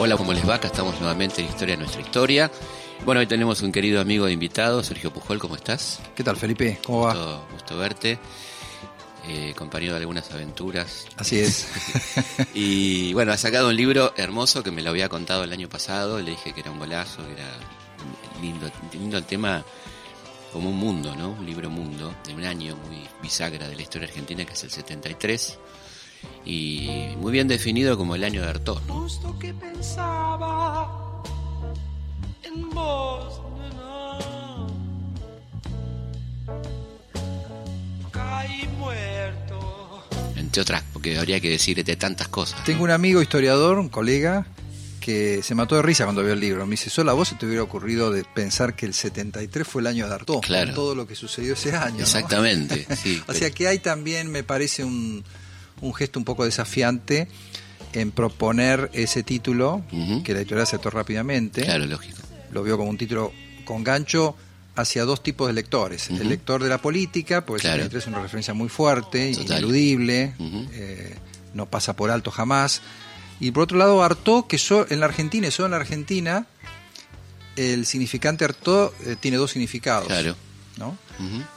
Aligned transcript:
Hola, 0.00 0.16
¿cómo 0.16 0.32
les 0.32 0.48
va? 0.48 0.54
Acá 0.54 0.68
estamos 0.68 1.00
nuevamente 1.00 1.40
en 1.40 1.48
Historia 1.48 1.74
de 1.74 1.78
Nuestra 1.82 2.00
Historia. 2.00 2.52
Bueno, 3.04 3.20
hoy 3.20 3.26
tenemos 3.26 3.62
un 3.62 3.72
querido 3.72 4.00
amigo 4.00 4.26
de 4.26 4.32
invitado, 4.32 4.80
Sergio 4.84 5.12
Pujol, 5.12 5.40
¿cómo 5.40 5.56
estás? 5.56 5.98
¿Qué 6.14 6.22
tal, 6.22 6.36
Felipe? 6.36 6.78
¿Cómo 6.84 7.00
va? 7.00 7.14
Gusto, 7.14 7.46
gusto 7.50 7.76
verte. 7.78 8.18
Eh, 9.26 9.54
compañero 9.56 9.94
de 9.94 9.98
algunas 9.98 10.30
aventuras. 10.30 11.08
Así 11.16 11.40
es. 11.40 11.66
y 12.54 13.12
bueno, 13.12 13.32
ha 13.32 13.36
sacado 13.36 13.70
un 13.70 13.76
libro 13.76 14.12
hermoso 14.16 14.62
que 14.62 14.70
me 14.70 14.82
lo 14.82 14.90
había 14.90 15.08
contado 15.08 15.42
el 15.42 15.52
año 15.52 15.68
pasado. 15.68 16.20
Le 16.20 16.30
dije 16.30 16.52
que 16.52 16.60
era 16.60 16.70
un 16.70 16.78
golazo, 16.78 17.26
que 17.26 17.32
era 17.32 17.50
lindo, 18.40 18.70
lindo 18.92 19.18
el 19.18 19.24
tema 19.24 19.64
como 20.52 20.70
un 20.70 20.76
mundo, 20.76 21.16
¿no? 21.16 21.30
Un 21.30 21.44
libro 21.44 21.70
mundo 21.70 22.14
de 22.24 22.34
un 22.34 22.44
año 22.44 22.76
muy 22.86 23.04
bisagra 23.20 23.68
de 23.68 23.74
la 23.74 23.82
historia 23.82 24.06
argentina, 24.06 24.44
que 24.44 24.52
es 24.52 24.62
el 24.62 24.70
73. 24.70 25.58
Y 26.44 27.08
muy 27.18 27.32
bien 27.32 27.46
definido 27.48 27.96
como 27.98 28.14
el 28.14 28.24
año 28.24 28.40
de 28.42 28.48
Artaud, 28.48 28.80
¿no? 28.86 29.00
Justo 29.00 29.38
que 29.38 29.52
pensaba 29.52 31.22
en 32.42 32.70
vos, 32.70 33.40
nena. 33.58 34.18
Caí 38.10 38.66
muerto. 38.78 40.04
Entre 40.36 40.62
otras, 40.62 40.82
porque 40.92 41.18
habría 41.18 41.40
que 41.40 41.50
decirte 41.50 41.96
tantas 41.96 42.28
cosas. 42.28 42.60
¿no? 42.60 42.64
Tengo 42.64 42.84
un 42.84 42.90
amigo 42.90 43.20
historiador, 43.20 43.78
un 43.78 43.88
colega, 43.90 44.46
que 45.00 45.42
se 45.42 45.54
mató 45.54 45.76
de 45.76 45.82
risa 45.82 46.04
cuando 46.04 46.22
vio 46.22 46.32
el 46.32 46.40
libro. 46.40 46.64
Me 46.66 46.72
dice, 46.72 46.90
solo 46.90 47.10
a 47.10 47.14
vos 47.14 47.28
se 47.28 47.34
te 47.34 47.46
hubiera 47.46 47.62
ocurrido 47.62 48.10
de 48.10 48.24
pensar 48.24 48.74
que 48.74 48.86
el 48.86 48.94
73 48.94 49.66
fue 49.66 49.82
el 49.82 49.86
año 49.86 50.08
de 50.08 50.14
Artaud, 50.14 50.40
Claro. 50.40 50.66
con 50.68 50.74
todo 50.74 50.94
lo 50.94 51.06
que 51.06 51.14
sucedió 51.14 51.52
ese 51.54 51.74
año. 51.76 51.96
¿no? 51.98 52.02
Exactamente, 52.02 52.86
sí. 53.02 53.22
o 53.26 53.32
sea 53.34 53.50
que 53.50 53.68
hay 53.68 53.78
también, 53.78 54.30
me 54.30 54.42
parece, 54.42 54.84
un, 54.84 55.24
un 55.80 55.94
gesto 55.94 56.18
un 56.18 56.24
poco 56.24 56.44
desafiante 56.44 57.28
en 57.92 58.10
proponer 58.10 58.90
ese 58.92 59.22
título, 59.22 59.82
que 60.24 60.32
la 60.34 60.40
editorial 60.40 60.62
aceptó 60.64 60.90
rápidamente. 60.90 61.62
Claro, 61.62 61.86
lógico. 61.86 62.18
Lo 62.52 62.62
vio 62.62 62.76
como 62.76 62.90
un 62.90 62.98
título 62.98 63.32
con 63.64 63.82
gancho 63.84 64.36
hacia 64.76 65.04
dos 65.04 65.22
tipos 65.22 65.46
de 65.48 65.54
lectores. 65.54 66.08
El 66.10 66.28
lector 66.28 66.62
de 66.62 66.68
la 66.68 66.78
política, 66.78 67.44
porque 67.44 67.62
Claro. 67.62 67.76
el 67.76 67.82
73 67.90 68.02
es 68.04 68.08
una 68.08 68.22
referencia 68.22 68.54
muy 68.54 68.68
fuerte, 68.68 69.32
Total. 69.32 69.58
ineludible, 69.58 70.34
eh, 70.72 71.16
no 71.54 71.66
pasa 71.66 71.96
por 71.96 72.10
alto 72.10 72.30
jamás. 72.30 72.80
Y 73.40 73.50
por 73.50 73.64
otro 73.64 73.78
lado, 73.78 74.02
Artaud, 74.02 74.44
que 74.46 74.58
so- 74.58 74.86
en 74.90 75.00
la 75.00 75.06
Argentina 75.06 75.48
y 75.48 75.50
solo 75.50 75.66
en 75.66 75.70
la 75.72 75.76
Argentina, 75.78 76.46
el 77.56 77.86
significante 77.86 78.44
Artaud 78.44 78.90
eh, 79.04 79.16
tiene 79.18 79.36
dos 79.36 79.50
significados. 79.52 80.06
Claro. 80.08 80.36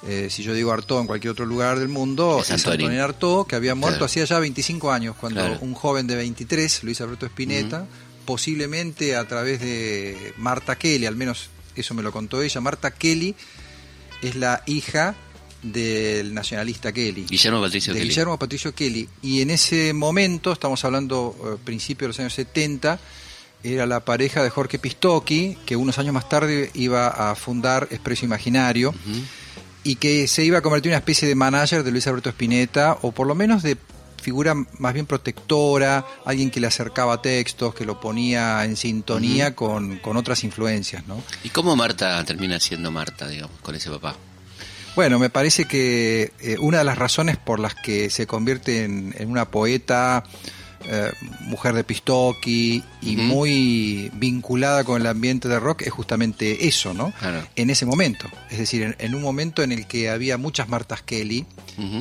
Eh, 0.07 0.27
si 0.29 0.43
yo 0.43 0.53
digo 0.53 0.71
Artaud 0.71 1.01
en 1.01 1.07
cualquier 1.07 1.31
otro 1.31 1.45
lugar 1.45 1.79
del 1.79 1.87
mundo, 1.89 2.39
Es 2.41 2.49
es. 2.49 2.65
Antonín 2.65 2.99
Artaud, 2.99 3.45
que 3.47 3.55
había 3.55 3.75
muerto 3.75 3.97
Claro. 3.99 4.05
hacía 4.05 4.25
ya 4.25 4.39
25 4.39 4.91
años, 4.91 5.15
cuando 5.19 5.39
Claro. 5.41 5.57
un 5.61 5.73
joven 5.73 6.07
de 6.07 6.15
23, 6.15 6.83
Luis 6.83 6.99
Alberto 7.01 7.25
Spinetta, 7.25 7.85
posiblemente 8.25 9.15
a 9.15 9.27
través 9.27 9.59
de 9.59 10.33
Marta 10.37 10.77
Kelly, 10.77 11.05
al 11.05 11.15
menos 11.15 11.49
eso 11.75 11.93
me 11.93 12.01
lo 12.03 12.11
contó 12.11 12.41
ella, 12.41 12.61
Marta 12.61 12.91
Kelly 12.91 13.35
es 14.21 14.35
la 14.35 14.63
hija 14.67 15.15
del 15.63 16.33
nacionalista 16.33 16.91
Kelly. 16.91 17.25
Guillermo 17.29 17.61
Patricio 17.61 17.93
de 17.93 17.99
Kelly. 17.99 18.09
Guillermo 18.09 18.39
Patricio 18.39 18.73
Kelly. 18.73 19.07
Y 19.21 19.41
en 19.41 19.51
ese 19.51 19.93
momento, 19.93 20.51
estamos 20.51 20.83
hablando 20.85 21.35
eh, 21.43 21.57
principios 21.63 22.05
de 22.05 22.07
los 22.09 22.19
años 22.19 22.33
70, 22.33 22.99
era 23.63 23.85
la 23.85 23.99
pareja 23.99 24.43
de 24.43 24.49
Jorge 24.49 24.79
Pistocchi, 24.79 25.57
que 25.65 25.75
unos 25.75 25.99
años 25.99 26.13
más 26.13 26.29
tarde 26.29 26.71
iba 26.73 27.07
a 27.07 27.35
fundar 27.35 27.87
Expreso 27.91 28.25
Imaginario 28.25 28.93
y 29.83 29.95
que 29.95 30.27
se 30.27 30.43
iba 30.43 30.59
a 30.59 30.61
convertir 30.61 30.91
en 30.91 30.93
una 30.93 30.99
especie 30.99 31.27
de 31.27 31.35
manager 31.35 31.83
de 31.83 31.91
Luis 31.91 32.05
Alberto 32.07 32.29
Spinetta, 32.29 32.97
o 33.01 33.11
por 33.11 33.27
lo 33.27 33.35
menos 33.35 33.63
de 33.63 33.77
figura 34.21 34.53
más 34.53 34.93
bien 34.93 35.05
protectora, 35.05 36.05
alguien 36.25 36.51
que 36.51 36.59
le 36.59 36.67
acercaba 36.67 37.21
textos, 37.21 37.73
que 37.73 37.85
lo 37.85 37.99
ponía 37.99 38.63
en 38.63 38.77
sintonía 38.77 39.55
con, 39.55 39.97
con 39.97 40.15
otras 40.15 40.43
influencias, 40.43 41.07
¿no? 41.07 41.21
¿Y 41.43 41.49
cómo 41.49 41.75
Marta 41.75 42.23
termina 42.23 42.59
siendo 42.59 42.91
Marta, 42.91 43.27
digamos, 43.27 43.59
con 43.61 43.75
ese 43.75 43.89
papá? 43.89 44.15
Bueno, 44.95 45.19
me 45.19 45.29
parece 45.29 45.65
que 45.65 46.33
eh, 46.39 46.57
una 46.59 46.79
de 46.79 46.83
las 46.83 46.97
razones 46.97 47.37
por 47.37 47.59
las 47.59 47.75
que 47.75 48.09
se 48.09 48.27
convierte 48.27 48.83
en, 48.83 49.15
en 49.17 49.31
una 49.31 49.45
poeta, 49.45 50.23
eh, 50.85 51.11
mujer 51.41 51.73
de 51.73 51.83
Pistocchi 51.83 52.83
y 53.01 53.17
muy 53.17 54.11
vinculada 54.13 54.83
con 54.83 55.01
el 55.01 55.07
ambiente 55.07 55.47
de 55.47 55.59
rock 55.59 55.81
es 55.83 55.91
justamente 55.91 56.67
eso, 56.67 56.93
¿no? 56.93 57.11
Claro. 57.19 57.45
En 57.55 57.69
ese 57.69 57.85
momento. 57.85 58.27
Es 58.49 58.57
decir, 58.59 58.81
en, 58.83 58.95
en 58.99 59.15
un 59.15 59.21
momento 59.21 59.63
en 59.63 59.71
el 59.71 59.87
que 59.87 60.09
había 60.09 60.37
muchas 60.37 60.69
Martas 60.69 61.01
Kelly 61.01 61.45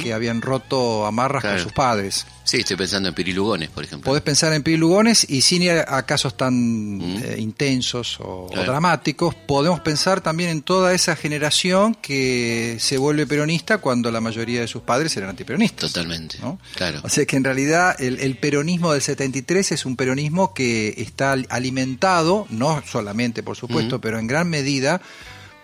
que 0.02 0.12
habían 0.12 0.42
roto 0.42 1.06
amarras 1.06 1.41
Claro. 1.41 1.56
con 1.56 1.62
sus 1.64 1.72
padres. 1.72 2.26
Sí, 2.44 2.58
estoy 2.58 2.76
pensando 2.76 3.08
en 3.08 3.14
Piri 3.14 3.32
Lugones, 3.32 3.68
por 3.70 3.84
ejemplo. 3.84 4.10
Podés 4.10 4.22
pensar 4.22 4.52
en 4.52 4.62
Piri 4.62 4.76
Lugones 4.76 5.24
y 5.30 5.41
sin 5.42 5.62
ir 5.62 5.70
a 5.86 6.04
casos 6.04 6.36
tan 6.36 7.00
eh, 7.24 7.36
intensos 7.38 8.18
o, 8.20 8.48
dramáticos, 8.52 9.34
podemos 9.34 9.80
pensar 9.80 10.20
también 10.20 10.50
en 10.50 10.62
toda 10.62 10.92
esa 10.92 11.16
generación 11.16 11.94
que 11.94 12.76
se 12.80 12.98
vuelve 12.98 13.26
peronista 13.26 13.78
cuando 13.78 14.10
la 14.10 14.20
mayoría 14.20 14.60
de 14.60 14.68
sus 14.68 14.82
padres 14.82 15.16
eran 15.16 15.30
antiperonistas. 15.30 15.92
Totalmente. 15.92 16.38
¿no? 16.42 16.58
Claro. 16.74 17.00
O 17.02 17.08
sea 17.08 17.24
que 17.24 17.36
en 17.36 17.44
realidad 17.44 17.94
el, 18.00 18.18
el 18.18 18.36
peronismo 18.36 18.69
del 18.78 19.03
73 19.03 19.72
es 19.72 19.86
un 19.86 19.97
peronismo 19.97 20.54
que 20.54 20.94
está 20.98 21.32
al- 21.32 21.47
alimentado, 21.50 22.47
no 22.50 22.82
solamente 22.86 23.42
por 23.42 23.56
supuesto, 23.56 24.00
pero 24.00 24.19
en 24.19 24.26
gran 24.26 24.48
medida 24.48 25.00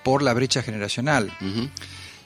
por 0.03 0.23
la 0.23 0.33
brecha 0.35 0.63
generacional. 0.63 1.33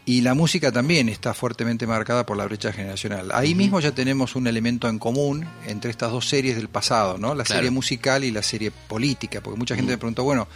Y 0.06 0.22
la 0.22 0.34
música 0.34 0.72
también 0.72 1.08
está 1.08 1.34
fuertemente 1.34 1.86
marcada 1.86 2.26
por 2.26 2.36
la 2.36 2.44
brecha 2.46 2.72
generacional. 2.72 3.30
Ahí 3.32 3.54
mismo 3.54 3.78
ya 3.80 3.92
tenemos 3.92 4.34
un 4.34 4.46
elemento 4.46 4.88
en 4.88 4.98
común 4.98 5.46
entre 5.66 5.90
estas 5.90 6.10
dos 6.10 6.28
series 6.28 6.56
del 6.56 6.68
pasado, 6.68 7.16
¿no? 7.18 7.34
La 7.34 7.44
Claro. 7.44 7.58
serie 7.58 7.70
musical 7.70 8.24
y 8.24 8.30
la 8.30 8.42
serie 8.42 8.70
política, 8.70 9.40
porque 9.40 9.58
mucha 9.58 9.76
gente 9.76 9.92
me 9.92 9.98
preguntó, 9.98 10.24
bueno, 10.24 10.48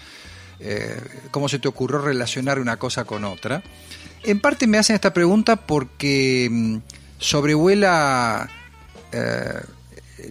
eh, 0.61 0.99
¿cómo 1.31 1.49
se 1.49 1.59
te 1.59 1.69
ocurrió 1.69 1.99
relacionar 1.99 2.59
una 2.59 2.79
cosa 2.79 3.05
con 3.05 3.25
otra? 3.25 3.63
En 4.25 4.41
parte 4.41 4.67
me 4.67 4.79
hacen 4.79 4.95
esta 4.95 5.13
pregunta 5.13 5.57
porque 5.57 6.49
mm, 6.51 6.77
sobrevuela 7.19 8.49
eh, 9.13 9.61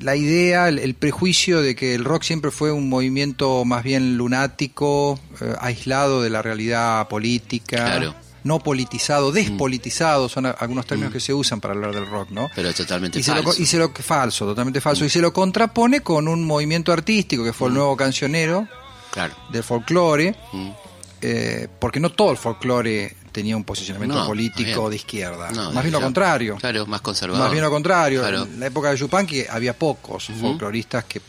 la 0.01 0.15
idea, 0.15 0.67
el, 0.69 0.79
el 0.79 0.93
prejuicio 0.95 1.61
de 1.61 1.75
que 1.75 1.95
el 1.95 2.03
rock 2.05 2.23
siempre 2.23 2.51
fue 2.51 2.71
un 2.71 2.89
movimiento 2.89 3.63
más 3.65 3.83
bien 3.83 4.17
lunático, 4.17 5.19
eh, 5.41 5.53
aislado 5.59 6.21
de 6.21 6.29
la 6.29 6.41
realidad 6.41 7.07
política, 7.07 7.77
Claro. 7.77 8.15
no 8.43 8.59
politizado, 8.59 9.31
despolitizado, 9.31 10.27
son 10.29 10.45
a- 10.47 10.51
algunos 10.51 10.85
términos 10.85 11.11
Mm. 11.11 11.13
que 11.13 11.19
se 11.19 11.33
usan 11.33 11.61
para 11.61 11.73
hablar 11.73 11.93
del 11.95 12.07
rock, 12.07 12.29
¿no? 12.31 12.49
Pero 12.55 12.69
es 12.69 12.75
totalmente 12.75 13.19
Y 13.19 13.23
se, 13.23 13.33
lo, 13.33 13.43
falso. 13.43 13.61
y 13.61 13.65
se 13.65 13.77
lo 13.77 13.89
falso, 13.93 14.45
totalmente 14.45 14.81
falso, 14.81 15.05
y 15.05 15.09
se 15.09 15.19
lo 15.21 15.31
contrapone 15.31 16.01
con 16.01 16.27
un 16.27 16.43
movimiento 16.43 16.91
artístico 16.91 17.43
que 17.43 17.53
fue 17.53 17.67
el 17.69 17.73
Mm. 17.73 17.77
nuevo 17.77 17.97
cancionero 17.97 18.67
Claro. 19.11 19.33
del 19.51 19.63
folclore, 19.63 20.35
Mm. 20.51 20.69
eh, 21.21 21.67
porque 21.79 21.99
no 21.99 22.11
todo 22.11 22.31
el 22.31 22.37
folclore 22.37 23.15
tenía 23.33 23.57
un 23.57 23.65
posicionamiento 23.65 24.15
No, 24.19 24.25
político 24.27 24.89
de 24.89 24.95
izquierda, 24.95 25.51
No, 25.51 25.71
más 25.73 25.83
bien 25.83 25.91
lo 25.91 25.99
contrario. 25.99 26.55
Claro, 26.57 26.85
más 26.85 27.01
conservador. 27.01 27.43
Más 27.43 27.51
bien 27.51 27.63
lo 27.63 27.69
contrario. 27.69 28.21
Claro. 28.21 28.43
En 28.43 28.59
la 28.61 28.67
época 28.67 28.91
de 28.91 28.97
Yupanqui 28.97 29.43
había 29.49 29.77
pocos 29.77 30.29
Ujú. 30.29 30.39
folcloristas 30.39 31.03
que 31.03 31.19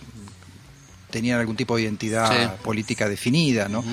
tenían 1.11 1.41
algún 1.41 1.57
tipo 1.57 1.77
de 1.77 1.83
identidad 1.83 2.31
Sí. 2.57 2.61
política 2.63 3.09
definida, 3.09 3.69
¿no? 3.69 3.85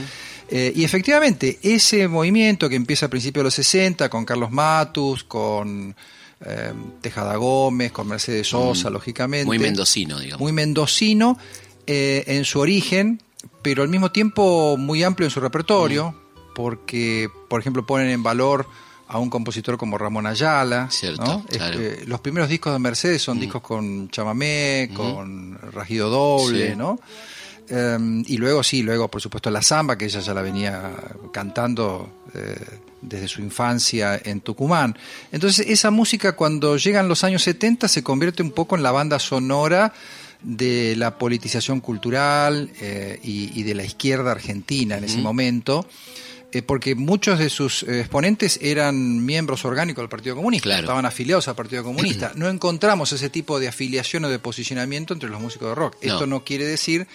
Eh, 0.49 0.73
y 0.75 0.83
efectivamente, 0.83 1.59
ese 1.63 2.07
movimiento 2.07 2.67
que 2.67 2.75
empieza 2.75 3.05
a 3.05 3.09
principios 3.09 3.41
de 3.41 3.45
los 3.45 3.53
60 3.53 4.09
con 4.09 4.25
Carlos 4.25 4.51
Matus, 4.51 5.23
con 5.23 5.95
eh, 6.43 6.73
Tejada 7.01 7.35
Gómez, 7.35 7.91
con 7.91 8.07
Mercedes 8.07 8.47
Sosa, 8.47 8.89
Mm. 8.89 8.93
lógicamente. 8.93 9.45
Muy 9.45 9.59
mendocino, 9.59 10.19
digamos. 10.19 10.41
Muy 10.41 10.51
mendocino 10.51 11.38
eh, 11.88 12.23
en 12.28 12.45
su 12.45 12.59
origen, 12.59 13.22
pero 13.61 13.83
al 13.83 13.89
mismo 13.89 14.11
tiempo 14.11 14.75
muy 14.78 15.03
amplio 15.03 15.28
en 15.28 15.31
su 15.31 15.39
repertorio, 15.39 16.16
porque, 16.53 17.29
por 17.50 17.59
ejemplo, 17.62 17.85
ponen 17.85 18.09
en 18.09 18.23
valor 18.23 18.67
a 19.07 19.19
un 19.19 19.29
compositor 19.29 19.78
como 19.78 19.97
Ramón 19.97 20.25
Ayala. 20.25 20.89
Cierto, 20.89 21.23
¿no? 21.25 21.45
claro. 21.45 21.79
Este, 21.79 22.06
los 22.07 22.22
primeros 22.22 22.47
discos 22.50 22.72
de 22.73 22.79
Mercedes 22.79 23.22
son 23.22 23.38
Mm. 23.38 23.41
discos 23.41 23.62
con 23.62 24.09
chamamé, 24.09 24.87
Mm. 24.90 24.93
con 24.96 25.59
rajido 25.73 26.09
doble, 26.09 26.70
Sí. 26.72 26.75
¿no? 26.78 26.99
Eh, 27.73 28.23
y 28.28 28.37
luego 28.37 28.64
sí, 28.64 28.84
luego 28.84 29.08
por 29.09 29.22
supuesto 29.22 29.49
la 29.49 29.61
samba, 29.61 29.97
que 29.97 30.05
ella 30.05 30.20
ya 30.20 30.34
la 30.34 30.41
venía 30.41 30.91
cantando 31.31 32.22
eh, 32.34 32.55
desde 33.02 33.28
su 33.28 33.41
infancia 33.41 34.20
en 34.23 34.41
Tucumán. 34.41 34.97
Entonces 35.31 35.66
esa 35.67 35.90
música 35.91 36.34
cuando 36.35 36.78
llegan 36.78 37.08
los 37.09 37.23
años 37.23 37.43
70 37.43 37.87
se 37.87 38.03
convierte 38.03 38.43
un 38.43 38.52
poco 38.52 38.75
en 38.78 38.84
la 38.84 38.91
banda 38.91 39.20
sonora 39.20 39.93
de 40.41 40.96
la 40.97 41.17
politización 41.17 41.81
cultural 41.81 42.72
eh, 42.81 43.20
y, 43.23 43.58
y 43.59 43.64
de 43.64 43.75
la 43.75 43.84
izquierda 43.84 44.31
argentina 44.31 44.97
en 44.97 45.03
ese 45.05 45.17
momento. 45.20 45.85
Eh, 46.51 46.61
porque 46.61 46.95
muchos 46.95 47.39
de 47.39 47.49
sus 47.49 47.83
eh, 47.83 48.01
exponentes 48.01 48.59
eran 48.61 49.25
miembros 49.25 49.63
orgánicos 49.65 50.01
del 50.01 50.09
Partido 50.09 50.35
Comunista, 50.35 50.63
Claro. 50.65 50.81
estaban 50.81 51.05
afiliados 51.05 51.47
al 51.47 51.55
Partido 51.55 51.83
Comunista. 51.83 52.31
No 52.35 52.49
encontramos 52.49 53.11
ese 53.11 53.29
tipo 53.29 53.59
de 53.59 53.67
afiliación 53.67 54.25
o 54.25 54.29
de 54.29 54.39
posicionamiento 54.39 55.13
entre 55.13 55.29
los 55.29 55.39
músicos 55.41 55.69
de 55.69 55.75
rock. 55.75 55.95
No. 56.03 56.13
Esto 56.13 56.27
no 56.27 56.43
quiere 56.43 56.65
decir 56.65 57.07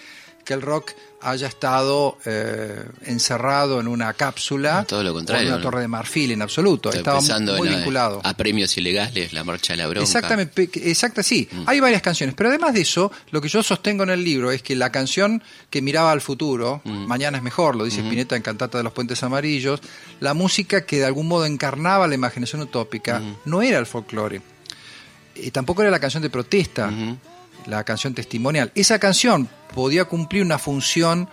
que 0.47 0.53
el 0.53 0.61
rock 0.61 0.91
haya 1.19 1.47
estado 1.47 2.17
eh, 2.25 2.85
encerrado 3.05 3.81
en 3.81 3.87
una 3.87 4.13
cápsula 4.13 4.85
Todo 4.87 5.03
lo 5.03 5.11
o 5.11 5.13
contrario, 5.15 5.41
en 5.47 5.53
una 5.53 5.57
¿no? 5.57 5.63
torre 5.63 5.81
de 5.81 5.87
marfil 5.89 6.31
en 6.31 6.41
absoluto. 6.41 6.87
Estoy 6.89 6.99
Estaba 6.99 7.19
muy 7.57 7.67
en 7.67 7.73
la- 7.73 7.77
vinculado. 7.79 8.21
a 8.23 8.33
premios 8.35 8.77
ilegales, 8.77 9.33
la 9.33 9.43
marcha 9.43 9.73
de 9.73 9.77
la 9.77 9.87
bronca. 9.87 10.03
Exactamente, 10.03 10.69
exacta, 10.89 11.23
sí. 11.23 11.49
Mm. 11.51 11.63
Hay 11.65 11.79
varias 11.81 12.01
canciones, 12.01 12.33
pero 12.35 12.47
además 12.49 12.73
de 12.73 12.81
eso, 12.81 13.11
lo 13.31 13.41
que 13.41 13.49
yo 13.49 13.61
sostengo 13.61 14.03
en 14.03 14.11
el 14.11 14.23
libro 14.23 14.51
es 14.51 14.61
que 14.61 14.75
la 14.75 14.89
canción 14.91 15.43
que 15.69 15.81
miraba 15.81 16.11
al 16.13 16.21
futuro, 16.21 16.81
Mm. 16.85 17.07
Mañana 17.07 17.37
es 17.39 17.43
mejor, 17.43 17.75
lo 17.75 17.83
dice 17.83 17.99
Spinetta 18.01 18.35
en 18.37 18.41
Cantata 18.43 18.77
de 18.77 18.83
los 18.85 18.93
Puentes 18.93 19.21
Amarillos, 19.23 19.81
la 20.21 20.33
música 20.33 20.85
que 20.85 20.99
de 20.99 21.05
algún 21.05 21.27
modo 21.27 21.45
encarnaba 21.45 22.07
la 22.07 22.15
imaginación 22.15 22.61
utópica, 22.61 23.19
Mm. 23.19 23.35
no 23.45 23.61
era 23.61 23.79
el 23.79 23.85
folclore. 23.85 24.41
Y 25.35 25.51
tampoco 25.51 25.81
era 25.81 25.91
la 25.91 25.99
canción 25.99 26.23
de 26.23 26.29
protesta. 26.29 26.89
La 27.65 27.83
canción 27.83 28.13
testimonial. 28.13 28.71
Esa 28.75 28.99
canción 28.99 29.47
podía 29.73 30.05
cumplir 30.05 30.43
una 30.43 30.57
función 30.59 31.27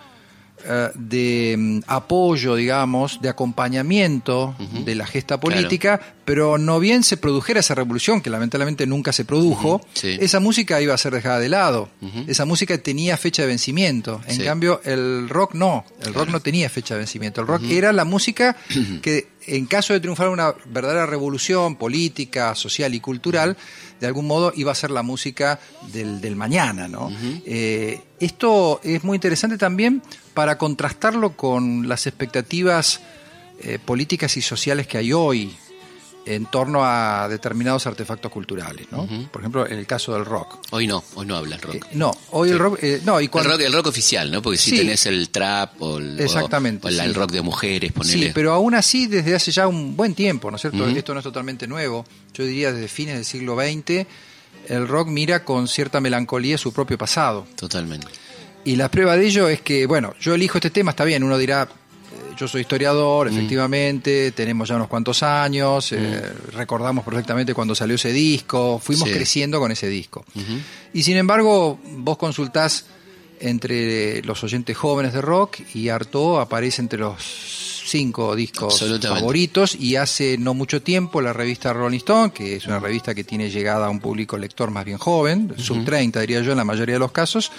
eh, 0.67 0.89
de 0.95 1.55
mm, 1.57 1.79
apoyo, 1.87 2.55
digamos, 2.55 3.19
de 3.21 3.29
acompañamiento 3.29 4.55
de 4.83 4.95
la 4.95 5.05
gesta 5.05 5.39
política, 5.39 5.99
pero 6.23 6.57
no 6.57 6.79
bien 6.79 7.03
se 7.03 7.17
produjera 7.17 7.59
esa 7.59 7.75
revolución, 7.75 8.21
que 8.21 8.29
lamentablemente 8.29 8.87
nunca 8.87 9.11
se 9.11 9.25
produjo, 9.25 9.75
Ujú, 9.75 9.85
sí. 9.93 10.17
esa 10.19 10.39
música 10.39 10.81
iba 10.81 10.93
a 10.93 10.97
ser 10.97 11.13
dejada 11.13 11.39
de 11.39 11.49
lado. 11.49 11.89
Ujú. 12.01 12.23
Esa 12.27 12.45
música 12.45 12.77
tenía 12.79 13.15
fecha 13.17 13.43
de 13.43 13.49
vencimiento. 13.49 14.21
En 14.27 14.37
Sí. 14.37 14.43
cambio, 14.43 14.81
el 14.85 15.29
rock 15.29 15.53
no. 15.53 15.85
El 16.01 16.13
rock 16.13 16.29
no 16.29 16.39
tenía 16.39 16.69
fecha 16.69 16.95
de 16.95 16.99
vencimiento. 16.99 17.41
El 17.41 17.47
rock 17.47 17.63
era 17.69 17.93
la 17.93 18.05
música 18.05 18.55
que, 19.03 19.27
en 19.47 19.65
caso 19.65 19.93
de 19.93 19.99
triunfar 19.99 20.29
una 20.29 20.53
verdadera 20.65 21.05
revolución 21.05 21.75
política, 21.75 22.55
social 22.55 22.93
y 22.93 22.99
cultural, 22.99 23.57
de 23.99 24.07
algún 24.07 24.27
modo 24.27 24.51
iba 24.55 24.71
a 24.71 24.75
ser 24.75 24.91
la 24.91 25.03
música 25.03 25.59
del, 25.93 26.21
del 26.21 26.35
mañana. 26.35 26.87
¿no? 26.87 27.11
Eh, 27.45 28.01
esto 28.19 28.79
es 28.83 29.03
muy 29.03 29.15
interesante 29.15 29.57
también 29.57 30.01
para 30.33 30.57
contrastarlo 30.57 31.35
con 31.35 31.87
las 31.87 32.07
expectativas 32.07 33.01
eh, 33.61 33.79
políticas 33.83 34.35
y 34.37 34.41
sociales 34.41 34.87
que 34.87 34.97
hay 34.97 35.13
hoy 35.13 35.55
en 36.25 36.45
torno 36.47 36.81
a 36.83 37.27
determinados 37.29 37.85
artefactos 37.87 38.31
culturales. 38.31 38.87
¿no? 38.91 39.07
Por 39.31 39.41
ejemplo, 39.41 39.67
en 39.67 39.77
el 39.77 39.85
caso 39.85 40.13
del 40.13 40.25
rock. 40.25 40.57
Hoy 40.71 40.87
no, 40.87 41.03
hoy 41.15 41.25
no 41.25 41.35
hablas 41.37 41.61
rock. 41.61 41.75
Eh, 41.75 41.79
no, 41.93 42.11
hoy 42.31 42.49
el 42.49 42.59
rock... 42.59 42.79
eh, 42.81 43.01
no, 43.05 43.21
y 43.21 43.27
cuando, 43.27 43.51
el, 43.51 43.57
rock 43.59 43.65
el 43.67 43.73
rock 43.73 43.87
oficial, 43.87 44.31
¿no? 44.31 44.41
Porque 44.41 44.57
si 44.57 44.71
Sí. 44.71 44.77
tenés 44.77 45.05
el 45.05 45.29
trap 45.29 45.81
o 45.81 45.97
el, 45.99 46.19
o- 46.19 46.23
Exactamente, 46.23 46.87
o 46.87 46.89
el, 46.89 46.95
sí. 46.95 47.01
el 47.01 47.13
rock 47.13 47.31
de 47.31 47.41
mujeres, 47.41 47.91
ponele. 47.91 48.27
Sí, 48.27 48.31
pero 48.33 48.53
aún 48.53 48.73
así 48.75 49.05
desde 49.07 49.35
hace 49.35 49.51
ya 49.51 49.67
un 49.67 49.95
buen 49.95 50.15
tiempo, 50.15 50.49
¿no 50.49 50.55
es 50.57 50.61
cierto? 50.61 50.87
Esto 50.87 51.13
no 51.13 51.19
es 51.19 51.23
totalmente 51.23 51.67
nuevo. 51.67 52.05
Yo 52.33 52.43
diría 52.43 52.71
desde 52.73 52.87
fines 52.87 53.15
del 53.15 53.25
siglo 53.25 53.55
XX, 53.55 54.05
el 54.67 54.87
rock 54.87 55.09
mira 55.09 55.43
con 55.45 55.67
cierta 55.67 56.01
melancolía 56.01 56.57
su 56.57 56.73
propio 56.73 56.97
pasado. 56.97 57.45
Totalmente. 57.55 58.07
Y 58.63 58.77
la 58.77 58.89
prueba 58.89 59.15
de 59.15 59.27
ello 59.27 59.47
es 59.47 59.61
que, 59.61 59.85
bueno, 59.85 60.15
yo 60.19 60.33
elijo 60.33 60.57
este 60.57 60.71
tema, 60.71 60.89
está 60.89 61.03
bien, 61.05 61.23
uno 61.23 61.37
dirá, 61.37 61.69
yo 62.37 62.47
soy 62.47 62.61
historiador, 62.61 63.27
efectivamente, 63.27 64.31
tenemos 64.31 64.67
ya 64.69 64.75
unos 64.75 64.87
cuantos 64.87 65.23
años, 65.23 65.91
eh, 65.91 66.21
recordamos 66.53 67.05
perfectamente 67.05 67.53
cuando 67.53 67.73
salió 67.75 67.95
ese 67.95 68.11
disco, 68.11 68.79
fuimos 68.83 69.07
Sí. 69.07 69.13
creciendo 69.15 69.59
con 69.59 69.71
ese 69.71 69.87
disco. 69.87 70.25
Y 70.93 71.03
sin 71.03 71.17
embargo, 71.17 71.79
vos 71.97 72.17
consultás 72.17 72.85
entre 73.39 74.21
los 74.23 74.43
oyentes 74.43 74.75
jóvenes 74.77 75.13
de 75.13 75.21
rock 75.21 75.57
y 75.73 75.89
Artaud 75.89 76.39
aparece 76.39 76.81
entre 76.81 76.99
los 76.99 77.21
cinco 77.87 78.35
discos 78.35 78.83
favoritos 79.01 79.75
y 79.75 79.95
hace 79.95 80.37
no 80.39 80.53
mucho 80.55 80.81
tiempo 80.81 81.21
la 81.21 81.33
revista 81.33 81.71
Rolling 81.71 81.97
Stone, 81.99 82.31
que 82.33 82.55
es 82.55 82.65
una 82.65 82.79
revista 82.79 83.13
que 83.13 83.23
tiene 83.23 83.49
llegada 83.51 83.85
a 83.85 83.89
un 83.89 83.99
público 83.99 84.37
lector 84.37 84.71
más 84.71 84.85
bien 84.85 84.97
joven, 84.97 85.53
sub 85.57 85.85
30 85.85 86.19
diría 86.21 86.41
yo 86.41 86.51
en 86.51 86.57
la 86.57 86.63
mayoría 86.65 86.95
de 86.95 86.99
los 86.99 87.11
casos, 87.11 87.51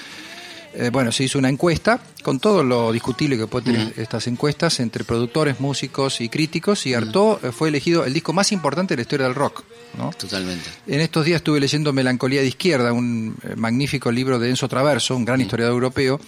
eh, 0.79 0.91
bueno, 0.91 1.11
se 1.11 1.25
hizo 1.25 1.39
una 1.39 1.49
encuesta 1.49 2.01
con 2.23 2.39
todo 2.39 2.63
lo 2.63 2.93
discutible 2.93 3.39
que 3.39 3.47
pueden 3.47 3.73
tener 3.73 3.95
estas 3.97 4.27
encuestas 4.27 4.79
entre 4.81 5.05
productores, 5.05 5.59
músicos 5.59 6.21
y 6.21 6.29
críticos 6.29 6.87
y 6.87 6.95
Artaud 6.95 7.45
eh, 7.45 7.53
fue 7.53 7.69
elegido 7.69 8.05
el 8.05 8.13
disco 8.13 8.33
más 8.33 8.53
importante 8.53 8.93
de 8.95 8.97
la 8.99 9.03
historia 9.03 9.27
del 9.27 9.35
rock, 9.35 9.65
¿no? 9.97 10.11
Totalmente. 10.11 10.69
En 10.87 11.01
estos 11.01 11.25
días 11.25 11.39
estuve 11.39 11.61
leyendo 11.61 11.93
Melancolía 11.93 12.43
de 12.43 12.49
Izquierda, 12.49 12.93
un 12.93 13.37
eh, 13.43 13.57
magnífico 13.57 14.13
libro 14.13 14.39
de 14.39 14.51
Enzo 14.51 14.69
Traverso, 14.69 15.17
un 15.17 15.25
gran 15.25 15.41
historiador 15.41 15.75
europeo. 15.75 16.21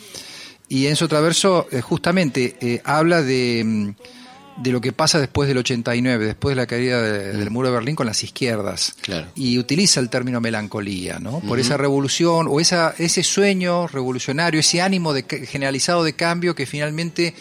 Y 0.69 0.87
Enzo 0.87 1.09
Traverso 1.09 1.67
eh, 1.71 1.81
justamente 1.81 2.57
eh, 2.61 2.83
habla 2.85 3.23
de, 3.23 3.63
mm, 3.65 3.89
de 4.63 4.73
lo 4.73 4.81
que 4.81 4.93
pasa 4.93 5.19
después 5.21 5.49
del 5.49 5.59
89, 5.59 6.27
después 6.27 6.53
de 6.57 6.61
la 6.61 6.67
caída 6.67 7.01
de- 7.01 7.33
del 7.33 7.51
muro 7.51 7.69
de 7.69 7.75
Berlín 7.75 7.95
con 7.95 8.07
las 8.07 8.25
izquierdas. 8.25 8.95
Claro. 9.01 9.29
Y 9.37 9.59
utiliza 9.59 10.01
el 10.01 10.11
término 10.11 10.41
melancolía, 10.41 11.19
¿no? 11.21 11.41
Por 11.41 11.61
esa 11.61 11.77
revolución 11.77 12.47
o 12.51 12.59
esa, 12.61 12.95
ese 12.99 13.23
sueño 13.23 13.87
revolucionario, 13.87 14.59
ese 14.61 14.83
ánimo 14.83 15.13
de, 15.13 15.23
generalizado 15.47 16.03
de 16.05 16.15
cambio 16.15 16.55
que 16.57 16.67
finalmente 16.67 17.35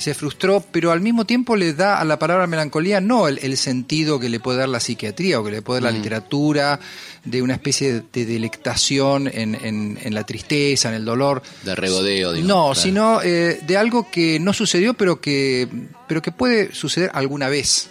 se 0.00 0.14
frustró, 0.14 0.64
pero 0.72 0.90
al 0.92 1.00
mismo 1.00 1.24
tiempo 1.26 1.56
le 1.56 1.74
da 1.74 2.00
a 2.00 2.04
la 2.04 2.18
palabra 2.18 2.46
melancolía 2.46 3.00
no 3.00 3.28
el, 3.28 3.38
el 3.42 3.56
sentido 3.56 4.18
que 4.18 4.28
le 4.28 4.40
puede 4.40 4.58
dar 4.58 4.68
la 4.68 4.80
psiquiatría 4.80 5.38
o 5.38 5.44
que 5.44 5.50
le 5.50 5.62
puede 5.62 5.80
dar 5.80 5.92
la 5.92 5.96
literatura, 5.98 6.80
de 7.24 7.42
una 7.42 7.52
especie 7.54 7.92
de, 7.92 8.02
de 8.12 8.24
delectación 8.24 9.28
en, 9.28 9.54
en- 9.54 9.98
en 10.02 10.14
la 10.14 10.24
tristeza, 10.24 10.88
en 10.88 10.94
el 10.94 11.04
dolor. 11.04 11.42
De 11.64 11.74
regodeo, 11.74 12.32
digamos. 12.32 12.48
No, 12.48 12.64
claro. 12.72 12.74
sino 12.74 13.22
eh, 13.22 13.60
de 13.66 13.76
algo 13.76 14.10
que 14.10 14.40
no 14.40 14.52
sucedió, 14.52 14.94
pero 14.94 15.20
que, 15.20 15.68
pero 16.08 16.22
que 16.22 16.32
puede 16.32 16.74
suceder 16.74 17.10
alguna 17.12 17.48
vez. 17.48 17.90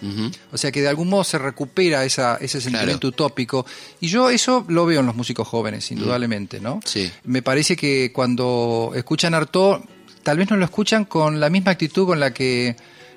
O 0.52 0.58
sea 0.58 0.72
que 0.72 0.82
de 0.82 0.88
algún 0.88 1.10
modo 1.10 1.24
se 1.24 1.38
recupera 1.38 2.04
esa, 2.06 2.38
ese 2.42 2.60
sentimiento 2.60 3.00
Claro. 3.12 3.26
utópico. 3.26 3.66
Y 4.02 4.08
yo 4.08 4.30
eso 4.30 4.66
lo 4.68 4.86
veo 4.86 5.02
en 5.02 5.06
los 5.06 5.16
músicos 5.16 5.48
jóvenes, 5.48 5.92
indudablemente, 5.92 6.60
¿no? 6.60 6.80
Sí. 6.86 7.12
Me 7.24 7.42
parece 7.42 7.76
que 7.76 8.12
cuando 8.12 8.94
escuchan 8.96 9.34
Artaud, 9.36 9.82
tal 10.24 10.38
vez 10.38 10.50
no 10.50 10.58
lo 10.58 10.66
escuchan 10.66 11.06
con 11.06 11.40
la 11.40 11.50
misma 11.50 11.72
actitud 11.72 12.06
con 12.06 12.20
la 12.20 12.34
que 12.34 12.76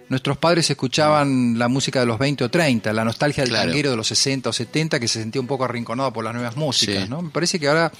nuestros 0.08 0.36
padres 0.36 0.68
escuchaban 0.68 1.58
la 1.58 1.68
música 1.68 2.00
de 2.00 2.06
los 2.06 2.18
20 2.18 2.44
o 2.44 2.50
30, 2.50 2.92
la 2.92 3.02
nostalgia 3.02 3.44
del 3.44 3.50
Claro. 3.52 3.68
tanguero 3.68 3.90
de 3.92 3.96
los 3.96 4.06
60 4.08 4.50
o 4.50 4.52
70 4.52 5.00
que 5.00 5.08
se 5.08 5.20
sentía 5.20 5.40
un 5.40 5.46
poco 5.46 5.64
arrinconado 5.64 6.12
por 6.12 6.22
las 6.22 6.34
nuevas 6.34 6.54
músicas, 6.54 7.04
Sí. 7.04 7.08
¿no? 7.08 7.22
Me 7.22 7.30
parece 7.30 7.58
que 7.58 7.66
ahora 7.68 7.90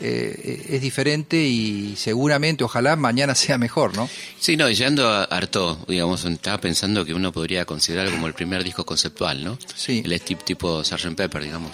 eh, 0.00 0.66
es 0.70 0.80
diferente 0.80 1.36
y 1.40 1.94
seguramente, 1.96 2.64
ojalá 2.64 2.96
mañana 2.96 3.34
sea 3.36 3.56
mejor, 3.56 3.94
¿no? 3.96 4.08
Sí, 4.40 4.56
no, 4.56 4.68
y 4.68 4.74
llegando 4.74 5.08
a 5.08 5.24
Artaud, 5.24 5.76
digamos, 5.86 6.24
estaba 6.24 6.58
pensando 6.60 7.04
que 7.04 7.14
uno 7.14 7.30
podría 7.30 7.64
considerar 7.64 8.10
como 8.10 8.26
el 8.26 8.34
primer 8.34 8.64
disco 8.64 8.84
conceptual, 8.84 9.44
¿no? 9.44 9.56
Sí. 9.76 10.02
El 10.04 10.20
tipo, 10.22 10.42
tipo 10.44 10.82
Sgt. 10.82 11.14
Pepper, 11.14 11.42
digamos. 11.44 11.70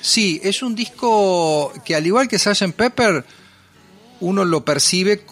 Sí, 0.00 0.40
es 0.42 0.62
un 0.62 0.74
disco 0.74 1.72
que 1.84 1.94
al 1.94 2.04
igual 2.04 2.26
que 2.26 2.38
Sgt. 2.38 2.72
Pepper, 2.72 3.24
uno 4.20 4.44
lo 4.44 4.64
percibe 4.64 5.22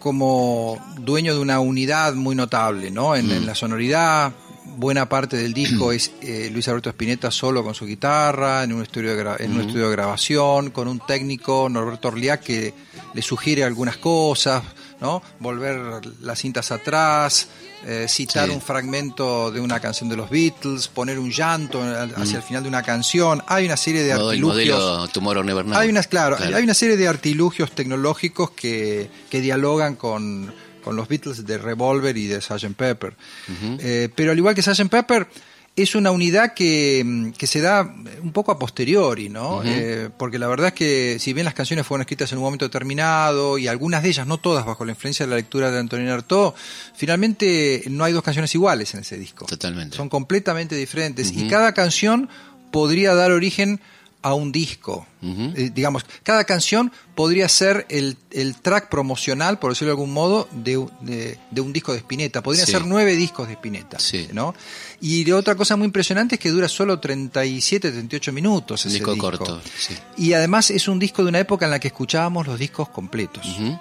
como 0.00 0.78
dueño 0.98 1.34
de 1.34 1.40
una 1.40 1.60
unidad 1.60 2.14
muy 2.14 2.34
notable, 2.34 2.90
¿no? 2.90 3.14
En, 3.14 3.30
en 3.30 3.46
la 3.46 3.54
sonoridad, 3.54 4.32
buena 4.76 5.08
parte 5.08 5.36
del 5.36 5.52
disco 5.52 5.92
es 5.92 6.12
eh, 6.22 6.48
Luis 6.52 6.66
Alberto 6.68 6.90
Spinetta 6.90 7.30
solo 7.30 7.62
con 7.62 7.74
su 7.74 7.86
guitarra, 7.86 8.64
en 8.64 8.72
un 8.72 8.82
estudio 8.82 9.14
de, 9.14 9.44
en 9.44 9.52
un 9.52 9.60
estudio 9.60 9.86
de 9.88 9.92
grabación, 9.92 10.70
con 10.70 10.88
un 10.88 11.00
técnico, 11.00 11.68
Norberto 11.68 12.08
Orliac, 12.08 12.42
que 12.42 12.74
le 13.12 13.22
sugiere 13.22 13.62
algunas 13.62 13.98
cosas, 13.98 14.62
¿no? 15.00 15.22
Volver 15.38 15.80
las 16.22 16.38
cintas 16.38 16.70
atrás, 16.72 17.48
eh, 17.86 18.06
citar 18.08 18.48
Sí. 18.48 18.54
un 18.54 18.60
fragmento 18.60 19.50
de 19.50 19.60
una 19.60 19.80
canción 19.80 20.08
de 20.08 20.16
los 20.16 20.28
Beatles, 20.30 20.88
poner 20.88 21.18
un 21.18 21.30
llanto 21.30 21.82
hacia 22.16 22.36
el 22.38 22.42
final 22.42 22.62
de 22.62 22.68
una 22.68 22.82
canción. 22.82 23.42
Hay 23.46 23.64
una 23.66 23.76
serie 23.76 24.02
de 24.02 24.12
artilugios. 24.12 24.78
modelo. 24.78 25.78
Hay 25.78 25.88
unas, 25.88 26.06
claro, 26.06 26.36
Claro. 26.36 26.56
hay 26.56 26.62
una 26.64 26.74
serie 26.74 26.96
de 26.96 27.08
artilugios 27.08 27.72
tecnológicos 27.72 28.50
que, 28.50 29.10
que 29.30 29.40
dialogan 29.40 29.96
con, 29.96 30.52
con 30.84 30.96
los 30.96 31.08
Beatles 31.08 31.46
de 31.46 31.58
Revolver 31.58 32.16
y 32.16 32.26
de 32.26 32.40
Sgt. 32.40 32.74
Pepper. 32.76 33.16
Eh, 33.78 34.08
pero 34.14 34.32
al 34.32 34.38
igual 34.38 34.54
que 34.54 34.62
Sgt. 34.62 34.88
Pepper, 34.88 35.26
es 35.82 35.94
una 35.94 36.10
unidad 36.10 36.54
que, 36.54 37.02
mm, 37.04 37.30
que 37.32 37.46
se 37.46 37.60
da 37.60 37.82
un 38.22 38.32
poco 38.32 38.52
a 38.52 38.58
posteriori, 38.58 39.28
¿no? 39.28 39.62
Eh, 39.64 40.10
porque 40.16 40.38
la 40.38 40.48
verdad 40.48 40.68
es 40.68 40.74
que 40.74 41.18
si 41.18 41.32
bien 41.32 41.44
las 41.44 41.54
canciones 41.54 41.86
fueron 41.86 42.02
escritas 42.02 42.30
en 42.32 42.38
un 42.38 42.44
momento 42.44 42.64
determinado 42.64 43.58
y 43.58 43.68
algunas 43.68 44.02
de 44.02 44.10
ellas, 44.10 44.26
no 44.26 44.38
todas, 44.38 44.64
bajo 44.66 44.84
la 44.84 44.92
influencia 44.92 45.26
de 45.26 45.30
la 45.30 45.36
lectura 45.36 45.70
de 45.70 45.78
Antonio 45.78 46.12
Artaud, 46.12 46.54
finalmente 46.94 47.82
no 47.90 48.04
hay 48.04 48.12
dos 48.12 48.22
canciones 48.22 48.54
iguales 48.54 48.94
en 48.94 49.00
ese 49.00 49.16
disco. 49.16 49.46
Totalmente. 49.46 49.96
Son 49.96 50.08
completamente 50.08 50.74
diferentes 50.74 51.32
y 51.32 51.48
cada 51.48 51.72
canción 51.72 52.28
podría 52.70 53.14
dar 53.14 53.32
origen 53.32 53.80
a 53.80 53.80
un 54.22 54.52
disco. 54.52 55.06
Eh, 55.22 55.70
digamos, 55.74 56.04
cada 56.22 56.44
canción 56.44 56.92
podría 57.14 57.48
ser 57.48 57.86
el, 57.90 58.16
el 58.30 58.56
track 58.56 58.88
promocional, 58.88 59.58
por 59.58 59.70
decirlo 59.72 59.88
de 59.90 59.92
algún 60.00 60.12
modo, 60.12 60.48
de, 60.52 60.86
de- 61.00 61.38
de 61.50 61.60
un 61.60 61.72
disco 61.72 61.92
de 61.92 61.98
Spinetta. 61.98 62.42
Podrían 62.42 62.66
Sí. 62.66 62.72
ser 62.72 62.84
nueve 62.86 63.16
discos 63.16 63.46
de 63.48 63.54
Spinetta. 63.54 63.98
Sí. 63.98 64.28
¿no? 64.32 64.54
Y 65.00 65.24
de 65.24 65.32
otra 65.34 65.54
cosa 65.54 65.76
muy 65.76 65.86
impresionante 65.86 66.34
es 66.36 66.40
que 66.40 66.50
dura 66.50 66.68
solo 66.68 66.98
37, 67.00 67.90
38 67.90 68.32
minutos. 68.32 68.84
Ese 68.86 68.94
disco 68.94 69.16
corto, 69.16 69.60
sí. 69.78 69.96
Y 70.16 70.32
además 70.34 70.70
es 70.70 70.86
un 70.88 70.98
disco 70.98 71.22
de 71.22 71.28
una 71.30 71.38
época 71.40 71.64
en 71.64 71.70
la 71.70 71.78
que 71.78 71.88
escuchábamos 71.88 72.46
los 72.46 72.58
discos 72.58 72.88
completos. 72.88 73.46
Ujú. 73.46 73.78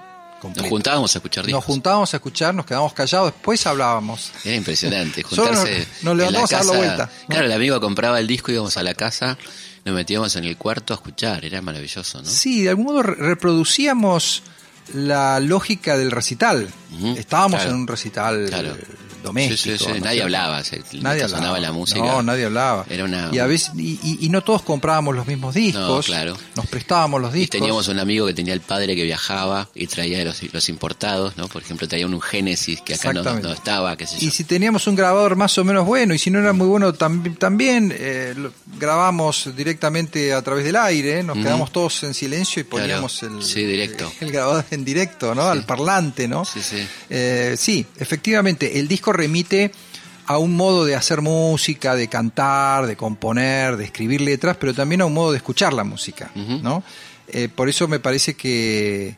Nos 0.55 0.67
juntábamos 0.69 1.13
a 1.13 1.17
escuchar 1.19 1.46
discos. 1.46 1.58
Nos 1.60 1.65
juntábamos 1.65 2.13
a 2.13 2.17
escuchar, 2.17 2.55
nos 2.55 2.65
quedábamos 2.65 2.93
callados, 2.93 3.34
después 3.34 3.65
hablábamos. 3.67 4.31
Era 4.46 4.55
impresionante, 4.55 5.22
Solo 5.29 5.48
juntarse. 5.48 5.79
nos- 6.01 6.03
nos 6.03 6.12
en 6.13 6.17
levantamos 6.17 6.53
a 6.53 6.55
dar 6.55 6.65
la 6.65 6.72
casa. 6.72 6.77
vuelta, 6.86 7.05
¿no? 7.05 7.27
Claro, 7.27 7.46
el 7.46 7.51
amigo 7.51 7.81
compraba 7.81 8.19
el 8.22 8.27
disco, 8.27 8.50
íbamos 8.53 8.77
a 8.77 8.84
la 8.84 8.93
casa, 8.93 9.38
nos 9.89 9.96
metíamos 9.96 10.36
en 10.36 10.46
el 10.46 10.55
cuarto 10.58 10.93
a 10.93 10.96
escuchar, 10.96 11.43
era 11.46 11.62
maravilloso, 11.62 12.22
¿no? 12.22 12.25
Sí, 12.29 12.63
de 12.63 12.69
algún 12.69 12.86
modo 12.86 13.03
re- 13.03 13.15
reproducíamos 13.15 14.43
la 14.93 15.39
lógica 15.39 15.98
del 15.98 16.12
recital. 16.12 16.67
Estábamos 17.17 17.60
claro. 17.62 17.72
en 17.75 17.81
un 17.81 17.88
recital 17.88 18.46
Claro. 18.48 18.75
Doméstico. 19.24 19.58
Sí, 19.58 19.78
sí, 19.78 19.86
sí, 19.86 20.00
¿no 20.00 20.06
Nadie 20.06 20.24
hablaba. 20.24 20.64
se- 20.64 20.78
Nadie 21.02 21.24
hablaba. 21.24 21.30
sonaba 21.42 21.60
la 21.60 21.72
música. 21.72 22.00
No, 22.00 22.22
nadie 22.24 22.46
hablaba. 22.46 22.86
Era 22.90 23.04
una- 23.06 23.30
y, 23.32 23.40
a 23.40 23.46
veces, 23.46 23.72
y, 23.78 24.00
y- 24.04 24.18
y 24.22 24.30
no 24.30 24.42
todos 24.44 24.62
comprábamos 24.62 25.16
los 25.16 25.28
mismos 25.28 25.54
discos. 25.56 26.06
claro. 26.06 26.38
Nos 26.56 26.68
prestábamos 26.68 27.22
los 27.22 27.34
Y 27.36 27.40
discos. 27.40 27.60
teníamos 27.60 27.88
un 27.88 28.00
amigo 28.00 28.26
que 28.28 28.34
tenía 28.34 28.54
el 28.54 28.62
padre 28.62 28.96
que 28.96 29.04
viajaba 29.04 29.70
y 29.76 29.88
traía 29.88 30.24
los, 30.26 30.42
los 30.54 30.70
importados, 30.70 31.38
¿no? 31.38 31.48
Por 31.48 31.62
ejemplo, 31.62 31.88
traía 31.88 32.06
un 32.06 32.20
Génesis 32.22 32.82
que 32.82 32.94
acá 32.96 33.14
no, 33.14 33.22
estaba, 33.52 33.96
qué 33.98 34.06
sé 34.08 34.20
yo. 34.20 34.28
Y 34.28 34.32
si 34.32 34.44
teníamos 34.44 34.88
un 34.88 34.96
grabador 34.96 35.36
más 35.36 35.58
o 35.58 35.64
menos 35.64 35.86
bueno, 35.86 36.14
y 36.14 36.20
si 36.20 36.30
no 36.32 36.40
era 36.40 36.54
muy 36.54 36.68
bueno 36.68 36.94
tam- 36.94 37.38
también, 37.38 37.94
eh, 37.98 38.34
lo- 38.36 38.52
grabamos 38.78 39.50
directamente 39.56 40.34
a 40.34 40.42
través 40.42 40.66
del 40.66 40.76
aire, 40.76 41.24
nos 41.24 41.38
quedamos 41.38 41.72
todos 41.72 42.04
en 42.04 42.14
silencio 42.14 42.62
y 42.62 42.66
Claro. 42.66 42.84
poníamos 42.84 43.24
el, 43.24 43.44
Sí, 43.44 43.64
directo. 43.66 44.12
el 44.20 44.32
grabador 44.32 44.66
en 44.72 44.84
directo, 44.86 45.34
¿no? 45.36 45.44
Al 45.44 45.66
parlante, 45.66 46.28
¿no? 46.28 46.46
Sí, 46.46 46.62
sí. 46.62 46.88
Eh, 47.10 47.56
sí, 47.58 47.86
efectivamente, 47.98 48.80
el 48.80 48.88
disco 48.88 49.09
remite 49.13 49.72
a 50.25 50.38
un 50.38 50.56
modo 50.56 50.86
de 50.86 50.96
hacer 50.96 51.22
música, 51.22 51.96
de 51.96 52.08
cantar, 52.08 52.86
de 52.86 52.96
componer, 52.96 53.78
de 53.78 53.86
escribir 53.86 54.22
letras, 54.22 54.58
pero 54.60 54.74
también 54.74 55.01
a 55.01 55.06
un 55.06 55.13
modo 55.13 55.32
de 55.32 55.38
escuchar 55.38 55.74
la 55.74 55.84
música. 55.84 56.32
¿no? 56.36 56.84
Eh, 57.28 57.48
por 57.54 57.68
eso 57.70 57.88
me 57.88 58.00
parece 58.00 58.36
que 58.36 59.18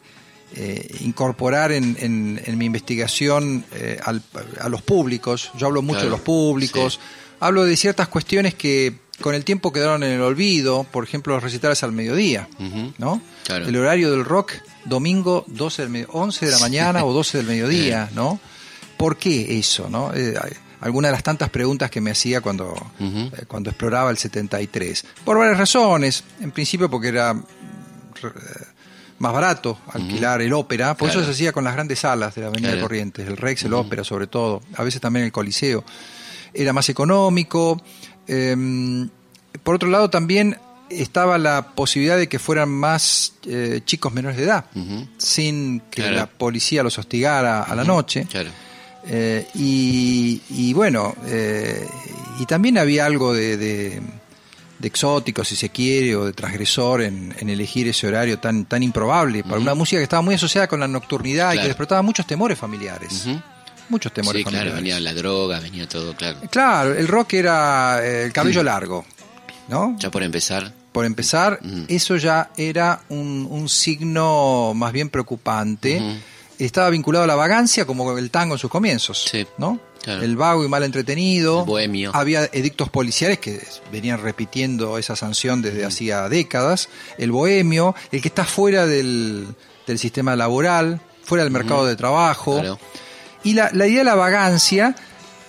eh, 0.55 0.97
incorporar 1.01 1.71
en, 1.71 1.95
en- 1.99 2.41
en 2.45 2.57
mi 2.57 2.65
investigación 2.65 3.63
eh, 3.73 3.99
al- 4.03 4.21
a 4.59 4.67
los 4.69 4.81
públicos, 4.81 5.51
yo 5.57 5.67
hablo 5.67 5.81
mucho 5.81 5.99
Claro, 5.99 6.05
de 6.09 6.11
los 6.17 6.21
públicos, 6.21 6.93
sí. 6.95 6.99
hablo 7.39 7.63
de 7.63 7.77
ciertas 7.77 8.07
cuestiones 8.09 8.53
que 8.55 8.95
con 9.21 9.33
el 9.35 9.45
tiempo 9.45 9.71
quedaron 9.71 10.03
en 10.03 10.11
el 10.13 10.21
olvido, 10.21 10.83
por 10.91 11.03
ejemplo 11.05 11.35
los 11.35 11.43
recitales 11.43 11.83
al 11.83 11.91
mediodía. 11.93 12.47
¿no? 12.97 13.21
Claro. 13.45 13.67
El 13.67 13.75
horario 13.77 14.11
del 14.11 14.25
rock, 14.25 14.53
domingo 14.85 15.45
12 15.47 15.81
del 15.83 15.91
medio- 15.91 16.09
11 16.11 16.45
de 16.47 16.51
la 16.51 16.59
mañana 16.59 17.05
o 17.05 17.13
12 17.13 17.37
del 17.37 17.47
mediodía, 17.47 18.09
¿no? 18.15 18.39
¿Por 19.01 19.17
qué 19.17 19.57
eso, 19.59 19.89
no? 19.89 20.13
Eh, 20.13 20.33
alguna 20.81 21.07
de 21.09 21.11
las 21.13 21.23
tantas 21.23 21.49
preguntas 21.49 21.89
que 21.91 21.99
me 22.01 22.11
hacía 22.11 22.41
cuando, 22.41 22.73
eh, 22.99 23.31
cuando 23.47 23.69
exploraba 23.71 24.09
el 24.11 24.17
73. 24.17 25.05
Por 25.25 25.37
varias 25.37 25.57
razones. 25.57 26.23
En 26.39 26.51
principio 26.51 26.89
porque 26.89 27.09
era 27.09 27.31
eh, 27.31 28.27
más 29.19 29.33
barato 29.33 29.77
alquilar 29.93 30.41
el 30.41 30.53
ópera, 30.53 30.95
por 30.95 31.09
eso 31.09 31.19
Claro. 31.19 31.31
se 31.33 31.35
hacía 31.35 31.51
con 31.51 31.63
las 31.63 31.73
grandes 31.73 31.99
salas 31.99 32.33
de 32.35 32.41
la 32.41 32.47
Avenida 32.47 32.69
Claro. 32.71 32.83
Corrientes, 32.83 33.27
el 33.27 33.37
Rex, 33.37 33.63
el 33.63 33.73
ópera 33.73 34.03
sobre 34.03 34.27
todo, 34.27 34.61
a 34.75 34.83
veces 34.83 34.99
también 35.01 35.25
el 35.25 35.31
Coliseo. 35.31 35.83
Era 36.53 36.73
más 36.73 36.89
económico. 36.89 37.81
eh, 38.27 38.55
por 39.63 39.75
otro 39.75 39.89
lado 39.89 40.09
también 40.09 40.57
estaba 40.89 41.37
la 41.37 41.73
posibilidad 41.75 42.17
de 42.17 42.27
que 42.27 42.39
fueran 42.39 42.69
más 42.69 43.33
eh, 43.45 43.81
chicos 43.85 44.11
menores 44.13 44.37
de 44.37 44.43
edad, 44.43 44.65
sin 45.17 45.79
que 45.91 46.01
Claro. 46.01 46.17
la 46.17 46.25
policía 46.27 46.83
los 46.83 46.97
hostigara 46.97 47.63
a 47.63 47.75
la 47.75 47.83
noche. 47.83 48.25
Claro. 49.01 49.15
Eh, 49.17 49.47
y, 49.55 50.41
y 50.49 50.73
bueno, 50.73 51.15
eh, 51.25 51.85
y 52.39 52.45
también 52.45 52.77
había 52.77 53.05
algo 53.05 53.33
de, 53.33 53.57
de- 53.57 54.01
de 54.79 54.87
exótico, 54.87 55.43
si 55.43 55.55
se 55.55 55.69
quiere, 55.69 56.15
o 56.15 56.25
de 56.25 56.33
transgresor 56.33 57.03
en, 57.03 57.35
en 57.37 57.49
elegir 57.49 57.87
ese 57.87 58.07
horario 58.07 58.39
tan, 58.39 58.65
tan 58.65 58.81
improbable 58.81 59.43
para 59.43 59.59
una 59.59 59.75
música 59.75 59.99
que 59.99 60.03
estaba 60.03 60.23
muy 60.23 60.33
asociada 60.33 60.67
con 60.67 60.79
la 60.79 60.87
nocturnidad 60.87 61.49
y 61.49 61.53
Claro. 61.53 61.61
que 61.61 61.67
despertaba 61.67 62.01
muchos 62.01 62.25
temores 62.25 62.57
familiares. 62.57 63.25
Muchos 63.89 64.11
temores 64.11 64.39
Sí, 64.39 64.43
claro, 64.43 64.71
familiares. 64.71 64.73
venía 64.83 64.99
la 64.99 65.13
droga, 65.13 65.59
venía 65.59 65.87
todo, 65.87 66.15
claro. 66.15 66.39
Claro, 66.49 66.95
el 66.95 67.07
rock 67.07 67.33
era 67.33 67.99
eh, 68.03 68.23
el 68.25 68.33
cabello 68.33 68.63
largo, 68.63 69.05
¿no? 69.67 69.95
Ya 69.99 70.09
por 70.09 70.23
empezar, 70.23 70.73
Por 70.91 71.05
empezar, 71.05 71.59
eso 71.87 72.17
ya 72.17 72.49
era 72.57 73.01
un, 73.09 73.47
un 73.51 73.69
signo 73.69 74.73
más 74.75 74.91
bien 74.93 75.09
preocupante. 75.09 76.01
Estaba 76.65 76.89
vinculado 76.89 77.23
a 77.23 77.27
la 77.27 77.35
vagancia 77.35 77.85
como 77.85 78.17
el 78.17 78.29
tango 78.31 78.55
en 78.55 78.59
sus 78.59 78.69
comienzos, 78.69 79.25
Sí, 79.29 79.45
¿no? 79.57 79.79
claro. 80.03 80.21
El 80.21 80.35
vago 80.35 80.63
y 80.63 80.67
mal 80.67 80.83
entretenido. 80.83 81.61
El 81.61 81.65
bohemio. 81.65 82.11
Había 82.13 82.45
edictos 82.53 82.89
policiales 82.89 83.39
que 83.39 83.61
venían 83.91 84.21
repitiendo 84.21 84.97
esa 84.97 85.15
sanción 85.15 85.61
desde 85.61 85.85
hacía 85.85 86.27
décadas. 86.29 86.89
El 87.17 87.31
bohemio, 87.31 87.95
el 88.11 88.21
que 88.21 88.27
está 88.27 88.45
fuera 88.45 88.85
del, 88.85 89.47
del 89.87 89.99
sistema 89.99 90.35
laboral, 90.35 91.01
fuera 91.23 91.43
del 91.43 91.51
mercado 91.53 91.85
de 91.85 91.95
trabajo. 91.95 92.59
claro. 92.59 92.79
Y 93.43 93.53
la, 93.53 93.71
la 93.73 93.87
idea 93.87 93.99
de 93.99 94.03
la 94.05 94.15
vagancia 94.15 94.95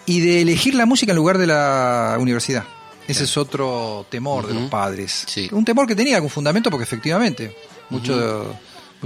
y 0.06 0.20
de 0.20 0.40
elegir 0.40 0.74
la 0.74 0.86
música 0.86 1.12
en 1.12 1.16
lugar 1.16 1.36
de 1.36 1.46
la 1.46 2.16
universidad. 2.18 2.64
Ese 3.06 3.24
es 3.24 3.36
otro 3.36 4.06
temor 4.08 4.46
de 4.46 4.54
los 4.54 4.70
padres. 4.70 5.24
Sí. 5.26 5.48
Un 5.52 5.64
temor 5.64 5.86
que 5.86 5.94
tenía 5.94 6.16
algún 6.16 6.30
fundamento 6.30 6.70
porque 6.70 6.84
efectivamente 6.84 7.48
de, 7.48 7.56
muchos 7.90 8.46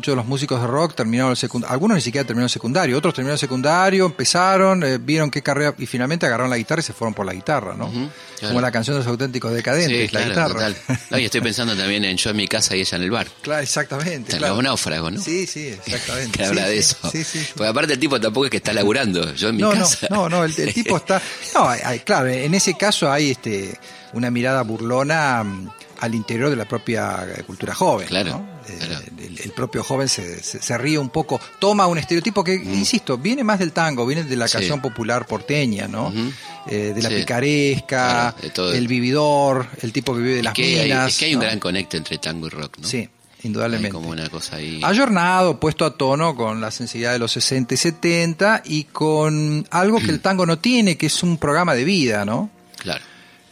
de 0.02 0.16
los 0.16 0.26
músicos 0.26 0.60
de 0.60 0.66
rock 0.66 0.94
terminaron 0.94 1.30
el 1.30 1.36
secundario. 1.36 1.72
Algunos 1.72 1.94
ni 1.96 2.00
siquiera 2.00 2.26
terminaron 2.26 2.46
el 2.46 2.50
secundario, 2.50 2.98
otros 2.98 3.14
terminaron 3.14 3.34
el 3.34 3.38
secundario, 3.40 4.06
empezaron, 4.06 4.82
eh, 4.82 4.98
vieron 4.98 5.30
qué 5.30 5.42
carrera 5.42 5.74
y 5.78 5.86
finalmente 5.86 6.26
agarraron 6.26 6.50
la 6.50 6.56
guitarra 6.58 6.80
y 6.80 6.84
se 6.84 6.92
fueron 6.92 7.14
por 7.14 7.24
la 7.26 7.32
guitarra, 7.32 7.74
¿no? 7.74 7.88
Claro. 7.90 8.10
Como 8.48 8.60
la 8.60 8.70
canción 8.72 8.94
de 8.94 9.00
los 9.00 9.06
auténticos 9.08 9.52
decadentes, 9.52 10.10
Sí, 10.10 10.14
la 10.14 10.22
claro, 10.24 10.28
guitarra. 10.28 10.74
total. 10.74 10.98
No, 11.10 11.18
y 11.18 11.24
estoy 11.24 11.40
pensando 11.40 11.76
también 11.76 12.04
en 12.04 12.16
yo 12.16 12.30
en 12.30 12.36
mi 12.36 12.48
casa 12.48 12.76
y 12.76 12.80
ella 12.80 12.96
en 12.96 13.02
el 13.04 13.10
bar. 13.10 13.26
Claro, 13.42 13.62
exactamente. 13.62 14.32
En 14.32 14.38
claro. 14.38 14.54
los 14.56 14.64
náufragos, 14.64 15.12
¿no? 15.12 15.20
Sí, 15.20 15.46
sí, 15.46 15.68
exactamente. 15.68 16.36
Que 16.38 16.44
habla 16.44 16.64
Sí, 16.64 16.68
de 16.70 16.78
eso. 16.78 16.96
Sí, 17.10 17.24
sí. 17.24 17.46
Porque 17.56 17.68
aparte 17.68 17.92
el 17.94 17.98
tipo 17.98 18.20
tampoco 18.20 18.46
es 18.46 18.50
que 18.50 18.56
está 18.58 18.72
laburando. 18.72 19.32
Yo 19.34 19.48
en 19.48 19.56
mi 19.56 19.62
no, 19.62 19.70
casa. 19.72 20.06
No, 20.10 20.28
no, 20.28 20.38
no, 20.38 20.44
el, 20.44 20.54
el 20.60 20.74
tipo 20.74 20.96
está. 20.98 21.20
No, 21.54 21.68
hay- 21.68 22.00
claro, 22.00 22.26
en 22.28 22.52
ese 22.54 22.74
caso 22.76 23.10
hay 23.10 23.30
este 23.30 23.78
una 24.12 24.30
mirada 24.30 24.62
burlona 24.62 25.42
mm, 25.44 25.70
al 26.00 26.14
interior 26.14 26.50
de 26.50 26.56
la 26.56 26.64
propia 26.66 27.26
eh, 27.36 27.42
cultura 27.44 27.74
joven. 27.74 28.06
Claro, 28.08 28.30
¿no? 28.30 28.55
Eh. 28.68 28.78
El, 29.18 29.40
el 29.40 29.50
propio 29.52 29.82
joven 29.84 30.08
se, 30.08 30.42
se- 30.42 30.60
se 30.62 30.78
ríe 30.78 30.98
un 30.98 31.10
poco, 31.10 31.40
toma 31.58 31.86
un 31.86 31.98
estereotipo 31.98 32.42
que, 32.44 32.54
insisto, 32.54 33.16
viene 33.18 33.44
más 33.44 33.58
del 33.58 33.72
tango, 33.72 34.04
viene 34.06 34.24
de 34.24 34.36
la 34.36 34.46
Mm. 34.46 34.48
Sí. 34.48 34.52
canción 34.54 34.80
popular 34.80 35.26
porteña, 35.26 35.86
¿no? 35.88 36.12
Eh, 36.68 36.92
de 36.94 37.02
la 37.02 37.08
Sí. 37.10 37.16
picaresca, 37.16 37.86
Claro, 38.32 38.36
de 38.42 38.50
todo. 38.50 38.72
el 38.74 38.88
vividor, 38.88 39.68
el 39.82 39.92
tipo 39.92 40.14
que 40.14 40.20
vive 40.20 40.34
de 40.36 40.42
las 40.42 40.54
que, 40.54 40.80
hay, 40.80 40.84
minas. 40.88 41.08
es 41.12 41.18
que 41.18 41.24
hay 41.26 41.34
un 41.34 41.40
gran 41.42 41.58
conecte 41.60 41.96
entre 41.96 42.18
tango 42.18 42.46
y 42.46 42.50
rock, 42.50 42.78
¿no? 42.78 42.88
Sí, 42.88 42.98
Hay 42.98 43.08
indudablemente. 43.44 43.90
como 43.90 44.08
una 44.10 44.28
cosa 44.28 44.56
ahí. 44.56 44.80
Ayornado, 44.82 45.60
puesto 45.60 45.84
a 45.84 45.96
tono 45.96 46.34
con 46.34 46.60
la 46.60 46.70
sensibilidad 46.70 47.12
de 47.12 47.18
los 47.20 47.32
60 47.32 47.74
y 47.74 47.76
70 47.76 48.62
y 48.64 48.84
con 48.84 49.66
algo 49.70 49.98
que 50.00 50.10
el 50.10 50.20
tango 50.20 50.44
no 50.46 50.58
tiene, 50.58 50.96
que 50.96 51.06
es 51.06 51.22
un 51.22 51.38
programa 51.38 51.74
de 51.74 51.84
vida, 51.84 52.24
¿no? 52.24 52.50
Claro. 52.78 53.04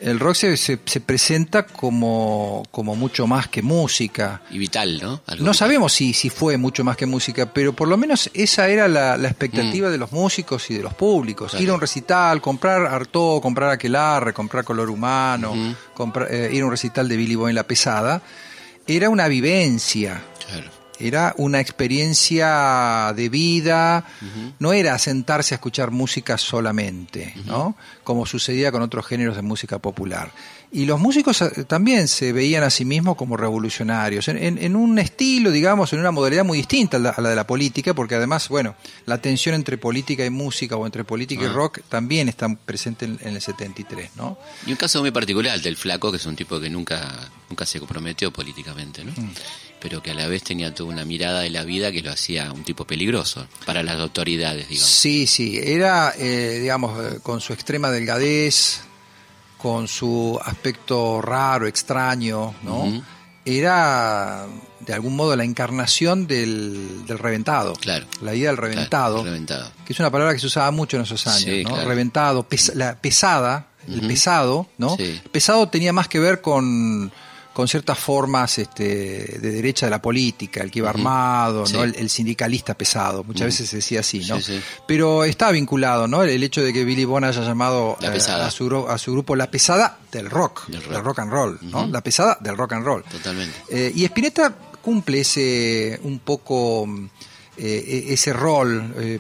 El 0.05 0.21
rock 0.21 0.35
se, 0.35 0.57
se- 0.59 0.79
se 0.85 1.01
presenta 1.01 1.65
como, 1.67 2.63
como 2.71 2.95
mucho 2.95 3.27
más 3.27 3.49
que 3.49 3.63
música. 3.63 4.43
Y 4.51 4.59
vital, 4.59 5.01
¿no? 5.01 5.23
Algo 5.27 5.45
No 5.45 5.53
vital. 5.53 5.55
sabemos 5.55 5.93
si, 5.95 6.13
si 6.13 6.29
fue 6.29 6.59
mucho 6.59 6.85
más 6.85 6.97
que 6.99 7.07
música, 7.07 7.53
pero 7.55 7.73
por 7.73 7.89
lo 7.89 7.97
menos 7.97 8.29
esa 8.35 8.69
era 8.69 8.87
la, 8.87 9.17
la 9.17 9.29
expectativa 9.29 9.89
Mm. 9.89 9.93
de 9.93 9.97
los 9.99 10.13
músicos 10.13 10.71
y 10.71 10.75
de 10.75 10.83
los 10.83 10.93
públicos. 10.93 11.53
Claro. 11.53 11.63
Ir 11.65 11.71
a 11.71 11.75
un 11.75 11.81
recital, 11.81 12.41
comprar 12.43 12.85
Artaud, 12.85 13.41
comprar 13.41 13.71
Aquelarre, 13.71 14.35
comprar 14.35 14.63
Color 14.63 14.91
Humano, 14.91 15.55
comprar- 15.95 16.29
eh, 16.31 16.51
ir 16.53 16.61
a 16.63 16.67
un 16.67 16.71
recital 16.71 17.09
de 17.09 17.17
Billy 17.17 17.35
Boy 17.35 17.51
en 17.53 17.55
La 17.57 17.67
Pesada, 17.67 18.21
era 18.87 19.09
una 19.09 19.27
vivencia. 19.27 20.21
Claro. 20.47 20.69
Era 20.99 21.35
una 21.39 21.61
experiencia 21.61 23.13
de 23.17 23.29
vida, 23.29 24.05
no 24.59 24.73
era 24.73 24.99
sentarse 24.99 25.55
a 25.55 25.57
escuchar 25.57 25.91
música 25.91 26.39
solamente, 26.39 27.35
¿no? 27.47 27.77
Como 28.05 28.27
sucedía 28.27 28.71
con 28.73 28.83
otros 28.83 29.07
géneros 29.07 29.37
de 29.37 29.43
música 29.43 29.79
popular. 29.79 30.33
Y 30.73 30.87
los 30.87 30.99
músicos 30.99 31.41
eh, 31.43 31.65
también 31.69 32.09
se 32.09 32.33
veían 32.33 32.65
a 32.65 32.71
sí 32.71 32.85
mismos 32.85 33.15
como 33.17 33.37
revolucionarios, 33.37 34.27
en, 34.27 34.39
en- 34.43 34.59
en 34.59 34.75
un 34.75 34.99
estilo, 34.99 35.53
digamos, 35.53 35.93
en 35.93 36.01
una 36.01 36.11
modalidad 36.11 36.45
muy 36.45 36.59
distinta 36.59 36.97
a 36.97 37.01
la, 37.01 37.11
a 37.11 37.21
la 37.21 37.29
de 37.31 37.37
la 37.37 37.47
política, 37.47 37.95
porque 37.95 38.17
además, 38.17 38.49
bueno, 38.49 38.75
la 39.07 39.19
tensión 39.19 39.55
entre 39.55 39.79
política 39.79 40.25
y 40.25 40.31
música 40.31 40.75
o 40.77 40.85
entre 40.85 41.05
política 41.05 41.45
y 41.45 41.47
Ah. 41.47 41.53
rock 41.53 41.81
también 41.89 42.29
está 42.29 42.53
presente 42.57 43.05
en, 43.05 43.19
en 43.23 43.37
el 43.37 43.41
73, 43.41 44.11
¿no? 44.17 44.37
Y 44.67 44.71
un 44.73 44.77
caso 44.77 45.01
muy 45.01 45.13
particular 45.13 45.61
del 45.61 45.77
flaco, 45.77 46.11
que 46.11 46.17
es 46.17 46.27
un 46.27 46.35
tipo 46.35 46.59
que 46.59 46.69
nunca, 46.69 47.09
nunca 47.49 47.65
se 47.67 47.79
comprometió 47.79 48.33
políticamente, 48.33 49.05
¿no? 49.05 49.13
Pero 49.85 50.03
que 50.03 50.13
a 50.13 50.15
la 50.15 50.27
vez 50.29 50.43
tenía 50.43 50.73
toda 50.75 50.89
una 50.91 51.05
mirada 51.05 51.41
de 51.43 51.51
la 51.51 51.63
vida 51.63 51.93
que 51.93 52.01
lo 52.03 52.11
hacía 52.11 52.51
un 52.51 52.65
tipo 52.65 52.87
peligroso 52.87 53.47
para 53.67 53.83
las 53.83 54.01
autoridades, 54.01 54.67
digamos. 54.67 54.89
Sí, 54.91 55.27
sí, 55.27 55.61
era, 55.63 56.15
eh, 56.19 56.59
digamos, 56.63 56.99
eh, 57.05 57.19
con 57.23 57.41
su 57.43 57.53
extrema 57.53 57.91
delgadez, 57.91 58.81
con 59.59 59.87
su 59.87 60.41
aspecto 60.43 61.21
raro, 61.21 61.67
extraño, 61.67 62.55
¿no? 62.63 63.05
Era, 63.45 64.47
de 64.81 64.95
algún 64.95 65.17
modo, 65.17 65.37
la 65.37 65.45
encarnación 65.45 66.27
del, 66.27 67.05
del 67.07 67.19
reventado. 67.19 67.75
Claro. 67.75 68.07
La 68.23 68.35
idea 68.35 68.49
del 68.49 68.57
reventado, 68.57 69.17
Claro, 69.17 69.31
reventado. 69.31 69.71
que 69.85 69.93
es 69.93 69.99
una 70.01 70.11
palabra 70.11 70.33
que 70.33 70.41
se 70.41 70.47
usaba 70.47 70.71
mucho 70.71 70.97
en 70.97 71.03
esos 71.03 71.27
años, 71.27 71.41
Sí, 71.45 71.63
¿no? 71.63 71.71
claro. 71.75 71.89
Reventado, 71.89 72.49
pes- 72.49 72.75
la 72.75 72.97
pesada, 72.99 73.69
el 73.87 74.01
pesado, 74.07 74.67
¿no? 74.79 74.97
Sí. 74.97 75.21
Pesado 75.31 75.69
tenía 75.69 75.93
más 75.93 76.09
que 76.09 76.19
ver 76.21 76.41
con, 76.41 77.13
con 77.55 77.69
ciertas 77.69 77.99
formas 77.99 78.59
este, 78.59 79.39
de 79.39 79.51
derecha 79.53 79.87
de 79.87 79.91
la 79.91 80.03
política, 80.03 80.61
el 80.63 80.71
que 80.71 80.81
iba 80.81 80.91
armado, 80.91 81.65
Sí. 81.65 81.73
¿no? 81.75 81.85
El, 81.85 81.95
el 81.95 82.11
sindicalista 82.11 82.75
pesado, 82.75 83.23
muchas 83.25 83.47
veces 83.47 83.71
se 83.71 83.77
decía 83.77 84.01
así, 84.01 84.19
¿no? 84.29 84.37
Sí, 84.41 84.57
sí. 84.57 84.61
Pero 84.87 85.25
está 85.25 85.51
vinculado, 85.53 86.09
¿no? 86.09 86.23
El 86.25 86.43
hecho 86.43 86.63
de 86.63 86.73
que 86.73 86.85
Billy 86.85 87.05
Bond 87.05 87.25
haya 87.27 87.43
llamado 87.43 87.97
La 88.01 88.09
eh, 88.15 88.19
a, 88.21 88.51
su, 88.51 88.87
a 88.89 88.99
su 88.99 89.13
grupo 89.13 89.37
La 89.37 89.51
Pesada 89.51 89.99
del 90.11 90.29
rock, 90.29 90.67
Del 90.67 90.83
del 90.83 91.03
rock. 91.05 91.21
and 91.21 91.31
roll, 91.33 91.59
¿no? 91.63 91.87
La 91.87 92.01
Pesada 92.03 92.37
del 92.41 92.57
rock 92.57 92.73
and 92.73 92.85
roll. 92.85 93.05
Totalmente. 93.05 93.55
Eh, 93.71 93.93
y 93.95 94.05
Spinetta 94.05 94.53
cumple 94.83 95.21
ese 95.21 95.99
un 96.03 96.19
poco 96.19 96.87
eh, 97.57 98.07
ese 98.09 98.33
rol, 98.33 98.95
eh, 98.99 99.19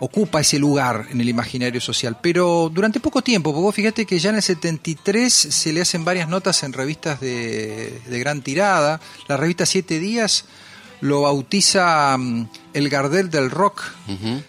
ocupa 0.00 0.40
ese 0.40 0.58
lugar 0.58 1.06
en 1.10 1.20
el 1.20 1.28
imaginario 1.28 1.80
social. 1.80 2.18
Pero 2.20 2.70
durante 2.72 3.00
poco 3.00 3.22
tiempo, 3.22 3.50
porque 3.52 3.62
vos 3.62 3.74
fíjate 3.74 4.04
que 4.06 4.18
ya 4.18 4.30
en 4.30 4.36
el 4.36 4.42
73 4.42 5.32
se 5.32 5.72
le 5.72 5.80
hacen 5.80 6.04
varias 6.04 6.28
notas 6.28 6.62
en 6.62 6.72
revistas 6.72 7.20
de, 7.20 8.00
de 8.06 8.18
gran 8.18 8.42
tirada. 8.42 9.00
La 9.28 9.36
revista 9.36 9.66
Siete 9.66 9.98
Días 10.00 10.44
lo 11.00 11.22
bautiza 11.22 12.16
mm, 12.18 12.48
el 12.74 12.88
Gardel 12.88 13.30
del 13.30 13.50
rock. 13.50 13.82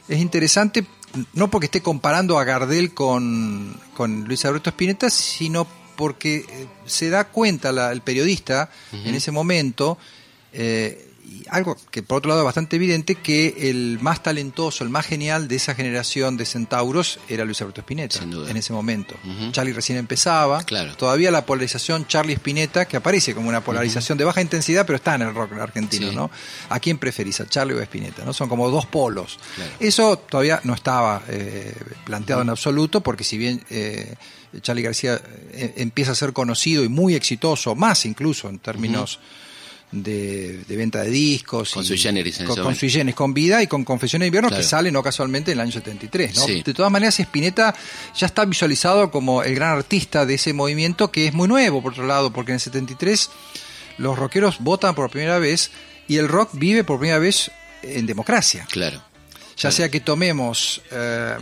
Es 0.07 0.19
interesante, 0.19 0.85
no 1.33 1.49
porque 1.49 1.65
esté 1.65 1.81
comparando 1.81 2.37
a 2.39 2.43
Gardel 2.43 2.93
con, 2.93 3.79
con 3.93 4.23
Luis 4.25 4.43
Alberto 4.45 4.69
Spinetta, 4.71 5.09
sino 5.09 5.67
porque 5.95 6.45
eh, 6.49 6.67
se 6.85 7.09
da 7.09 7.25
cuenta 7.25 7.71
la- 7.71 7.91
el 7.91 8.01
periodista 8.01 8.69
en 8.91 9.15
ese 9.15 9.31
momento, 9.31 9.97
eh, 10.53 11.04
y 11.27 11.43
algo 11.49 11.75
que 11.91 12.03
por 12.03 12.19
otro 12.19 12.29
lado 12.29 12.41
es 12.41 12.45
bastante 12.45 12.75
evidente, 12.75 13.15
que 13.15 13.69
el 13.69 13.97
más 14.01 14.21
talentoso, 14.23 14.83
el 14.83 14.89
más 14.89 15.05
genial 15.05 15.47
de 15.47 15.55
esa 15.55 15.73
generación 15.75 16.37
de 16.37 16.45
centauros 16.45 17.19
era 17.27 17.45
Luis 17.45 17.59
Alberto 17.61 17.81
Spinetta 17.81 18.19
en 18.23 18.57
ese 18.57 18.73
momento. 18.73 19.15
Charlie 19.51 19.73
recién 19.73 19.97
empezaba, 19.97 20.63
Claro. 20.63 20.95
todavía 20.95 21.31
la 21.31 21.45
polarización 21.45 22.07
Charlie-Spinetta, 22.07 22.85
que 22.85 22.97
aparece 22.97 23.33
como 23.33 23.49
una 23.49 23.61
polarización 23.63 24.17
de 24.17 24.23
baja 24.23 24.41
intensidad, 24.41 24.85
pero 24.85 24.97
está 24.97 25.15
en 25.15 25.23
el 25.23 25.33
rock 25.33 25.53
argentino, 25.53 26.09
Sí. 26.09 26.15
¿no? 26.15 26.29
¿A 26.69 26.79
quién 26.79 26.97
preferís, 26.97 27.39
a 27.41 27.47
Charlie 27.47 27.73
o 27.75 27.79
a 27.79 27.83
Spinetta? 27.83 28.23
¿no? 28.23 28.33
Son 28.33 28.47
como 28.49 28.69
dos 28.69 28.85
polos. 28.85 29.39
Claro. 29.55 29.71
Eso 29.79 30.17
todavía 30.17 30.61
no 30.63 30.73
estaba 30.73 31.23
eh, 31.27 31.73
planteado 32.05 32.41
en 32.43 32.49
absoluto, 32.49 33.01
porque 33.01 33.23
si 33.23 33.37
bien 33.37 33.63
eh, 33.69 34.15
Charlie 34.61 34.83
García 34.83 35.19
eh, 35.51 35.73
empieza 35.77 36.11
a 36.11 36.15
ser 36.15 36.33
conocido 36.33 36.83
y 36.83 36.89
muy 36.89 37.15
exitoso, 37.15 37.75
más 37.75 38.05
incluso 38.05 38.47
en 38.49 38.59
términos 38.59 39.19
de, 39.91 40.63
de 40.67 40.75
venta 40.75 41.03
de 41.03 41.09
discos. 41.09 41.71
Con 41.73 41.83
y- 41.83 41.87
sui 41.87 41.97
generis 41.97 42.39
en 42.39 42.45
con, 42.47 42.55
con 42.55 42.63
momento. 42.65 42.79
sui 42.79 42.89
generis, 42.89 43.15
con 43.15 43.33
vida 43.33 43.61
y 43.63 43.67
con 43.67 43.83
Confesión 43.85 44.19
de 44.21 44.27
Invierno, 44.27 44.49
Claro. 44.49 44.61
que 44.61 44.67
sale 44.67 44.91
no 44.91 45.01
casualmente 45.03 45.51
en 45.51 45.57
el 45.57 45.61
año 45.61 45.71
73. 45.71 46.35
¿no? 46.35 46.45
Sí. 46.45 46.63
De 46.63 46.73
todas 46.73 46.91
maneras, 46.91 47.19
Spinetta 47.19 47.73
ya 48.17 48.25
está 48.27 48.45
visualizado 48.45 49.11
como 49.11 49.43
el 49.43 49.55
gran 49.55 49.69
artista 49.77 50.25
de 50.25 50.33
ese 50.35 50.53
movimiento, 50.53 51.11
que 51.11 51.27
es 51.27 51.33
muy 51.33 51.47
nuevo, 51.47 51.81
por 51.81 51.93
otro 51.93 52.05
lado, 52.07 52.31
porque 52.33 52.51
en 52.51 52.55
el 52.55 52.61
73 52.61 53.29
los 53.97 54.17
rockeros 54.19 54.57
votan 54.59 54.95
por 54.95 55.09
primera 55.09 55.39
vez 55.39 55.71
y 56.07 56.17
el 56.17 56.27
rock 56.27 56.49
vive 56.53 56.83
por 56.83 56.99
primera 56.99 57.19
vez 57.19 57.51
en 57.81 58.05
democracia. 58.05 58.67
Claro. 58.71 59.01
Ya 59.57 59.71
sea 59.71 59.89
que 59.89 60.01
tomemos 60.01 60.81
eh, 60.91 61.35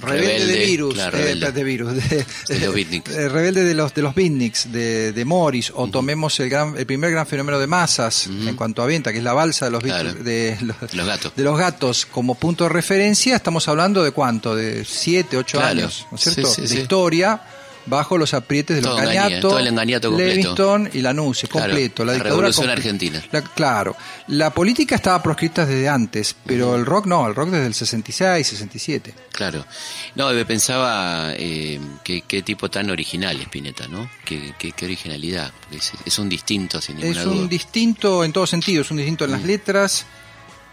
Rebelde, 0.00 0.26
Rebelde, 0.28 0.52
de 0.52 0.64
Virus, 0.66 0.94
claro, 0.94 1.16
eh, 1.16 1.20
Rebelde. 1.22 1.52
de 1.52 1.64
Virus, 1.64 1.94
de, 1.94 2.26
De 2.48 2.58
los 2.66 2.74
Beatniks. 2.74 3.14
Rebelde 3.32 3.64
de 3.64 3.74
los 3.74 3.94
de 3.94 4.02
los 4.02 4.14
Beatniks, 4.14 4.70
de, 4.70 5.12
de 5.12 5.24
Morris, 5.24 5.72
o 5.74 5.88
tomemos 5.88 6.38
el 6.40 6.50
gran 6.50 6.76
el 6.76 6.84
primer 6.84 7.10
gran 7.10 7.26
fenómeno 7.26 7.58
de 7.58 7.66
masas 7.66 8.26
en 8.26 8.54
cuanto 8.54 8.82
a 8.82 8.86
venta, 8.86 9.12
que 9.12 9.18
es 9.18 9.24
la 9.24 9.32
balsa 9.32 9.64
de 9.64 9.70
los 9.70 9.82
Claro. 9.82 10.10
Beatles- 10.10 10.22
de 10.24 10.58
los, 10.60 10.94
Los 10.94 11.06
gatos. 11.06 11.32
de 11.36 11.42
los 11.42 11.58
gatos 11.58 12.06
como 12.06 12.34
punto 12.34 12.64
de 12.64 12.70
referencia, 12.70 13.34
estamos 13.36 13.66
hablando 13.66 14.04
de 14.04 14.10
cuánto, 14.10 14.54
de 14.54 14.84
7, 14.84 15.36
8 15.38 15.58
Claro. 15.58 15.70
años, 15.78 16.06
¿no 16.10 16.16
es 16.18 16.22
cierto? 16.22 16.46
Sí, 16.46 16.54
sí, 16.56 16.60
de 16.62 16.68
sí. 16.68 16.78
historia 16.80 17.40
bajo 17.86 18.16
los 18.18 18.32
aprietes 18.34 18.76
de 18.76 18.82
los 18.82 18.92
Todo 19.40 19.58
el 19.58 19.66
engañato 19.68 20.08
completo. 20.08 20.34
Livingston 20.34 20.90
y 20.92 21.00
Lanús, 21.00 21.40
Claro, 21.48 21.66
completo, 21.68 22.04
la, 22.04 22.12
la 22.12 22.14
dictadura 22.18 22.48
revolución 22.48 22.70
argentina. 22.70 23.22
la- 23.30 23.42
claro, 23.42 23.96
la 24.28 24.50
política 24.54 24.94
estaba 24.94 25.22
proscrita 25.22 25.66
desde 25.66 25.88
antes, 25.88 26.34
pero 26.46 26.76
el 26.76 26.86
rock 26.86 27.06
no, 27.06 27.26
el 27.28 27.34
rock 27.34 27.50
desde 27.50 27.66
el 27.66 27.74
66, 27.74 28.46
67. 28.46 29.14
Claro. 29.32 29.66
No, 30.14 30.30
me 30.32 30.44
pensaba 30.44 31.32
eh, 31.36 31.80
qué, 32.02 32.22
qué 32.22 32.42
tipo 32.42 32.70
tan 32.70 32.90
original 32.90 33.40
Spinetta, 33.40 33.86
¿no? 33.88 34.08
Qué, 34.24 34.54
qué, 34.58 34.72
qué 34.72 34.84
originalidad. 34.84 35.52
Es, 35.70 35.92
es 36.04 36.18
un 36.18 36.28
distinto, 36.28 36.80
sin 36.80 36.96
ninguna 36.96 37.18
Es 37.20 37.24
duda. 37.26 37.36
un 37.36 37.48
distinto 37.48 38.24
en 38.24 38.32
todo 38.32 38.46
sentido, 38.46 38.82
es 38.82 38.90
un 38.90 38.96
distinto 38.98 39.24
en 39.24 39.32
las 39.32 39.42
letras, 39.42 40.06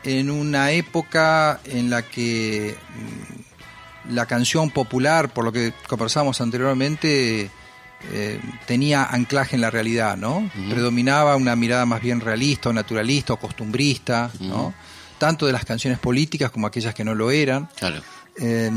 en 0.04 0.30
una 0.32 0.72
época 0.72 1.60
en 1.66 1.90
la 1.90 2.02
que 2.04 2.76
mm, 2.96 3.51
la 4.10 4.26
canción 4.26 4.70
popular, 4.70 5.30
por 5.30 5.46
lo 5.46 5.52
que 5.52 5.74
conversamos 5.88 6.42
anteriormente, 6.42 7.50
eh, 8.12 8.40
tenía 8.66 9.04
anclaje 9.06 9.56
en 9.56 9.62
la 9.62 9.70
realidad, 9.70 10.18
¿no? 10.18 10.50
Predominaba 10.70 11.36
una 11.36 11.56
mirada 11.56 11.86
más 11.86 12.02
bien 12.02 12.20
realista 12.20 12.70
o 12.70 12.74
naturalista 12.74 13.34
o 13.34 13.38
costumbrista, 13.38 14.32
¿no? 14.40 14.74
Tanto 15.18 15.46
de 15.46 15.54
las 15.54 15.66
canciones 15.66 16.00
políticas 16.00 16.50
como 16.50 16.68
aquellas 16.68 16.96
que 16.96 17.04
no 17.04 17.14
lo 17.14 17.30
eran. 17.30 17.70
Claro. 17.78 18.02
Eh, 18.38 18.72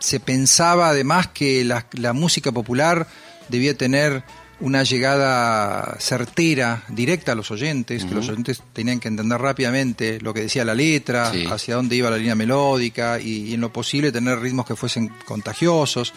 se 0.00 0.20
pensaba 0.20 0.90
además 0.90 1.28
que 1.28 1.64
la, 1.64 1.86
la 1.92 2.12
música 2.12 2.52
popular 2.52 3.06
debía 3.48 3.76
tener 3.76 4.22
una 4.60 4.82
llegada 4.82 5.96
certera, 6.00 6.82
directa 6.88 7.32
a 7.32 7.34
los 7.34 7.50
oyentes, 7.50 8.04
que 8.04 8.14
los 8.14 8.28
oyentes 8.28 8.62
tenían 8.72 8.98
que 8.98 9.08
entender 9.08 9.40
rápidamente 9.40 10.18
lo 10.20 10.34
que 10.34 10.42
decía 10.42 10.64
la 10.64 10.74
letra, 10.74 11.30
Sí. 11.32 11.46
hacia 11.46 11.76
dónde 11.76 11.94
iba 11.96 12.10
la 12.10 12.16
línea 12.16 12.34
melódica 12.34 13.20
y, 13.20 13.50
y 13.50 13.54
en 13.54 13.60
lo 13.60 13.72
posible 13.72 14.10
tener 14.10 14.38
ritmos 14.40 14.66
que 14.66 14.74
fuesen 14.74 15.12
contagiosos. 15.24 16.12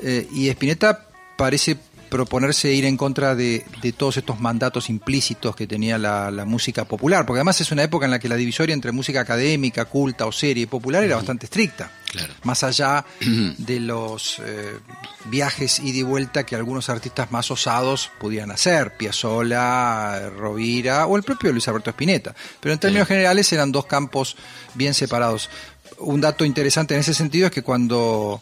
Eh, 0.00 0.28
y 0.32 0.48
Spinetta 0.48 1.08
parece 1.36 1.76
proponerse 2.08 2.72
ir 2.72 2.84
en 2.84 2.96
contra 2.96 3.34
de, 3.34 3.64
de 3.82 3.92
todos 3.92 4.16
estos 4.16 4.38
mandatos 4.38 4.88
implícitos 4.88 5.56
que 5.56 5.66
tenía 5.66 5.98
la, 5.98 6.30
la 6.30 6.44
música 6.44 6.84
popular, 6.84 7.26
porque 7.26 7.38
además 7.40 7.60
es 7.60 7.72
una 7.72 7.82
época 7.82 8.04
en 8.04 8.12
la 8.12 8.20
que 8.20 8.28
la 8.28 8.36
divisoria 8.36 8.74
entre 8.74 8.92
música 8.92 9.20
académica, 9.22 9.86
culta 9.86 10.24
o 10.26 10.30
seria 10.32 10.62
y 10.62 10.66
popular 10.66 11.02
era 11.02 11.16
bastante 11.16 11.46
estricta. 11.46 11.90
Claro. 12.16 12.34
Más 12.44 12.62
allá 12.64 13.04
de 13.58 13.80
los 13.80 14.40
eh, 14.44 14.78
viajes 15.26 15.80
ida 15.80 15.98
y 15.98 16.02
vuelta 16.02 16.44
que 16.44 16.56
algunos 16.56 16.88
artistas 16.88 17.30
más 17.30 17.50
osados 17.50 18.10
pudieran 18.18 18.50
hacer, 18.50 18.96
Piazzolla, 18.96 20.30
Rovira 20.30 21.06
o 21.06 21.16
el 21.16 21.22
propio 21.22 21.52
Luis 21.52 21.68
Alberto 21.68 21.90
Spinetta. 21.90 22.34
Pero 22.60 22.72
en 22.72 22.78
términos 22.78 23.08
generales 23.08 23.52
eran 23.52 23.72
dos 23.72 23.86
campos 23.86 24.36
bien 24.74 24.94
separados. 24.94 25.50
Un 25.98 26.20
dato 26.20 26.44
interesante 26.44 26.94
en 26.94 27.00
ese 27.00 27.14
sentido 27.14 27.46
es 27.46 27.52
que 27.52 27.62
cuando 27.62 28.40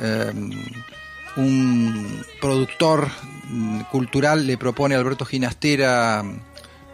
eh, 0.00 0.32
un 1.36 2.24
productor 2.40 3.08
cultural 3.90 4.46
le 4.46 4.56
propone 4.56 4.94
a 4.94 4.98
Alberto 4.98 5.24
Ginastera 5.24 6.24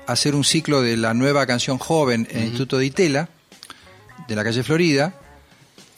hacer 0.07 0.35
un 0.35 0.45
ciclo 0.45 0.81
de 0.81 0.97
la 0.97 1.15
nueva 1.15 1.47
canción 1.47 1.79
joven 1.79 2.27
en 2.31 2.39
el 2.39 2.45
Instituto 2.45 2.79
de 2.79 2.87
Itela, 2.87 3.29
de 4.27 4.35
la 4.35 4.43
calle 4.43 4.63
Florida, 4.63 5.15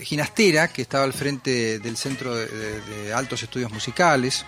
Ginastera, 0.04 0.68
que 0.68 0.82
estaba 0.82 1.04
al 1.04 1.12
frente 1.12 1.78
del 1.78 1.96
Centro 1.96 2.34
de, 2.34 2.46
de- 2.46 2.80
de 2.80 3.12
Altos 3.14 3.42
Estudios 3.42 3.70
Musicales, 3.72 4.44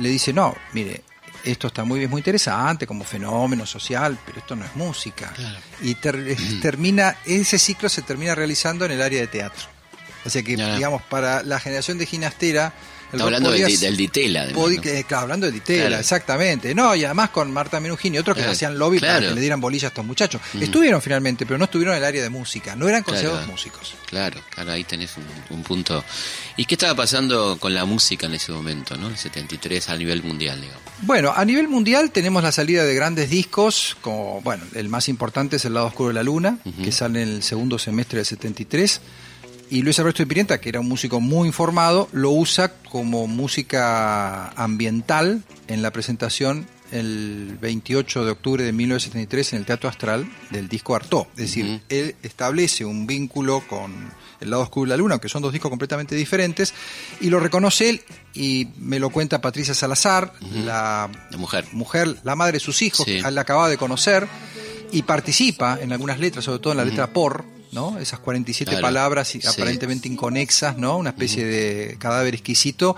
le 0.00 0.08
dice, 0.08 0.32
no, 0.32 0.54
mire, 0.72 1.02
esto 1.44 1.66
está 1.68 1.84
muy 1.84 1.98
bien, 1.98 2.08
es 2.08 2.10
muy 2.10 2.20
interesante 2.20 2.86
como 2.86 3.04
fenómeno 3.04 3.66
social, 3.66 4.18
pero 4.24 4.38
esto 4.38 4.56
no 4.56 4.64
es 4.64 4.74
música. 4.76 5.32
Y 5.82 5.94
ter- 5.96 6.36
termina, 6.62 7.16
ese 7.26 7.58
ciclo 7.58 7.88
se 7.88 8.02
termina 8.02 8.34
realizando 8.34 8.84
en 8.84 8.92
el 8.92 9.02
área 9.02 9.20
de 9.20 9.26
teatro. 9.26 9.64
O 10.24 10.30
sea 10.30 10.42
que, 10.42 10.56
digamos, 10.76 11.02
para 11.02 11.42
la 11.42 11.60
generación 11.60 11.98
de 11.98 12.06
Ginastera... 12.06 12.72
Está 13.14 13.24
hablando 13.24 13.50
del, 13.50 13.80
del 13.80 13.96
Ditela, 13.96 14.42
además, 14.42 14.70
¿no? 14.76 14.80
que, 14.82 15.04
claro, 15.04 15.22
hablando 15.22 15.46
de 15.46 15.52
Ditela, 15.52 15.86
Claro. 15.86 16.00
exactamente. 16.00 16.74
No, 16.74 16.94
y 16.94 17.04
además 17.04 17.30
con 17.30 17.50
Marta 17.52 17.80
Menugini 17.80 18.16
y 18.16 18.20
otros 18.20 18.34
que 18.36 18.42
Claro, 18.42 18.52
hacían 18.52 18.78
lobby 18.78 18.98
para 19.00 19.20
que 19.20 19.30
le 19.30 19.40
dieran 19.40 19.60
bolilla 19.60 19.86
a 19.86 19.90
estos 19.90 20.04
muchachos. 20.04 20.40
Estuvieron 20.60 21.00
finalmente, 21.02 21.46
pero 21.46 21.58
no 21.58 21.64
estuvieron 21.64 21.94
en 21.94 21.98
el 22.02 22.04
área 22.04 22.22
de 22.22 22.30
música. 22.30 22.76
No 22.76 22.88
eran 22.88 23.02
considerados 23.02 23.46
músicos. 23.46 23.94
Claro, 24.06 24.40
claro, 24.50 24.72
ahí 24.72 24.84
tenés 24.84 25.10
un, 25.16 25.24
un 25.56 25.62
punto. 25.62 26.04
¿Y 26.56 26.64
qué 26.66 26.74
estaba 26.74 26.94
pasando 26.94 27.56
con 27.58 27.74
la 27.74 27.84
música 27.84 28.26
en 28.26 28.34
ese 28.34 28.52
momento, 28.52 28.96
no? 28.96 29.08
El 29.08 29.16
73 29.16 29.88
a 29.88 29.96
nivel 29.96 30.22
mundial, 30.22 30.60
digamos. 30.60 30.82
Bueno, 31.02 31.32
a 31.34 31.44
nivel 31.44 31.68
mundial 31.68 32.10
tenemos 32.10 32.42
la 32.42 32.52
salida 32.52 32.84
de 32.84 32.94
grandes 32.94 33.28
discos, 33.30 33.96
como, 34.00 34.40
bueno, 34.42 34.62
el 34.74 34.88
más 34.88 35.08
importante 35.08 35.56
es 35.56 35.64
El 35.64 35.74
lado 35.74 35.86
oscuro 35.86 36.08
de 36.08 36.14
la 36.14 36.22
luna, 36.22 36.58
que 36.82 36.92
sale 36.92 37.22
en 37.22 37.28
el 37.28 37.42
segundo 37.42 37.78
semestre 37.78 38.18
del 38.18 38.26
73. 38.26 39.00
Y 39.70 39.82
Luis 39.82 39.98
Alberto 39.98 40.22
de 40.22 40.26
Pimienta, 40.26 40.60
que 40.60 40.68
era 40.68 40.80
un 40.80 40.88
músico 40.88 41.20
muy 41.20 41.48
informado, 41.48 42.08
lo 42.12 42.30
usa 42.30 42.72
como 42.90 43.26
música 43.26 44.50
ambiental 44.50 45.42
en 45.66 45.82
la 45.82 45.90
presentación 45.90 46.66
el 46.92 47.58
28 47.60 48.24
de 48.24 48.30
octubre 48.30 48.62
de 48.62 48.72
1973 48.72 49.52
en 49.54 49.58
el 49.60 49.64
Teatro 49.66 49.88
Astral 49.88 50.30
del 50.50 50.68
disco 50.68 50.94
Artaud. 50.94 51.26
Es 51.32 51.36
decir, 51.48 51.80
él 51.88 52.14
establece 52.22 52.84
un 52.84 53.06
vínculo 53.06 53.64
con 53.66 54.12
El 54.40 54.50
lado 54.50 54.62
oscuro 54.62 54.84
de 54.90 54.90
la 54.90 54.96
luna, 54.98 55.18
que 55.18 55.28
son 55.28 55.42
dos 55.42 55.52
discos 55.52 55.70
completamente 55.70 56.14
diferentes, 56.14 56.72
y 57.20 57.30
lo 57.30 57.40
reconoce 57.40 57.88
él 57.88 58.02
y 58.34 58.68
me 58.78 58.98
lo 59.00 59.08
cuenta 59.10 59.40
Patricia 59.40 59.72
Salazar, 59.74 60.34
la 60.52 61.10
La 61.30 61.38
mujer. 61.38 61.64
mujer, 61.72 62.14
la 62.22 62.36
madre 62.36 62.54
de 62.54 62.60
sus 62.60 62.82
hijos, 62.82 63.06
Sí. 63.06 63.22
que 63.22 63.30
la 63.30 63.40
acababa 63.40 63.68
de 63.68 63.78
conocer, 63.78 64.28
y 64.92 65.02
participa 65.02 65.78
en 65.80 65.92
algunas 65.92 66.20
letras, 66.20 66.44
sobre 66.44 66.58
todo 66.60 66.74
en 66.74 66.76
la 66.76 66.84
letra 66.84 67.08
por, 67.12 67.44
¿no? 67.74 67.98
Esas 67.98 68.20
47 68.20 68.70
Claro. 68.70 68.82
palabras 68.82 69.28
Sí. 69.28 69.40
aparentemente 69.46 70.08
inconexas, 70.08 70.78
¿no? 70.78 70.96
Una 70.96 71.10
especie 71.10 71.44
de 71.44 71.96
cadáver 71.98 72.34
exquisito 72.34 72.96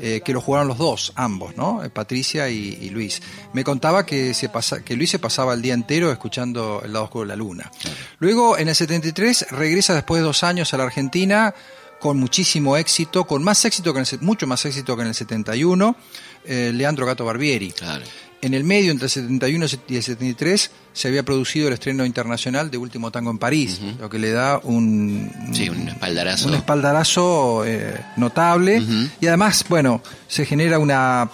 eh, 0.00 0.22
que 0.24 0.32
lo 0.32 0.40
jugaron 0.40 0.66
los 0.66 0.78
dos, 0.78 1.12
ambos, 1.14 1.56
¿no? 1.56 1.84
Eh, 1.84 1.90
Patricia 1.90 2.48
y, 2.48 2.78
y 2.80 2.90
Luis. 2.90 3.22
Me 3.52 3.62
contaba 3.62 4.04
que, 4.04 4.34
se 4.34 4.48
pasa, 4.48 4.82
que 4.82 4.96
Luis 4.96 5.10
se 5.10 5.20
pasaba 5.20 5.54
el 5.54 5.62
día 5.62 5.74
entero 5.74 6.10
escuchando 6.10 6.82
El 6.84 6.92
lado 6.94 7.04
oscuro 7.04 7.22
de 7.22 7.28
la 7.28 7.36
luna. 7.36 7.70
Luego, 8.18 8.58
en 8.58 8.68
el 8.68 8.74
73, 8.74 9.46
regresa 9.50 9.94
después 9.94 10.20
de 10.20 10.26
dos 10.26 10.42
años 10.42 10.74
a 10.74 10.78
la 10.78 10.84
Argentina 10.84 11.54
con 12.00 12.18
muchísimo 12.18 12.76
éxito, 12.76 13.24
con 13.24 13.42
más 13.44 13.64
éxito 13.64 13.94
que 13.94 14.00
en 14.00 14.06
el, 14.10 14.20
mucho 14.20 14.46
más 14.48 14.64
éxito 14.66 14.96
que 14.96 15.02
en 15.02 15.08
el 15.08 15.14
71, 15.14 15.96
eh, 16.44 16.72
Leandro 16.74 17.06
Gato 17.06 17.24
Barbieri. 17.24 17.70
Claro. 17.70 18.04
En 18.44 18.52
el 18.52 18.62
medio, 18.62 18.90
entre 18.92 19.06
el 19.06 19.10
71 19.10 19.66
y 19.88 19.96
el 19.96 20.02
73, 20.02 20.70
se 20.92 21.08
había 21.08 21.22
producido 21.22 21.68
el 21.68 21.74
estreno 21.74 22.04
internacional 22.04 22.70
de 22.70 22.76
Último 22.76 23.10
Tango 23.10 23.30
en 23.30 23.38
París, 23.38 23.80
lo 23.98 24.10
que 24.10 24.18
le 24.18 24.32
da 24.32 24.60
un, 24.62 25.32
Sí, 25.54 25.68
un 25.70 25.88
espaldarazo. 25.88 26.48
un 26.48 26.54
espaldarazo 26.54 27.64
eh, 27.64 27.98
notable. 28.16 28.82
Y 29.20 29.26
además, 29.26 29.64
bueno, 29.68 30.02
se 30.28 30.44
genera 30.44 30.78
una 30.78 31.30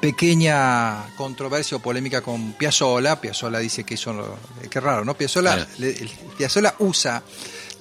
pequeña 0.00 1.06
controversia 1.16 1.78
o 1.78 1.80
polémica 1.80 2.20
con 2.20 2.52
Piazzolla. 2.52 3.18
Piazzolla 3.20 3.58
dice 3.58 3.84
que 3.84 3.94
eso, 3.94 4.36
eh, 4.62 4.68
qué 4.68 4.80
raro, 4.80 5.02
¿no? 5.04 5.16
Piazzolla, 5.16 5.54
Claro. 5.54 5.70
le- 5.78 5.90
el- 5.96 6.10
Piazzolla 6.36 6.74
usa 6.80 7.22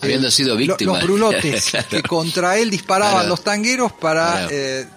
Habiendo 0.01 0.31
sido 0.31 0.51
lo- 0.53 0.57
víctima. 0.57 0.93
los 0.93 1.03
brulotes 1.03 1.65
Claro. 1.71 1.87
que 1.89 2.01
contra 2.03 2.57
él 2.57 2.69
disparaban 2.69 3.13
Claro. 3.15 3.29
los 3.29 3.43
tangueros 3.43 3.91
para 3.91 4.31
Claro. 4.31 4.47
eh, 4.51 4.87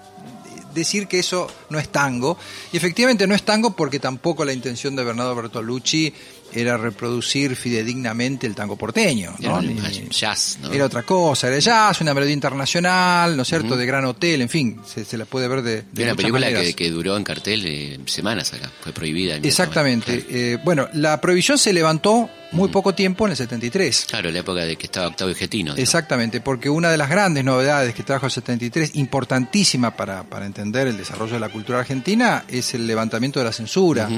decir 0.77 1.09
que 1.09 1.19
eso 1.19 1.49
no 1.71 1.79
es 1.79 1.89
tango. 1.89 2.39
Y 2.73 2.77
efectivamente 2.77 3.27
no 3.27 3.35
es 3.35 3.43
tango 3.43 3.75
porque 3.75 3.99
tampoco 3.99 4.45
la 4.45 4.53
intención 4.53 4.95
de 4.95 5.03
Bernardo 5.03 5.35
Bertolucci 5.35 6.13
era 6.57 6.77
reproducir 6.77 7.55
fidedignamente 7.57 8.47
el 8.47 8.55
tango 8.55 8.77
porteño. 8.77 9.35
¿no? 9.39 9.61
Era 9.61 9.91
jazz, 10.11 10.59
¿no? 10.63 10.73
era 10.73 10.87
otra 10.87 11.03
cosa, 11.03 11.49
era 11.49 11.59
jazz, 11.59 12.01
una 12.01 12.15
melodía 12.15 12.35
internacional, 12.35 13.37
¿no 13.37 13.43
es 13.43 13.49
cierto? 13.49 13.77
De 13.77 13.87
gran 13.87 14.05
hotel, 14.05 14.43
en 14.43 14.49
fin, 14.49 14.81
se, 14.87 15.05
se 15.05 15.19
la 15.19 15.25
puede 15.25 15.49
ver 15.49 15.63
de, 15.63 15.85
de 15.93 16.05
una 16.05 16.15
película 16.15 16.49
que, 16.49 16.75
que 16.75 16.91
duró 16.91 17.17
en 17.17 17.25
cartel 17.25 17.65
eh, 17.67 18.01
semanas 18.07 18.53
acá. 18.53 18.71
Fue 18.81 18.93
prohibida. 18.93 19.37
en 19.37 19.45
Exactamente. 19.45 20.21
Claro. 20.23 20.37
Eh, 20.39 20.59
bueno, 20.65 20.89
la 20.95 21.21
prohibición 21.21 21.59
se 21.59 21.73
levantó 21.73 22.29
muy 22.53 22.69
poco 22.69 22.95
tiempo 22.95 23.27
en 23.27 23.33
el 23.33 23.37
73. 23.37 24.07
Claro, 24.09 24.31
la 24.31 24.39
época 24.41 24.65
de 24.65 24.77
que 24.77 24.87
estaba 24.87 25.09
Octavio 25.09 25.35
Getino. 25.35 25.75
¿no? 25.75 25.79
Exactamente, 25.79 26.41
porque 26.41 26.69
una 26.69 26.91
de 26.91 26.97
las 26.97 27.09
grandes 27.09 27.45
novedades 27.45 27.95
que 27.95 28.03
trajo 28.03 28.27
el 28.27 28.33
73, 28.33 28.95
importantísima 28.95 29.97
para, 29.97 30.25
para 30.25 30.47
entender 30.47 30.87
el 30.87 30.97
desarrollo 30.97 31.35
de 31.35 31.41
la 31.41 31.49
cultura 31.49 31.81
argentina, 31.81 32.45
es 32.49 32.75
el 32.75 32.87
levantamiento 32.87 33.41
de 33.41 33.45
la 33.45 33.53
censura. 33.53 34.09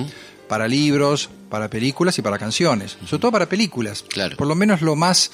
Para 0.48 0.66
libros, 0.68 1.28
para 1.50 1.68
películas 1.68 2.18
y 2.18 2.22
para 2.22 2.38
canciones, 2.38 2.96
sobre 3.06 3.20
todo 3.20 3.32
para 3.32 3.48
películas. 3.48 4.04
Claro. 4.08 4.36
Por 4.36 4.46
lo 4.46 4.54
menos 4.54 4.80
lo 4.82 4.96
más 4.96 5.30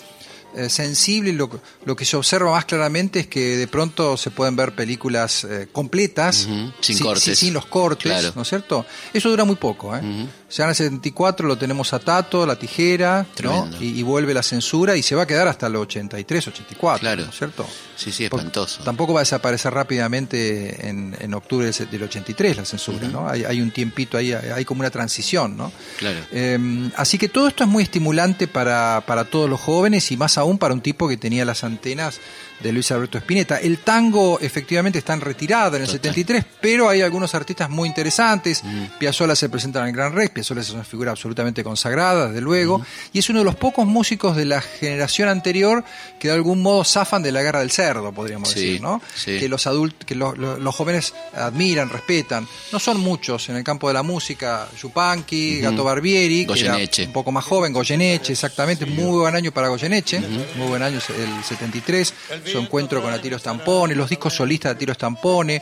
eh, 0.56 0.68
sensible 0.68 1.30
y 1.30 1.32
lo, 1.32 1.50
lo 1.84 1.96
que 1.96 2.04
se 2.04 2.16
observa 2.16 2.52
más 2.52 2.64
claramente 2.64 3.20
es 3.20 3.26
que 3.26 3.56
de 3.56 3.66
pronto 3.66 4.16
se 4.16 4.30
pueden 4.30 4.54
ver 4.54 4.74
películas 4.74 5.44
eh, 5.44 5.68
completas, 5.72 6.46
sin 6.80 6.98
cortes. 6.98 7.38
sin 7.38 7.52
los 7.54 7.66
cortes, 7.66 8.12
Claro. 8.12 8.32
¿no 8.36 8.42
es 8.42 8.48
cierto? 8.48 8.86
Eso 9.12 9.30
dura 9.30 9.44
muy 9.44 9.56
poco. 9.56 9.96
¿eh? 9.96 10.00
Ya 10.56 10.64
en 10.64 10.70
el 10.70 10.76
74 10.76 11.48
lo 11.48 11.58
tenemos 11.58 11.92
a 11.92 11.98
Tato, 11.98 12.46
la 12.46 12.56
tijera, 12.56 13.26
y, 13.80 13.98
y 13.98 14.02
vuelve 14.02 14.32
la 14.32 14.42
censura 14.42 14.96
y 14.96 15.02
se 15.02 15.14
va 15.16 15.22
a 15.22 15.26
quedar 15.26 15.48
hasta 15.48 15.66
el 15.66 15.74
83, 15.76 16.48
84, 16.48 17.00
Claro. 17.00 17.24
¿no 17.24 17.30
es 17.30 17.36
cierto? 17.36 17.66
Sí, 17.96 18.12
sí, 18.12 18.24
espantoso. 18.24 18.82
Tampoco 18.84 19.12
va 19.14 19.20
a 19.20 19.22
desaparecer 19.22 19.72
rápidamente 19.74 20.88
en, 20.88 21.16
en 21.18 21.34
octubre 21.34 21.70
del, 21.70 21.90
del 21.90 22.02
83 22.04 22.56
la 22.56 22.64
censura, 22.64 23.08
¿no? 23.08 23.28
Hay, 23.28 23.44
hay 23.44 23.60
un 23.60 23.70
tiempito 23.72 24.16
ahí, 24.16 24.32
hay 24.32 24.64
como 24.64 24.80
una 24.80 24.90
transición, 24.90 25.56
¿no? 25.56 25.72
Claro. 25.98 26.20
Eh, 26.30 26.90
así 26.96 27.18
que 27.18 27.28
todo 27.28 27.48
esto 27.48 27.64
es 27.64 27.70
muy 27.70 27.82
estimulante 27.82 28.46
para, 28.46 29.02
para 29.06 29.24
todos 29.24 29.50
los 29.50 29.60
jóvenes 29.60 30.10
y 30.12 30.16
más 30.16 30.38
aún 30.38 30.58
para 30.58 30.74
un 30.74 30.80
tipo 30.80 31.08
que 31.08 31.16
tenía 31.16 31.44
las 31.44 31.64
antenas 31.64 32.20
de 32.60 32.72
Luis 32.72 32.90
Alberto 32.92 33.18
Spinetta. 33.18 33.58
El 33.60 33.78
tango 33.78 34.38
efectivamente 34.40 34.98
está 34.98 35.12
en 35.14 35.20
retirada 35.20 35.76
en 35.76 35.82
el 35.82 35.88
Total. 35.88 36.00
73, 36.14 36.44
pero 36.60 36.88
hay 36.88 37.02
algunos 37.02 37.34
artistas 37.34 37.68
muy 37.68 37.88
interesantes. 37.88 38.62
Mm. 38.64 38.84
Piazzolla 38.98 39.36
se 39.36 39.48
presenta 39.48 39.80
en 39.80 39.86
el 39.88 39.92
Gran 39.92 40.12
Rex, 40.14 40.30
Piazzolla 40.30 40.60
es 40.62 40.70
una 40.70 40.84
figura 40.84 41.10
absolutamente 41.10 41.62
consagrada, 41.62 42.28
desde 42.28 42.40
luego, 42.40 42.84
y 43.12 43.18
es 43.18 43.28
uno 43.28 43.40
de 43.40 43.44
los 43.44 43.56
pocos 43.56 43.86
músicos 43.86 44.36
de 44.36 44.44
la 44.46 44.60
generación 44.60 45.28
anterior 45.28 45.84
que 46.18 46.28
de 46.28 46.34
algún 46.34 46.62
modo 46.62 46.84
zafan 46.84 47.22
de 47.22 47.32
la 47.32 47.42
guerra 47.42 47.60
del 47.60 47.70
cerdo, 47.70 48.12
podríamos 48.12 48.48
Sí, 48.50 48.60
decir, 48.60 48.80
¿no? 48.82 49.02
sí. 49.14 49.38
Que 49.38 49.48
los 49.48 49.66
adultos, 49.66 50.06
que 50.06 50.14
lo- 50.14 50.34
lo- 50.34 50.58
los 50.58 50.74
jóvenes 50.74 51.12
admiran, 51.34 51.90
respetan. 51.90 52.46
No 52.72 52.78
son 52.78 52.98
muchos 53.00 53.48
en 53.48 53.56
el 53.56 53.64
campo 53.64 53.88
de 53.88 53.94
la 53.94 54.02
música, 54.02 54.68
Yupanqui, 54.80 55.60
Gato 55.60 55.84
Barbieri, 55.84 56.46
que 56.46 56.52
era 56.60 56.72
Goyeneche. 56.72 57.06
un 57.06 57.12
poco 57.12 57.32
más 57.32 57.44
joven, 57.44 57.72
Goyeneche, 57.72 58.32
exactamente, 58.32 58.86
muy 58.86 59.18
buen 59.18 59.34
año 59.34 59.52
para 59.52 59.68
Goyeneche, 59.68 60.20
muy 60.56 60.66
buen 60.68 60.82
año 60.82 60.98
el 61.18 61.44
73, 61.44 62.14
su 62.54 62.60
encuentro 62.60 63.02
con 63.02 63.12
Atiro 63.12 63.36
Stampone, 63.36 63.96
los 63.96 64.08
discos 64.08 64.32
solistas 64.32 64.70
de 64.70 64.76
Atiro 64.76 64.94
Stampone. 64.94 65.60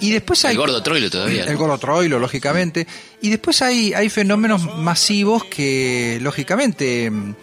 Y 0.00 0.12
después 0.12 0.42
hay 0.46 0.52
El 0.52 0.58
gordo 0.58 0.82
Troilo 0.82 1.10
todavía. 1.10 1.44
¿no? 1.44 1.50
el 1.50 1.56
gordo 1.58 1.76
Troilo, 1.78 2.18
lógicamente. 2.18 2.86
Y 3.20 3.28
después 3.28 3.60
hay, 3.60 3.92
hay 3.92 4.08
fenómenos 4.08 4.76
masivos 4.76 5.44
que, 5.44 6.18
lógicamente, 6.22 7.10
mm, 7.10 7.34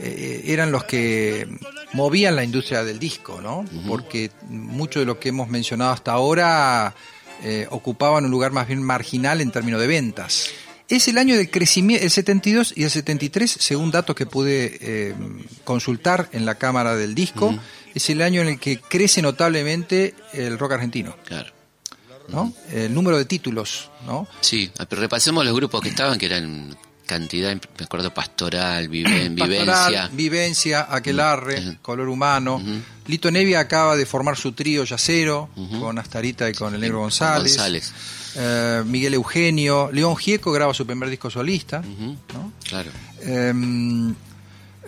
eh, 0.00 0.42
eran 0.44 0.70
los 0.70 0.84
que 0.84 1.48
movían 1.94 2.36
la 2.36 2.44
industria 2.44 2.84
del 2.84 2.98
disco, 2.98 3.40
¿no? 3.40 3.64
Porque 3.86 4.30
mucho 4.48 5.00
de 5.00 5.06
lo 5.06 5.18
que 5.18 5.30
hemos 5.30 5.48
mencionado 5.48 5.92
hasta 5.92 6.12
ahora 6.12 6.94
eh, 7.42 7.66
ocupaban 7.70 8.26
un 8.26 8.30
lugar 8.30 8.52
más 8.52 8.68
bien 8.68 8.82
marginal 8.82 9.40
en 9.40 9.50
términos 9.50 9.80
de 9.80 9.86
ventas. 9.86 10.50
Es 10.88 11.08
el 11.08 11.16
año 11.18 11.36
del 11.36 11.50
crecimiento, 11.50 12.04
el 12.04 12.10
72 12.10 12.74
y 12.76 12.84
el 12.84 12.90
73, 12.90 13.50
según 13.58 13.90
datos 13.90 14.14
que 14.14 14.26
pude 14.26 14.78
eh, 14.80 15.14
consultar 15.64 16.28
en 16.32 16.46
la 16.46 16.56
cámara 16.56 16.94
del 16.94 17.14
disco, 17.14 17.54
es 17.98 18.10
el 18.10 18.22
año 18.22 18.40
en 18.40 18.48
el 18.48 18.58
que 18.58 18.80
crece 18.80 19.20
notablemente 19.22 20.14
el 20.32 20.58
rock 20.58 20.72
argentino. 20.72 21.14
Claro. 21.24 21.52
¿no? 22.28 22.52
El 22.72 22.92
número 22.92 23.16
de 23.16 23.24
títulos, 23.24 23.90
¿no? 24.06 24.26
Sí, 24.42 24.70
ah, 24.78 24.84
pero 24.86 25.00
repasemos 25.00 25.44
los 25.46 25.54
grupos 25.54 25.80
que 25.80 25.88
estaban, 25.88 26.18
que 26.18 26.26
eran 26.26 26.76
cantidad, 27.06 27.54
me 27.54 27.84
acuerdo, 27.86 28.12
Pastoral, 28.12 28.88
Vive- 28.90 29.30
Vivencia. 29.30 29.64
Pastoral, 29.66 30.10
Vivencia, 30.12 30.86
Aquelarre. 30.90 31.78
Color 31.80 32.08
Humano. 32.08 32.62
Lito 33.06 33.30
Nevia 33.30 33.60
acaba 33.60 33.96
de 33.96 34.04
formar 34.04 34.36
su 34.36 34.52
trío 34.52 34.84
yacero 34.84 35.48
con 35.80 35.98
Astarita 35.98 36.50
y 36.50 36.52
con 36.52 36.74
el 36.74 36.80
Negro 36.82 36.98
González. 37.00 37.52
González. 37.56 37.92
Eh, 38.36 38.82
Miguel 38.84 39.14
Eugenio. 39.14 39.88
León 39.90 40.14
Gieco 40.16 40.52
graba 40.52 40.74
su 40.74 40.84
primer 40.86 41.08
disco 41.08 41.30
solista. 41.30 41.82
Claro. 42.68 42.90
Eh, 43.22 43.54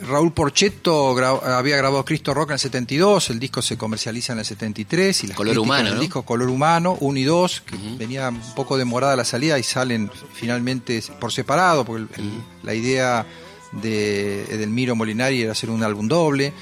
Raúl 0.09 0.33
Porchetto 0.33 1.15
gra- 1.15 1.41
había 1.59 1.77
grabado 1.77 2.05
Cristo 2.05 2.33
Rock 2.35 2.51
en 2.51 2.55
el 2.55 2.59
72, 2.59 3.31
el 3.31 3.39
disco 3.41 3.63
se 3.63 3.77
comercializa 3.77 4.33
en 4.33 4.41
el 4.41 4.45
73 4.45 5.25
y 5.25 5.27
las 5.29 5.37
Color 5.37 5.59
Humano, 5.59 5.95
¿no? 5.95 6.01
disco 6.01 6.23
Color 6.23 6.49
Humano 6.49 6.97
1 7.01 7.19
y 7.19 7.25
2, 7.25 7.63
que 7.67 7.77
venía 7.99 8.29
un 8.29 8.55
poco 8.55 8.77
demorada 8.79 9.17
la 9.17 9.25
salida 9.25 9.59
y 9.59 9.63
salen 9.63 10.11
finalmente 10.33 11.03
por 11.21 11.33
separado, 11.33 11.85
porque 11.85 12.21
el- 12.21 12.31
la 12.63 12.75
idea 12.75 13.27
de 13.73 14.45
Edelmiro 14.45 14.97
Molinari 14.97 15.43
era 15.43 15.53
hacer 15.53 15.71
un 15.71 15.83
álbum 15.83 16.09
doble. 16.09 16.53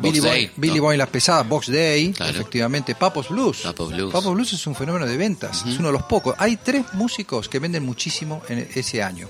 Box 0.00 0.12
Billy, 0.12 0.20
Boy, 0.28 0.50
Billy 0.56 0.76
¿no? 0.76 0.82
Boy 0.82 0.94
en 0.94 0.98
las 0.98 1.08
pesadas, 1.08 1.48
Box 1.48 1.72
Day, 1.72 2.12
Claro. 2.12 2.30
efectivamente, 2.32 2.94
Papos 2.94 3.30
Blues. 3.30 3.62
Papos 3.64 3.90
Blues. 4.32 4.52
es 4.52 4.64
un 4.68 4.76
fenómeno 4.76 5.06
de 5.06 5.16
ventas, 5.16 5.64
es 5.66 5.76
uno 5.78 5.88
de 5.88 5.92
los 5.94 6.04
pocos. 6.04 6.36
Hay 6.38 6.56
tres 6.56 6.84
músicos 6.92 7.48
que 7.48 7.58
venden 7.58 7.84
muchísimo 7.84 8.40
en 8.48 8.68
ese 8.76 9.02
año, 9.02 9.28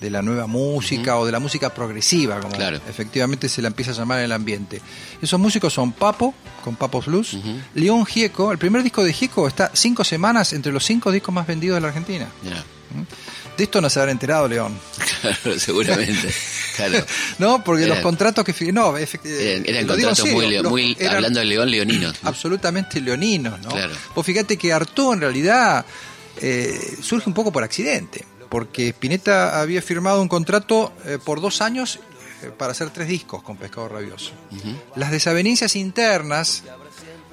de 0.00 0.10
la 0.10 0.20
nueva 0.20 0.46
música 0.46 1.16
o 1.16 1.24
de 1.24 1.32
la 1.32 1.38
música 1.38 1.72
progresiva, 1.72 2.38
como 2.40 2.54
Claro. 2.54 2.78
efectivamente 2.88 3.48
se 3.48 3.62
la 3.62 3.68
empieza 3.68 3.92
a 3.92 3.94
llamar 3.94 4.18
en 4.18 4.26
el 4.26 4.32
ambiente. 4.32 4.80
Esos 5.22 5.40
músicos 5.40 5.72
son 5.72 5.92
Papo, 5.92 6.34
con 6.62 6.76
Papos 6.76 7.06
Blues, 7.06 7.32
Ujú. 7.34 7.48
León 7.74 8.04
Gieco, 8.04 8.52
el 8.52 8.58
primer 8.58 8.82
disco 8.82 9.02
de 9.02 9.12
Gieco 9.12 9.48
está 9.48 9.70
cinco 9.72 10.04
semanas 10.04 10.52
entre 10.52 10.70
los 10.72 10.84
cinco 10.84 11.10
discos 11.10 11.34
más 11.34 11.46
vendidos 11.46 11.76
de 11.76 11.80
la 11.80 11.88
Argentina. 11.88 12.28
Ya. 12.44 12.62
De 13.56 13.64
esto 13.64 13.80
no 13.80 13.88
se 13.88 13.98
habrá 13.98 14.12
enterado 14.12 14.46
León. 14.46 14.78
Claro, 15.22 15.58
seguramente. 15.58 16.32
Claro. 16.76 17.04
No, 17.38 17.64
porque 17.64 17.82
los 17.86 17.92
Eran- 17.96 18.02
contratos 18.02 18.44
que... 18.44 18.72
No, 18.72 18.98
efect- 18.98 19.24
Eran, 19.26 19.64
eran 19.66 19.86
lo 19.86 19.96
digo 19.96 20.10
en 20.10 20.14
contratos 20.14 20.18
serio, 20.18 20.34
muy, 20.36 20.54
los- 20.62 20.70
muy 20.70 20.96
eran- 21.00 21.14
hablando 21.16 21.38
de 21.40 21.46
León, 21.46 21.70
leoninos. 21.70 22.16
¿no? 22.22 22.28
absolutamente 22.28 23.00
leoninos, 23.00 23.58
¿no? 23.62 23.70
Claro. 23.70 23.94
Vos 24.14 24.26
fíjate 24.26 24.58
que 24.58 24.72
Artú 24.74 25.14
en 25.14 25.20
realidad 25.20 25.86
eh, 26.40 26.96
surge 27.00 27.28
un 27.30 27.34
poco 27.34 27.50
por 27.50 27.64
accidente, 27.64 28.24
porque 28.48 28.88
Spinetta 28.90 29.60
había 29.60 29.82
firmado 29.82 30.20
un 30.22 30.28
contrato 30.28 30.92
eh, 31.04 31.18
por 31.24 31.40
dos 31.40 31.60
años 31.60 31.98
eh, 32.42 32.50
para 32.56 32.72
hacer 32.72 32.90
tres 32.90 33.08
discos 33.08 33.42
con 33.42 33.56
Pescado 33.56 33.88
Rabioso. 33.88 34.32
Las 34.94 35.10
desavenencias 35.10 35.74
internas, 35.76 36.62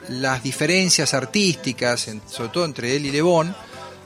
las 0.10 0.44
diferencias 0.44 1.14
artísticas, 1.14 2.08
en- 2.08 2.22
sobre 2.28 2.50
todo 2.50 2.66
entre 2.66 2.96
él 2.96 3.06
y 3.06 3.12
Lebón, 3.12 3.56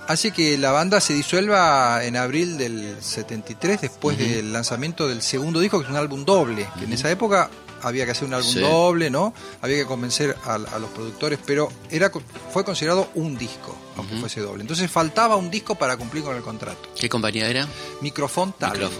hace 0.08 0.32
que 0.32 0.58
la 0.58 0.72
banda 0.72 1.02
se 1.02 1.13
disuelva 1.13 2.04
en 2.06 2.15
abril 2.15 2.58
del 2.58 2.96
73, 3.02 3.82
después 3.82 4.17
del 4.17 4.54
lanzamiento 4.54 5.08
del 5.08 5.22
segundo 5.22 5.60
disco, 5.60 5.80
que 5.80 5.86
es 5.86 5.89
un 5.91 5.98
álbum 5.98 6.24
doble, 6.24 6.67
que 6.80 6.86
en 6.86 6.93
esa 6.93 7.12
época 7.12 7.50
había 7.82 8.06
que 8.06 8.12
hacer 8.12 8.28
un 8.28 8.34
álbum 8.34 8.52
Sí. 8.54 8.60
doble, 8.60 9.10
¿no? 9.10 9.34
Había 9.62 9.78
que 9.78 9.86
convencer 9.86 10.36
a, 10.46 10.56
a 10.56 10.80
los 10.80 10.90
productores, 10.92 11.40
pero 11.46 11.70
era 11.92 12.12
fue 12.52 12.63
considerado 12.66 13.10
un 13.16 13.38
disco, 13.38 13.76
aunque 13.96 14.16
fuese 14.18 14.42
doble. 14.42 14.62
Entonces 14.62 14.90
faltaba 14.90 15.36
un 15.36 15.50
disco 15.52 15.76
para 15.76 15.98
cumplir 15.98 16.24
con 16.24 16.36
el 16.36 16.42
contrato. 16.42 16.90
¿Qué 17.00 17.08
compañía 17.10 17.48
era? 17.50 17.68
Microfón 18.02 18.54
Talent. 18.58 18.92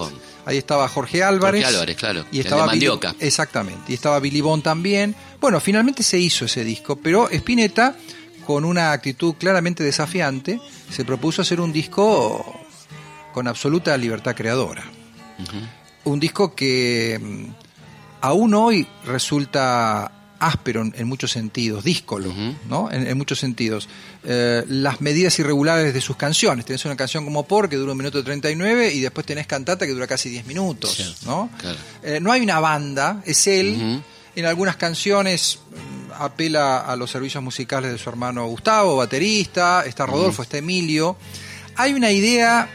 Ahí 0.46 0.58
estaba 0.58 0.88
Jorge 0.88 1.24
Álvarez. 1.24 1.62
Jorge 1.64 1.76
Álvarez, 1.76 1.98
claro. 1.98 2.26
Y 2.32 2.40
estaba 2.40 2.64
de 2.68 2.78
Billy- 2.78 2.88
Mandioca. 2.88 3.16
exactamente. 3.20 3.92
Y 3.92 3.96
estaba 3.96 4.20
Billy 4.20 4.42
Bond 4.42 4.64
también. 4.64 5.16
Bueno, 5.42 5.60
finalmente 5.60 6.04
se 6.04 6.18
hizo 6.18 6.46
ese 6.46 6.64
disco, 6.64 6.96
pero 6.96 7.30
Spinetta, 7.30 7.96
con 8.46 8.64
una 8.64 8.94
actitud 8.94 9.36
claramente 9.38 9.84
desafiante, 9.84 10.60
se 10.90 11.04
propuso 11.04 11.42
hacer 11.42 11.60
un 11.60 11.74
disco 11.74 12.56
con 13.34 13.48
absoluta 13.48 13.96
libertad 13.98 14.36
creadora. 14.36 14.84
Un 16.06 16.20
disco 16.20 16.56
que 16.56 17.20
aún 18.22 18.54
hoy 18.54 18.88
resulta 19.06 20.12
áspero 20.40 20.84
en, 20.94 21.08
muchos 21.08 21.32
sentidos, 21.32 21.84
díscolo. 21.84 22.34
¿no? 22.70 22.92
En, 22.92 23.08
en 23.08 23.18
muchos 23.18 23.40
sentidos. 23.40 23.90
Eh, 24.24 24.64
las 24.68 25.02
medidas 25.02 25.38
irregulares 25.40 25.94
de 25.94 26.02
sus 26.02 26.16
canciones. 26.16 26.66
Tenés 26.66 26.86
una 26.86 26.96
canción 26.96 27.24
como 27.24 27.44
Por, 27.44 27.70
que 27.70 27.76
dura 27.76 27.92
un 27.92 27.98
minuto 27.98 28.24
39, 28.24 28.94
y 28.94 29.00
después 29.00 29.26
tenés 29.26 29.48
Cantata, 29.48 29.86
que 29.86 29.94
dura 29.94 30.08
casi 30.08 30.30
10 30.30 30.46
minutos, 30.46 30.92
Sí, 30.94 31.16
¿no? 31.26 31.50
claro. 31.58 31.78
Eh, 32.04 32.20
no 32.22 32.32
hay 32.32 32.42
una 32.42 32.60
banda, 32.60 33.22
es 33.26 33.48
él. 33.48 34.02
En 34.36 34.46
algunas 34.46 34.76
canciones 34.76 35.60
mm, 35.72 36.22
apela 36.22 36.80
a 36.80 36.96
los 36.96 37.10
servicios 37.10 37.44
musicales 37.44 37.92
de 37.92 37.98
su 37.98 38.10
hermano 38.10 38.46
Gustavo, 38.48 38.96
baterista, 38.98 39.84
está 39.86 40.06
Rodolfo, 40.06 40.44
está 40.44 40.58
Emilio. 40.58 41.18
Hay 41.76 41.94
una 41.94 42.12
idea 42.12 42.70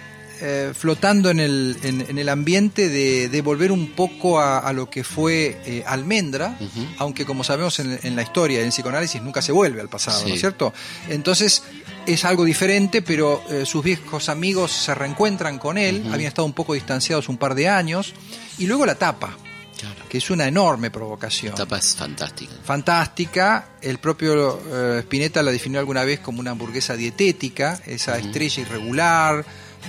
eh, 0.44 0.72
flotando 0.74 1.31
en 1.31 1.38
el, 1.38 1.76
en, 1.85 2.00
en 2.09 2.18
el 2.18 2.28
ambiente 2.28 2.88
de, 2.88 3.28
de 3.28 3.40
volver 3.42 3.70
un 3.70 3.92
poco 3.92 4.40
a, 4.40 4.59
a 4.59 4.72
lo 4.72 4.90
que 4.90 5.05
fue 5.05 5.61
eh, 5.64 5.85
Almendra, 5.87 6.59
aunque 6.98 7.24
como 7.24 7.44
sabemos 7.44 7.78
en, 7.78 7.98
en 8.02 8.16
la 8.16 8.22
historia, 8.22 8.59
en 8.59 8.66
el 8.66 8.70
psicoanálisis 8.72 9.22
nunca 9.22 9.40
se 9.40 9.52
vuelve 9.52 9.81
al 9.81 9.88
pasado, 9.88 10.26
¿no 10.26 10.35
es 10.35 10.40
cierto? 10.40 10.72
Entonces 11.09 11.62
es 12.07 12.24
algo 12.24 12.44
diferente, 12.44 13.00
pero 13.02 13.42
eh, 13.48 13.64
sus 13.64 13.85
viejos 13.85 14.28
amigos 14.28 14.72
se 14.72 14.94
reencuentran 14.94 15.59
con 15.61 15.78
él, 15.78 16.02
habían 16.12 16.28
estado 16.28 16.46
un 16.46 16.52
poco 16.55 16.74
distanciados 16.74 17.28
un 17.28 17.38
par 17.38 17.55
de 17.55 17.68
años, 17.68 18.12
y 18.59 18.66
luego 18.66 18.85
la 18.85 18.96
tapa 18.96 19.37
Claro. 19.78 20.05
que 20.09 20.18
es 20.18 20.31
una 20.31 20.46
enorme 20.46 20.92
provocación. 20.92 21.52
La 21.52 21.57
tapa 21.64 21.78
es 21.78 21.96
fantástica. 21.96 22.52
Fantástica, 22.62 23.66
el 23.81 23.98
propio 23.98 24.61
eh, 24.70 24.98
Spinetta 25.00 25.42
la 25.42 25.50
definió 25.50 25.81
alguna 25.81 26.05
vez 26.05 26.20
como 26.20 26.38
una 26.38 26.52
hamburguesa 26.52 26.94
dietética, 26.94 27.81
esa 27.87 28.16
estrella 28.16 28.62
irregular, 28.62 29.44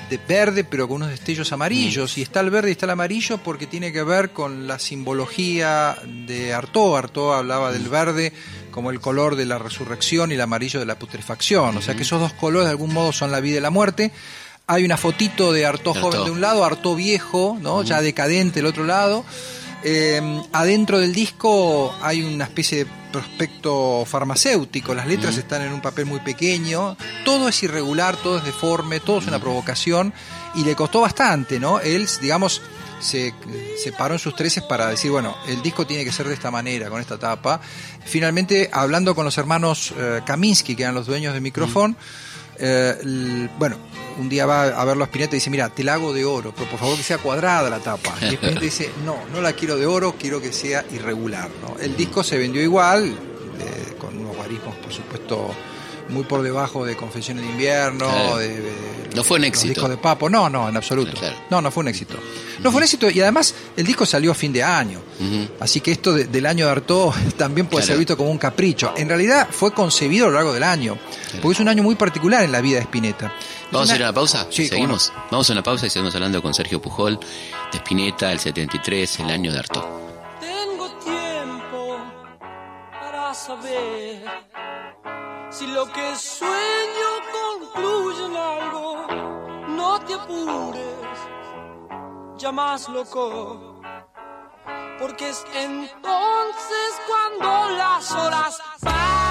de 0.09 0.19
verde 0.27 0.63
pero 0.63 0.87
con 0.87 0.97
unos 0.97 1.09
destellos 1.09 1.51
amarillos, 1.51 2.17
y 2.17 2.21
está 2.21 2.39
el 2.39 2.49
verde 2.49 2.69
y 2.69 2.71
está 2.73 2.85
el 2.85 2.91
amarillo 2.91 3.37
porque 3.37 3.67
tiene 3.67 3.91
que 3.91 4.03
ver 4.03 4.31
con 4.31 4.67
la 4.67 4.79
simbología 4.79 5.97
de 6.25 6.53
Artaud. 6.53 6.97
Artaud 6.97 7.33
hablaba 7.33 7.71
del 7.71 7.87
verde 7.87 8.33
como 8.71 8.91
el 8.91 8.99
color 8.99 9.35
de 9.35 9.45
la 9.45 9.59
resurrección 9.59 10.31
y 10.31 10.35
el 10.35 10.41
amarillo 10.41 10.79
de 10.79 10.85
la 10.85 10.97
putrefacción, 10.97 11.77
o 11.77 11.81
sea 11.81 11.95
que 11.95 12.03
esos 12.03 12.19
dos 12.19 12.33
colores 12.33 12.65
de 12.65 12.71
algún 12.71 12.93
modo 12.93 13.11
son 13.11 13.31
la 13.31 13.39
vida 13.39 13.57
y 13.57 13.61
la 13.61 13.69
muerte. 13.69 14.11
Hay 14.65 14.85
una 14.85 14.95
fotito 14.95 15.51
de 15.51 15.65
Artaud 15.65 15.99
joven 15.99 16.23
de 16.23 16.31
un 16.31 16.41
lado, 16.41 16.63
Artaud 16.63 16.95
viejo, 16.95 17.57
¿no? 17.61 17.83
ya 17.83 18.01
decadente 18.01 18.59
del 18.59 18.67
otro 18.67 18.85
lado. 18.85 19.25
Eh, 19.85 20.41
adentro 20.53 20.99
del 20.99 21.13
disco 21.13 21.93
hay 22.01 22.21
una 22.21 22.45
especie 22.45 22.85
de 22.85 22.91
prospecto 23.11 24.05
farmacéutico, 24.05 24.93
las 24.95 25.05
letras 25.07 25.37
están 25.37 25.61
en 25.61 25.73
un 25.73 25.81
papel 25.81 26.05
muy 26.05 26.19
pequeño, 26.21 26.97
todo 27.25 27.49
es 27.49 27.61
irregular, 27.63 28.15
todo 28.15 28.37
es 28.37 28.45
deforme, 28.45 28.99
todo 28.99 29.19
es 29.19 29.27
una 29.27 29.39
provocación. 29.39 30.13
Y 30.55 30.63
le 30.63 30.75
costó 30.75 31.01
bastante, 31.01 31.59
¿no? 31.59 31.79
Él, 31.79 32.07
digamos, 32.21 32.61
se, 32.99 33.33
se 33.81 33.91
paró 33.91 34.15
en 34.15 34.19
sus 34.19 34.35
treces 34.35 34.63
para 34.63 34.87
decir, 34.87 35.11
bueno, 35.11 35.35
el 35.47 35.61
disco 35.61 35.85
tiene 35.85 36.05
que 36.05 36.11
ser 36.11 36.27
de 36.27 36.33
esta 36.33 36.51
manera, 36.51 36.89
con 36.89 37.01
esta 37.01 37.17
tapa. 37.17 37.59
Finalmente, 38.05 38.69
hablando 38.71 39.15
con 39.15 39.25
los 39.25 39.37
hermanos 39.37 39.93
eh, 39.97 40.21
Kaminsky, 40.25 40.75
que 40.75 40.83
eran 40.83 40.95
los 40.95 41.07
dueños 41.07 41.33
de 41.33 41.41
micrófono, 41.41 41.95
eh, 42.59 43.47
bueno, 43.57 43.77
un 44.17 44.29
día 44.29 44.45
va 44.45 44.63
a 44.63 44.85
verlo 44.85 45.03
a 45.03 45.07
Spinetta 45.07 45.35
y 45.35 45.37
dice, 45.37 45.49
mira, 45.49 45.69
te 45.69 45.83
la 45.83 45.95
hago 45.95 46.13
de 46.13 46.25
oro, 46.25 46.53
pero 46.55 46.69
por 46.69 46.79
favor 46.79 46.97
que 46.97 47.03
sea 47.03 47.17
cuadrada 47.17 47.69
la 47.69 47.79
tapa. 47.79 48.13
Y 48.21 48.25
Spinetta 48.35 48.59
dice, 48.59 48.89
no, 49.05 49.17
no 49.31 49.41
la 49.41 49.53
quiero 49.53 49.77
de 49.77 49.85
oro, 49.85 50.15
quiero 50.19 50.41
que 50.41 50.53
sea 50.53 50.85
irregular. 50.91 51.49
¿no? 51.61 51.79
El 51.79 51.95
disco 51.95 52.23
se 52.23 52.37
vendió 52.37 52.61
igual, 52.61 53.07
eh, 53.07 53.95
con 53.99 54.17
unos 54.17 54.35
guarismos, 54.35 54.75
por 54.75 54.91
supuesto, 54.93 55.51
muy 56.09 56.23
por 56.23 56.41
debajo 56.41 56.85
de 56.85 56.95
Confesiones 56.95 57.43
de 57.45 57.51
Invierno, 57.51 58.07
Claro. 58.09 58.37
de, 58.37 58.47
de- 58.61 58.93
No 59.15 59.23
fue 59.23 59.35
un 59.37 59.41
los 59.43 59.49
éxito. 59.49 59.69
discos 59.69 59.89
de 59.89 59.97
Papo. 59.97 60.29
No, 60.29 60.49
no, 60.49 60.67
en 60.69 60.75
absoluto. 60.75 61.11
Claro. 61.17 61.35
No, 61.49 61.61
no 61.61 61.69
fue 61.71 61.81
un 61.81 61.87
éxito. 61.89 62.15
No 62.59 62.71
fue 62.71 62.77
un 62.79 62.83
éxito 62.83 63.09
y 63.09 63.21
además 63.21 63.53
el 63.77 63.85
disco 63.85 64.05
salió 64.05 64.31
a 64.31 64.35
fin 64.35 64.51
de 64.53 64.63
año. 64.63 65.01
Así 65.59 65.81
que 65.81 65.91
esto 65.91 66.13
de- 66.13 66.25
del 66.25 66.45
año 66.45 66.65
de 66.65 66.71
Artaud 66.71 67.13
también 67.37 67.67
puede 67.67 67.83
Claro. 67.83 67.93
ser 67.93 67.97
visto 67.99 68.17
como 68.17 68.31
un 68.31 68.37
capricho. 68.37 68.93
En 68.97 69.07
realidad 69.07 69.47
fue 69.51 69.71
concebido 69.73 70.25
a 70.25 70.29
lo 70.29 70.35
largo 70.35 70.53
del 70.53 70.63
año, 70.63 70.97
porque 71.41 71.53
es 71.53 71.59
un 71.59 71.67
año 71.69 71.83
muy 71.83 71.95
particular 71.95 72.43
en 72.43 72.51
la 72.51 72.61
vida 72.61 72.77
de 72.77 72.81
Spinetta. 72.83 73.33
Vamos 73.71 73.89
a 73.91 73.95
ir 73.95 74.01
a 74.03 74.05
una 74.07 74.13
pausa. 74.13 74.47
Sí, 74.51 74.67
Seguimos. 74.67 75.11
Vamos 75.31 75.49
a 75.49 75.53
una 75.53 75.63
pausa 75.63 75.87
y 75.87 75.89
seguimos 75.89 76.13
hablando 76.15 76.41
con 76.41 76.53
Sergio 76.53 76.81
Pujol 76.81 77.19
de 77.71 77.77
Spinetta, 77.79 78.31
el 78.31 78.39
73, 78.39 79.19
el 79.19 79.29
año 79.31 79.51
de 79.51 79.59
Artaud. 79.59 79.83
Tengo 80.39 80.89
tiempo 81.03 81.97
para 82.91 83.33
saber 83.33 84.23
si 85.53 85.67
lo 85.67 85.85
que 85.85 86.15
sueño 86.15 87.09
concluye 87.31 88.25
en 88.25 88.35
algo. 88.35 89.07
No 89.67 89.99
te 89.99 90.15
apures, 90.15 91.19
ya 92.37 92.51
más 92.51 92.89
loco. 92.89 93.79
Porque 94.99 95.29
es 95.29 95.45
entonces 95.53 97.01
cuando 97.07 97.69
las 97.77 98.11
horas 98.11 98.61
bajan. 98.81 99.22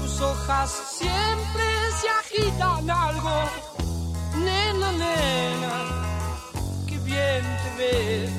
Tus 0.00 0.20
hojas 0.22 0.70
siempre 0.98 1.64
se 2.00 2.08
agitan 2.08 2.88
algo. 2.88 3.30
Nena, 4.38 4.92
nena, 4.92 5.74
qué 6.86 6.98
bien 7.00 7.44
te 7.44 7.76
ves. 7.76 8.30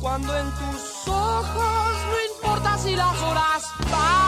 Cuando 0.00 0.34
en 0.34 0.50
tus 0.50 1.08
ojos 1.08 1.92
no 2.10 2.34
importa 2.34 2.78
si 2.78 2.96
las 2.96 3.20
horas 3.20 3.64
bajan. 3.90 4.25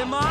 Y 0.00 0.29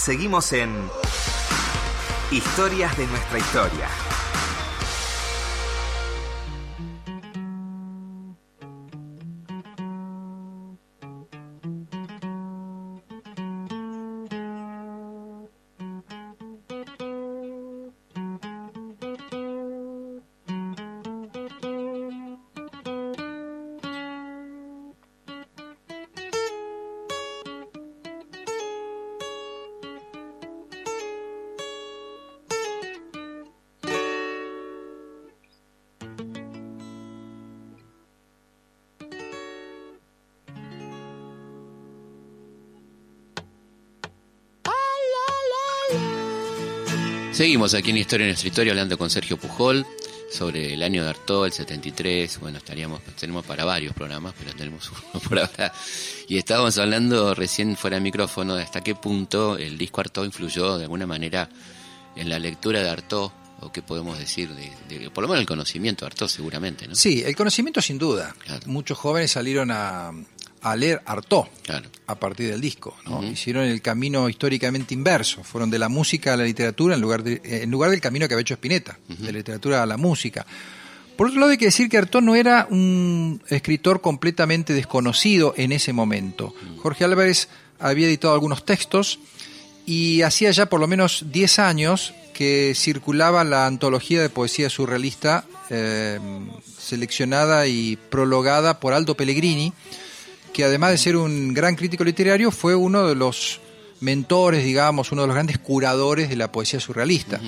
Seguimos 0.00 0.54
en 0.54 0.90
Historias 2.30 2.96
de 2.96 3.06
nuestra 3.06 3.38
historia. 3.38 4.09
Seguimos 47.40 47.72
aquí 47.72 47.88
en 47.88 47.96
Historia 47.96 48.26
nuestra 48.26 48.48
historia 48.48 48.72
hablando 48.72 48.98
con 48.98 49.08
Sergio 49.08 49.38
Pujol 49.38 49.86
sobre 50.30 50.74
el 50.74 50.82
año 50.82 51.02
de 51.02 51.08
Artaud, 51.08 51.46
el 51.46 51.52
73. 51.54 52.38
Bueno, 52.38 52.58
estaríamos 52.58 53.00
tenemos 53.18 53.46
para 53.46 53.64
varios 53.64 53.94
programas, 53.94 54.34
pero 54.38 54.52
tenemos 54.54 54.90
uno 55.14 55.22
por 55.26 55.38
ahora. 55.38 55.72
Y 56.28 56.36
estábamos 56.36 56.76
hablando 56.76 57.34
recién 57.34 57.78
fuera 57.78 57.96
de 57.96 58.02
micrófono 58.02 58.56
de 58.56 58.62
hasta 58.64 58.82
qué 58.82 58.94
punto 58.94 59.56
el 59.56 59.78
disco 59.78 60.02
Artaud 60.02 60.26
influyó 60.26 60.76
de 60.76 60.82
alguna 60.84 61.06
manera 61.06 61.48
en 62.14 62.28
la 62.28 62.38
lectura 62.38 62.82
de 62.82 62.90
Artaud 62.90 63.30
o 63.60 63.72
qué 63.72 63.80
podemos 63.80 64.18
decir 64.18 64.50
de, 64.54 64.98
de- 64.98 65.10
por 65.10 65.22
lo 65.22 65.28
menos 65.28 65.40
el 65.40 65.46
conocimiento 65.46 66.04
de 66.04 66.08
Artaud 66.08 66.28
seguramente, 66.28 66.86
¿no? 66.88 66.94
Sí, 66.94 67.22
el 67.24 67.34
conocimiento 67.34 67.80
sin 67.80 67.96
duda. 67.96 68.34
Claro. 68.44 68.60
Muchos 68.66 68.98
jóvenes 68.98 69.30
salieron 69.30 69.70
a, 69.70 70.12
a 70.62 70.76
leer 70.76 71.00
Artaud 71.06 71.46
Claro. 71.62 71.88
a 72.06 72.14
partir 72.14 72.50
del 72.50 72.60
disco. 72.60 72.94
Hicieron 73.32 73.64
el 73.64 73.80
camino 73.80 74.28
históricamente 74.28 74.94
inverso. 74.94 75.42
Fueron 75.42 75.70
de 75.70 75.78
la 75.78 75.88
música 75.88 76.34
a 76.34 76.36
la 76.36 76.44
literatura 76.44 76.94
en 76.94 77.00
lugar, 77.00 77.22
de- 77.22 77.40
en 77.44 77.70
lugar 77.70 77.90
del 77.90 78.00
camino 78.00 78.28
que 78.28 78.34
había 78.34 78.42
hecho 78.42 78.54
Spinetta, 78.54 78.98
de 79.08 79.24
la 79.32 79.38
literatura 79.38 79.82
a 79.82 79.86
la 79.86 79.96
música. 79.96 80.44
Por 81.16 81.28
otro 81.28 81.40
lado, 81.40 81.52
hay 81.52 81.58
que 81.58 81.66
decir 81.66 81.88
que 81.88 81.98
Artaud 81.98 82.22
no 82.22 82.34
era 82.34 82.66
un 82.70 83.42
escritor 83.48 84.00
completamente 84.00 84.72
desconocido 84.72 85.52
en 85.56 85.72
ese 85.72 85.92
momento. 85.92 86.54
Jorge 86.78 87.04
Álvarez 87.04 87.48
había 87.78 88.06
editado 88.06 88.32
algunos 88.34 88.64
textos 88.64 89.18
y 89.86 90.22
hacía 90.22 90.50
ya 90.50 90.66
por 90.66 90.80
lo 90.80 90.86
menos 90.86 91.24
10 91.30 91.58
años 91.58 92.14
que 92.34 92.72
circulaba 92.74 93.44
la 93.44 93.66
antología 93.66 94.22
de 94.22 94.30
poesía 94.30 94.70
surrealista 94.70 95.44
eh, 95.68 96.18
seleccionada 96.78 97.66
y 97.66 97.96
prologada 98.10 98.80
por 98.80 98.92
Aldo 98.92 99.14
Pellegrini, 99.16 99.72
que 100.52 100.64
además 100.64 100.90
de 100.90 100.98
ser 100.98 101.16
un 101.16 101.54
gran 101.54 101.76
crítico 101.76 102.04
literario, 102.04 102.50
fue 102.50 102.74
uno 102.74 103.06
de 103.06 103.14
los 103.14 103.60
mentores, 104.00 104.64
digamos, 104.64 105.12
uno 105.12 105.22
de 105.22 105.28
los 105.28 105.34
grandes 105.34 105.58
curadores 105.58 106.28
de 106.28 106.36
la 106.36 106.50
poesía 106.50 106.80
surrealista. 106.80 107.40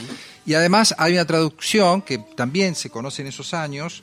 Y 0.44 0.54
además 0.54 0.94
hay 0.98 1.14
una 1.14 1.24
traducción 1.24 2.02
que 2.02 2.18
también 2.18 2.74
se 2.74 2.90
conoce 2.90 3.22
en 3.22 3.28
esos 3.28 3.54
años, 3.54 4.02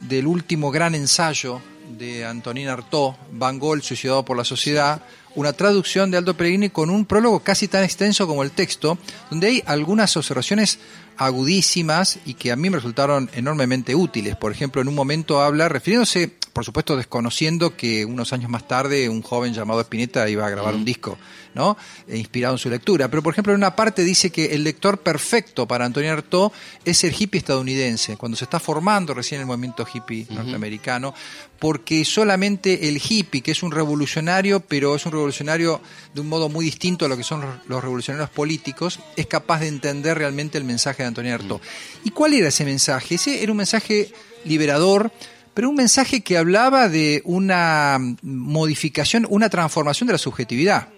del 0.00 0.26
último 0.26 0.70
gran 0.70 0.94
ensayo 0.94 1.60
de 1.98 2.24
Antonín 2.24 2.68
Artaud, 2.68 3.14
Van 3.32 3.58
Gogh, 3.58 3.82
suicidado 3.82 4.24
por 4.24 4.36
la 4.36 4.44
sociedad, 4.44 5.02
una 5.34 5.52
traducción 5.52 6.10
de 6.10 6.18
Aldo 6.18 6.36
Pellegrini 6.36 6.70
con 6.70 6.90
un 6.90 7.06
prólogo 7.06 7.40
casi 7.40 7.68
tan 7.68 7.84
extenso 7.84 8.26
como 8.26 8.42
el 8.42 8.50
texto, 8.50 8.98
donde 9.30 9.46
hay 9.48 9.62
algunas 9.66 10.16
observaciones 10.16 10.78
agudísimas 11.16 12.18
y 12.24 12.34
que 12.34 12.52
a 12.52 12.56
mí 12.56 12.70
me 12.70 12.76
resultaron 12.76 13.30
enormemente 13.34 13.94
útiles. 13.94 14.36
Por 14.36 14.52
ejemplo, 14.52 14.82
en 14.82 14.88
un 14.88 14.94
momento 14.94 15.40
habla, 15.40 15.68
refiriéndose, 15.68 16.34
por 16.52 16.64
supuesto, 16.64 16.96
desconociendo 16.96 17.76
que 17.76 18.04
unos 18.04 18.32
años 18.32 18.50
más 18.50 18.68
tarde 18.68 19.08
un 19.08 19.22
joven 19.22 19.54
llamado 19.54 19.80
Spinetta 19.80 20.28
iba 20.28 20.46
a 20.46 20.50
grabar 20.50 20.74
un 20.74 20.84
disco, 20.84 21.16
¿no? 21.54 21.76
E 22.06 22.18
inspirado 22.18 22.54
en 22.54 22.58
su 22.58 22.68
lectura. 22.68 23.08
Pero, 23.08 23.22
por 23.22 23.32
ejemplo, 23.32 23.52
en 23.52 23.58
una 23.58 23.74
parte 23.74 24.04
dice 24.04 24.30
que 24.30 24.54
el 24.54 24.62
lector 24.64 24.98
perfecto 24.98 25.66
para 25.66 25.84
Antonio 25.86 26.12
Artaud 26.12 26.50
es 26.84 27.04
el 27.04 27.14
hippie 27.18 27.38
estadounidense, 27.38 28.16
cuando 28.16 28.36
se 28.36 28.44
está 28.44 28.60
formando 28.60 29.14
recién 29.14 29.40
el 29.40 29.46
movimiento 29.46 29.86
hippie 29.92 30.26
norteamericano, 30.30 31.14
porque 31.58 32.04
solamente 32.04 32.88
el 32.88 33.00
hippie, 33.02 33.40
que 33.40 33.52
es 33.52 33.62
un 33.62 33.70
revolucionario, 33.70 34.60
pero 34.60 34.94
es 34.94 35.06
un 35.06 35.12
revolucionario 35.12 35.80
de 36.14 36.20
un 36.20 36.28
modo 36.28 36.48
muy 36.48 36.64
distinto 36.64 37.06
a 37.06 37.08
lo 37.08 37.16
que 37.16 37.22
son 37.24 37.40
los- 37.66 37.82
revolucionarios 37.82 38.30
políticos, 38.30 38.98
es 39.16 39.26
capaz 39.26 39.60
de 39.60 39.68
entender 39.68 40.18
realmente 40.18 40.58
el 40.58 40.64
mensaje 40.64 41.02
de 41.02 41.08
Antonio 41.08 41.34
Artaud. 41.34 41.60
¿Y 42.04 42.10
cuál 42.10 42.34
era 42.34 42.48
ese 42.48 42.64
mensaje? 42.64 43.14
Ese 43.14 43.42
era 43.42 43.52
un 43.52 43.58
mensaje 43.58 44.12
liberador, 44.44 45.12
pero 45.54 45.68
un 45.68 45.76
mensaje 45.76 46.22
que 46.22 46.38
hablaba 46.38 46.88
de 46.88 47.22
una 47.24 47.98
modificación, 48.22 49.26
una 49.28 49.48
transformación 49.48 50.06
de 50.06 50.14
la 50.14 50.18
subjetividad. 50.18 50.88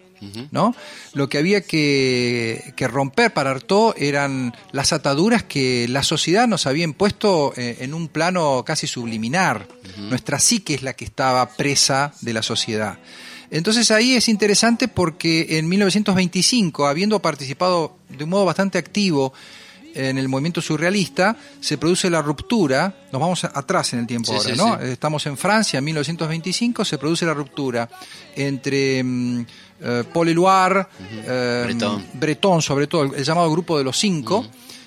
¿no? 0.53 0.75
Lo 1.12 1.29
que 1.29 1.37
había 1.37 1.61
que, 1.61 2.73
que 2.77 2.88
romper 2.88 3.35
para 3.35 3.51
Artaud 3.51 3.95
eran 3.99 4.55
las 4.73 4.95
ataduras 4.95 5.43
que 5.43 5.87
la 5.88 6.03
sociedad 6.03 6.49
nos 6.49 6.67
había 6.67 6.85
impuesto 6.85 7.53
eh, 7.57 7.79
en 7.81 7.93
un 7.93 8.09
plano 8.09 8.64
casi 8.64 8.87
subliminar. 8.87 9.69
Nuestra 9.99 10.38
psique 10.38 10.75
es 10.75 10.83
la 10.83 10.95
que 10.95 11.05
estaba 11.05 11.47
presa 11.51 12.14
de 12.23 12.33
la 12.33 12.43
sociedad. 12.43 12.99
Entonces 13.51 13.90
ahí 13.90 14.14
es 14.14 14.29
interesante 14.29 14.88
porque 14.88 15.59
en 15.59 15.69
1925, 15.69 16.87
habiendo 16.87 17.21
participado 17.21 17.97
de 18.09 18.25
un 18.25 18.31
modo 18.31 18.45
bastante 18.45 18.79
activo 18.79 19.33
en 19.95 20.19
el 20.19 20.29
movimiento 20.29 20.61
surrealista, 20.61 21.37
se 21.61 21.79
produce 21.79 22.11
la 22.11 22.21
ruptura, 22.21 22.95
nos 23.13 23.21
vamos 23.21 23.45
atrás 23.45 23.93
en 23.93 24.01
el 24.01 24.07
tiempo 24.07 24.33
Sí, 24.33 24.37
ahora, 24.37 24.51
sí, 24.51 24.57
¿no? 24.57 24.87
sí. 24.87 24.93
Estamos 24.93 25.27
en 25.27 25.37
Francia, 25.37 25.79
en 25.79 25.85
1925, 25.85 26.85
se 26.85 26.99
produce 26.99 27.25
la 27.25 27.35
ruptura 27.35 27.89
entre 28.35 29.03
mm, 29.03 29.47
eh, 29.81 30.05
Paul 30.13 30.29
Éluard, 30.29 30.89
eh, 31.11 31.63
Breton. 31.65 32.07
Breton, 32.15 32.63
sobre 32.63 32.87
todo, 32.87 33.05
el, 33.05 33.15
el 33.15 33.25
llamado 33.25 33.51
Grupo 33.51 33.79
de 33.79 33.85
los 33.85 33.99
Cinco, 33.99 34.47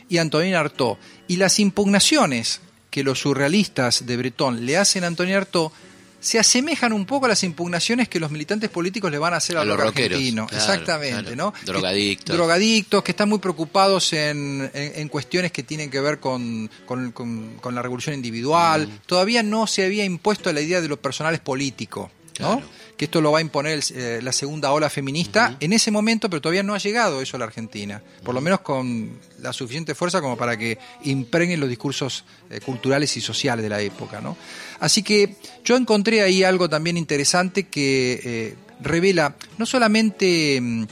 y 0.10 0.18
Antonin 0.18 0.56
Artaud. 0.56 0.98
Y 1.28 1.38
las 1.38 1.60
impugnaciones 1.60 2.62
que 2.90 3.04
los 3.04 3.20
surrealistas 3.20 4.06
de 4.06 4.18
Breton 4.18 4.66
le 4.66 4.78
hacen 4.78 5.04
a 5.04 5.08
Antonin 5.08 5.36
Artaud 5.36 5.72
se 6.20 6.40
asemejan 6.40 6.94
un 6.94 7.06
poco 7.06 7.26
a 7.28 7.30
las 7.30 7.44
impugnaciones 7.44 8.10
que 8.10 8.20
los 8.20 8.32
militantes 8.32 8.70
políticos 8.70 9.12
le 9.12 9.18
van 9.20 9.34
a 9.34 9.38
hacer 9.38 9.56
A 9.58 9.62
al 9.62 9.68
los 9.68 9.80
argentino. 9.80 10.48
claro, 10.48 10.64
Exactamente, 10.64 11.34
claro. 11.34 11.36
¿no? 11.36 11.54
Drogadictos. 11.66 12.26
Que- 12.26 12.34
drogadictos, 12.34 13.04
que 13.04 13.12
están 13.12 13.30
muy 13.30 13.40
preocupados 13.40 14.12
en, 14.14 14.70
en- 14.74 14.92
en 14.96 15.08
cuestiones 15.10 15.52
que 15.52 15.64
tienen 15.64 15.90
que 15.92 16.02
ver 16.02 16.20
con, 16.20 16.70
con- 16.86 17.12
con- 17.12 17.56
con 17.62 17.76
la 17.76 17.82
revolución 17.82 18.16
individual. 18.16 18.88
Mm. 18.88 18.92
Todavía 19.06 19.44
no 19.44 19.68
se 19.68 19.86
había 19.86 20.06
impuesto 20.06 20.52
la 20.52 20.62
idea 20.62 20.82
de 20.82 20.88
lo 20.88 21.00
personal 21.00 21.34
es 21.34 21.40
político, 21.40 22.10
¿no? 22.40 22.56
Claro. 22.58 22.77
Que 22.98 23.06
esto 23.06 23.22
lo 23.22 23.32
va 23.32 23.38
a 23.38 23.42
imponer 23.42 23.80
eh, 23.94 24.20
la 24.24 24.32
segunda 24.32 24.72
ola 24.72 24.90
feminista 24.90 25.56
en 25.60 25.72
ese 25.72 25.92
momento, 25.92 26.30
pero 26.30 26.42
todavía 26.42 26.64
no 26.64 26.74
ha 26.74 26.80
llegado 26.80 27.22
eso 27.22 27.38
a 27.38 27.40
la 27.40 27.46
Argentina. 27.46 28.02
Por 28.24 28.34
lo 28.34 28.42
menos 28.42 28.62
con 28.62 29.20
la 29.40 29.54
suficiente 29.54 29.94
fuerza 29.94 30.20
como 30.20 30.36
para 30.36 30.58
que 30.58 30.80
impregnen 31.04 31.60
los 31.60 31.70
discursos 31.70 32.26
eh, 32.50 32.60
culturales 32.60 33.16
y 33.16 33.22
sociales 33.22 33.64
de 33.64 33.70
la 33.70 33.82
época, 33.82 34.20
¿no? 34.20 34.36
Así 34.80 35.04
que 35.04 35.36
yo 35.64 35.76
encontré 35.76 36.22
ahí 36.22 36.44
algo 36.44 36.70
también 36.70 36.98
interesante 36.98 37.68
que 37.68 38.20
eh, 38.24 38.56
revela 38.82 39.36
no 39.58 39.66
solamente 39.66 40.60
mm, 40.62 40.84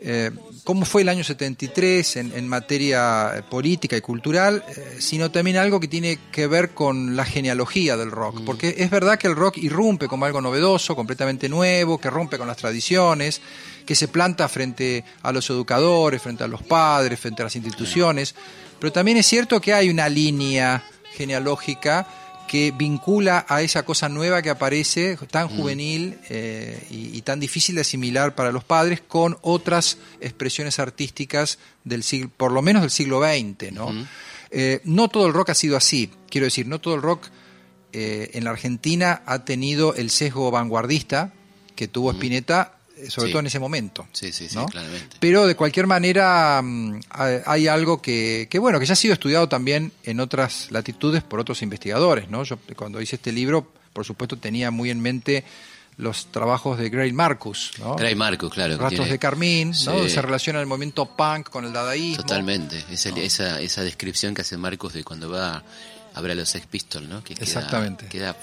eh, 0.00 0.30
cómo 0.64 0.84
fue 0.84 1.02
el 1.02 1.08
año 1.08 1.24
73 1.24 2.16
en, 2.16 2.32
en 2.34 2.48
materia 2.48 3.32
eh, 3.36 3.42
política 3.42 3.96
y 3.96 4.00
cultural, 4.00 4.64
eh, 4.68 4.96
sino 4.98 5.30
también 5.30 5.56
algo 5.56 5.80
que 5.80 5.88
tiene 5.88 6.18
que 6.30 6.46
ver 6.46 6.70
con 6.70 7.16
la 7.16 7.24
genealogía 7.24 7.96
del 7.96 8.10
rock. 8.10 8.42
Porque 8.44 8.74
es 8.78 8.90
verdad 8.90 9.18
que 9.18 9.26
el 9.26 9.36
rock 9.36 9.58
irrumpe 9.58 10.08
como 10.08 10.24
algo 10.24 10.40
novedoso, 10.40 10.96
completamente 10.96 11.48
nuevo, 11.48 11.98
que 11.98 12.10
rompe 12.10 12.38
con 12.38 12.48
las 12.48 12.56
tradiciones, 12.56 13.40
que 13.86 13.94
se 13.94 14.08
planta 14.08 14.48
frente 14.48 15.04
a 15.22 15.32
los 15.32 15.48
educadores, 15.50 16.22
frente 16.22 16.44
a 16.44 16.48
los 16.48 16.62
padres, 16.62 17.18
frente 17.18 17.42
a 17.42 17.46
las 17.46 17.56
instituciones. 17.56 18.34
Pero 18.78 18.92
también 18.92 19.16
es 19.16 19.26
cierto 19.26 19.60
que 19.60 19.74
hay 19.74 19.90
una 19.90 20.08
línea 20.08 20.82
genealógica 21.12 22.06
que 22.50 22.72
vincula 22.72 23.46
a 23.48 23.62
esa 23.62 23.84
cosa 23.84 24.08
nueva 24.08 24.42
que 24.42 24.50
aparece, 24.50 25.16
tan 25.30 25.46
juvenil 25.46 26.18
eh, 26.30 26.84
y, 26.90 27.16
y 27.16 27.22
tan 27.22 27.38
difícil 27.38 27.76
de 27.76 27.82
asimilar 27.82 28.34
para 28.34 28.50
los 28.50 28.64
padres, 28.64 29.00
con 29.00 29.38
otras 29.42 29.98
expresiones 30.20 30.80
artísticas 30.80 31.60
del 31.84 32.02
siglo, 32.02 32.28
por 32.36 32.50
lo 32.50 32.60
menos 32.60 32.82
del 32.82 32.90
siglo 32.90 33.22
XX, 33.22 33.70
¿no? 33.70 33.94
Eh, 34.50 34.80
no 34.82 35.06
todo 35.06 35.28
el 35.28 35.32
rock 35.32 35.50
ha 35.50 35.54
sido 35.54 35.76
así, 35.76 36.10
quiero 36.28 36.46
decir, 36.46 36.66
no 36.66 36.80
todo 36.80 36.96
el 36.96 37.02
rock 37.02 37.28
eh, 37.92 38.32
en 38.34 38.42
la 38.42 38.50
Argentina 38.50 39.22
ha 39.26 39.44
tenido 39.44 39.94
el 39.94 40.10
sesgo 40.10 40.50
vanguardista 40.50 41.32
que 41.76 41.86
tuvo 41.86 42.10
Spinetta, 42.10 42.72
eh, 42.72 42.79
sobre 43.08 43.28
Sí. 43.28 43.32
todo 43.32 43.40
en 43.40 43.46
ese 43.46 43.58
momento. 43.58 44.06
Sí, 44.12 44.32
sí, 44.32 44.48
sí, 44.48 44.56
¿no? 44.56 44.66
claramente. 44.66 45.16
Pero 45.20 45.46
de 45.46 45.54
cualquier 45.56 45.86
manera 45.86 46.60
mm, 46.62 47.00
hay 47.46 47.68
algo 47.68 48.02
que, 48.02 48.48
que, 48.50 48.58
bueno, 48.58 48.78
que 48.80 48.86
ya 48.86 48.92
ha 48.92 48.96
sido 48.96 49.14
estudiado 49.14 49.48
también 49.48 49.92
en 50.04 50.20
otras 50.20 50.68
latitudes 50.70 51.22
por 51.22 51.40
otros 51.40 51.62
investigadores, 51.62 52.28
¿no? 52.28 52.42
Yo 52.44 52.58
cuando 52.76 53.00
hice 53.00 53.16
este 53.16 53.32
libro, 53.32 53.72
por 53.92 54.04
supuesto, 54.04 54.36
tenía 54.36 54.70
muy 54.70 54.90
en 54.90 55.00
mente 55.00 55.44
los 55.96 56.26
trabajos 56.32 56.78
de 56.78 56.88
Gray 56.88 57.12
Marcus, 57.12 57.72
¿no? 57.78 57.94
Gray 57.96 58.14
Marcus, 58.14 58.50
claro. 58.54 58.74
que 58.76 58.82
Rastros 58.82 59.00
tiene- 59.00 59.12
de 59.12 59.18
Carmín, 59.18 59.68
¿no? 59.84 60.02
Sí. 60.04 60.10
Se 60.10 60.22
relaciona 60.22 60.58
el 60.60 60.66
movimiento 60.66 61.04
punk 61.14 61.50
con 61.50 61.64
el 61.66 61.72
dadaísmo. 61.72 62.22
Totalmente. 62.22 62.82
Esa, 62.90 63.10
esa, 63.10 63.60
esa 63.60 63.82
descripción 63.82 64.34
que 64.34 64.40
hace 64.42 64.56
Marcus 64.56 64.94
de 64.94 65.04
cuando 65.04 65.28
va 65.28 65.62
a 66.14 66.20
ver 66.22 66.30
a 66.30 66.34
los 66.34 66.48
Sex 66.48 66.66
Pistols, 66.66 67.06
¿no? 67.08 67.22
Que 67.22 67.34
queda- 67.34 67.44
Exactamente. 67.44 68.06
Queda 68.06 68.34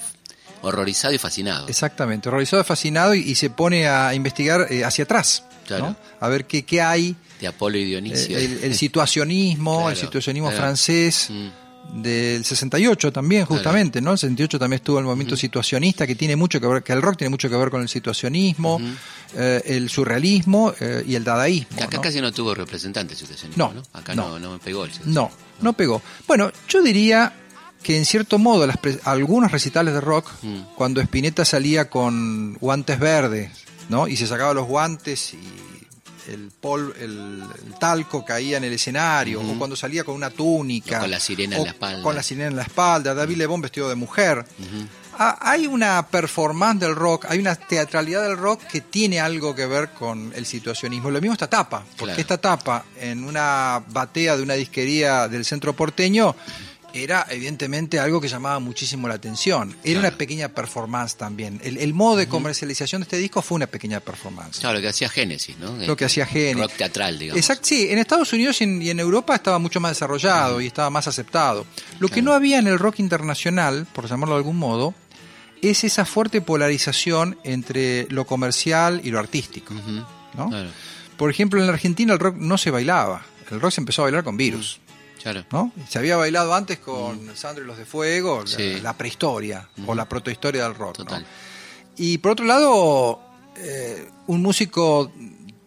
horrorizado 0.61 1.13
y 1.13 1.17
fascinado. 1.17 1.67
Exactamente, 1.67 2.29
horrorizado, 2.29 2.63
fascinado 2.63 3.13
y, 3.15 3.19
y 3.19 3.35
se 3.35 3.49
pone 3.49 3.87
a 3.87 4.13
investigar 4.13 4.67
eh, 4.69 4.83
hacia 4.83 5.03
atrás, 5.05 5.43
Claro. 5.65 5.87
¿no? 5.89 5.95
A 6.19 6.27
ver 6.29 6.45
qué, 6.45 6.63
qué 6.65 6.81
hay, 6.81 7.15
De 7.41 7.47
Apolo 7.47 7.77
y 7.77 7.81
eh, 7.83 7.85
Dionisio. 7.85 8.37
el, 8.37 8.63
el 8.63 8.75
situacionismo, 9.11 9.75
Claro, 9.77 9.89
el 9.91 9.97
situacionismo 9.97 10.47
claro. 10.49 10.63
francés 10.63 11.27
Mm. 11.29 12.01
del 12.01 12.43
68 12.43 13.11
también, 13.13 13.45
justamente, 13.45 14.01
¿no? 14.01 14.11
El 14.11 14.17
68 14.17 14.59
también 14.59 14.77
estuvo 14.81 14.99
el 14.99 15.05
movimiento 15.05 15.37
situacionista 15.37 16.05
que 16.05 16.15
tiene 16.15 16.35
mucho 16.35 16.59
que 16.59 16.67
ver, 16.67 16.83
que 16.83 16.91
el 16.93 17.01
rock 17.01 17.17
tiene 17.17 17.29
mucho 17.29 17.49
que 17.49 17.55
ver 17.55 17.69
con 17.69 17.81
el 17.81 17.87
situacionismo, 17.89 18.79
eh, 19.35 19.61
el 19.65 19.89
surrealismo 19.89 20.73
eh, 20.79 21.03
y 21.07 21.15
el 21.15 21.23
dadaísmo. 21.23 21.81
Acá 21.81 21.95
¿no? 21.97 22.01
casi 22.01 22.19
no 22.19 22.31
tuvo 22.33 22.53
representantes 22.55 23.17
situacionismo, 23.17 23.67
No, 23.67 23.73
¿no? 23.73 23.83
Acá 23.93 24.15
no. 24.15 24.29
no, 24.31 24.39
no 24.39 24.51
me 24.53 24.59
pegó 24.59 24.83
el 24.85 24.91
No, 25.05 25.31
no 25.61 25.73
pegó. 25.73 26.01
Bueno, 26.27 26.51
yo 26.67 26.81
diría 26.81 27.31
que 27.87 27.95
en 27.95 28.05
cierto 28.05 28.37
modo 28.37 28.67
las 28.67 28.75
pre- 28.77 28.99
algunos 29.05 29.49
recitales 29.49 29.93
de 29.93 30.01
rock, 30.01 30.29
Mm. 30.41 30.59
cuando 30.75 30.99
Spinetta 30.99 31.45
salía 31.45 31.89
con 31.89 32.55
guantes 32.55 32.99
verdes, 32.99 33.49
¿no? 33.87 34.09
Y 34.09 34.17
se 34.17 34.27
sacaba 34.27 34.53
los 34.53 34.67
guantes 34.67 35.33
y 35.33 35.39
el, 36.29 36.51
pol, 36.59 36.93
el, 36.99 37.41
el 37.65 37.73
talco 37.79 38.25
caía 38.25 38.57
en 38.57 38.65
el 38.65 38.73
escenario, 38.73 39.39
o 39.39 39.57
cuando 39.57 39.77
salía 39.77 40.03
con 40.03 40.15
una 40.15 40.29
túnica. 40.29 40.97
O 40.97 41.01
con 41.03 41.11
la 41.11 41.19
sirena 41.21 41.55
en 41.55 41.63
la 41.63 41.69
espalda. 41.69 42.03
Con 42.03 42.13
la 42.15 42.23
sirena 42.23 42.47
en 42.47 42.55
la 42.57 42.63
espalda, 42.63 43.13
David 43.13 43.37
Lebón 43.37 43.61
vestido 43.61 43.87
de 43.87 43.95
mujer. 43.95 44.45
Ah, 45.17 45.37
hay 45.41 45.65
una 45.65 46.05
performance 46.09 46.81
del 46.81 46.93
rock, 46.93 47.25
hay 47.29 47.39
una 47.39 47.55
teatralidad 47.55 48.21
del 48.23 48.35
rock 48.37 48.63
que 48.65 48.81
tiene 48.81 49.21
algo 49.21 49.55
que 49.55 49.65
ver 49.65 49.91
con 49.91 50.33
el 50.35 50.45
situacionismo. 50.45 51.09
Lo 51.09 51.21
mismo 51.21 51.31
esta 51.33 51.49
tapa, 51.49 51.79
porque 51.91 52.03
Claro. 52.15 52.19
esta 52.19 52.37
tapa 52.37 52.83
en 52.99 53.23
una 53.23 53.81
batea 53.89 54.35
de 54.35 54.43
una 54.43 54.55
disquería 54.55 55.29
del 55.29 55.45
centro 55.45 55.71
porteño 55.73 56.35
era 57.03 57.25
evidentemente 57.29 57.99
algo 57.99 58.19
que 58.21 58.27
llamaba 58.27 58.59
muchísimo 58.59 59.07
la 59.07 59.15
atención. 59.15 59.69
Era 59.83 59.99
Claro. 59.99 59.99
una 59.99 60.17
pequeña 60.17 60.49
performance 60.49 61.15
también. 61.15 61.59
El, 61.63 61.77
el 61.77 61.93
modo 61.93 62.17
de 62.17 62.27
comercialización 62.27 63.01
de 63.01 63.03
este 63.03 63.17
disco 63.17 63.41
fue 63.41 63.55
una 63.55 63.67
pequeña 63.67 63.99
performance. 63.99 64.59
Claro, 64.59 64.75
lo 64.75 64.81
que 64.81 64.87
hacía 64.89 65.09
Génesis, 65.09 65.57
¿no? 65.57 65.75
Lo 65.77 65.95
que 65.95 66.05
hacía 66.05 66.25
Genesis. 66.25 66.61
Rock 66.61 66.73
teatral, 66.77 67.17
digamos. 67.19 67.37
Exacto, 67.39 67.67
sí, 67.67 67.87
en 67.89 67.97
Estados 67.99 68.31
Unidos 68.33 68.59
y 68.61 68.63
en, 68.65 68.81
y 68.81 68.89
en 68.89 68.99
Europa 68.99 69.35
estaba 69.35 69.59
mucho 69.59 69.79
más 69.79 69.91
desarrollado 69.91 70.61
y 70.61 70.67
estaba 70.67 70.89
más 70.89 71.07
aceptado. 71.07 71.65
Lo 71.99 72.09
que 72.09 72.21
no 72.21 72.33
había 72.33 72.59
en 72.59 72.67
el 72.67 72.77
rock 72.79 72.99
internacional, 72.99 73.87
por 73.93 74.07
llamarlo 74.09 74.35
de 74.35 74.39
algún 74.39 74.57
modo, 74.57 74.93
es 75.61 75.83
esa 75.83 76.05
fuerte 76.05 76.39
polarización 76.41 77.37
entre 77.43 78.05
lo 78.09 78.25
comercial 78.27 79.01
y 79.03 79.09
lo 79.11 79.19
artístico. 79.19 79.73
Por 81.17 81.31
ejemplo, 81.31 81.59
en 81.59 81.67
la 81.67 81.73
Argentina 81.73 82.13
el 82.13 82.19
rock 82.19 82.35
no 82.37 82.57
se 82.57 82.69
bailaba. 82.71 83.25
El 83.49 83.59
rock 83.61 83.71
se 83.71 83.81
empezó 83.81 84.01
a 84.01 84.05
bailar 84.05 84.23
con 84.23 84.37
virus. 84.37 84.79
Claro. 85.21 85.45
¿no? 85.51 85.71
Se 85.87 85.99
había 85.99 86.15
bailado 86.17 86.53
antes 86.53 86.79
con 86.79 87.35
Sandro 87.35 87.63
y 87.63 87.67
los 87.67 87.77
de 87.77 87.85
Fuego, 87.85 88.41
la- 88.41 88.47
Sí. 88.47 88.79
la, 88.81 88.93
prehistoria 88.97 89.67
o 89.85 89.93
la 89.95 90.07
protohistoria 90.07 90.63
del 90.63 90.75
rock. 90.75 90.99
¿no? 90.99 91.05
Total. 91.05 91.25
Y 91.97 92.17
por 92.19 92.31
otro 92.33 92.45
lado, 92.45 93.19
eh, 93.57 94.07
un 94.27 94.41
músico 94.41 95.11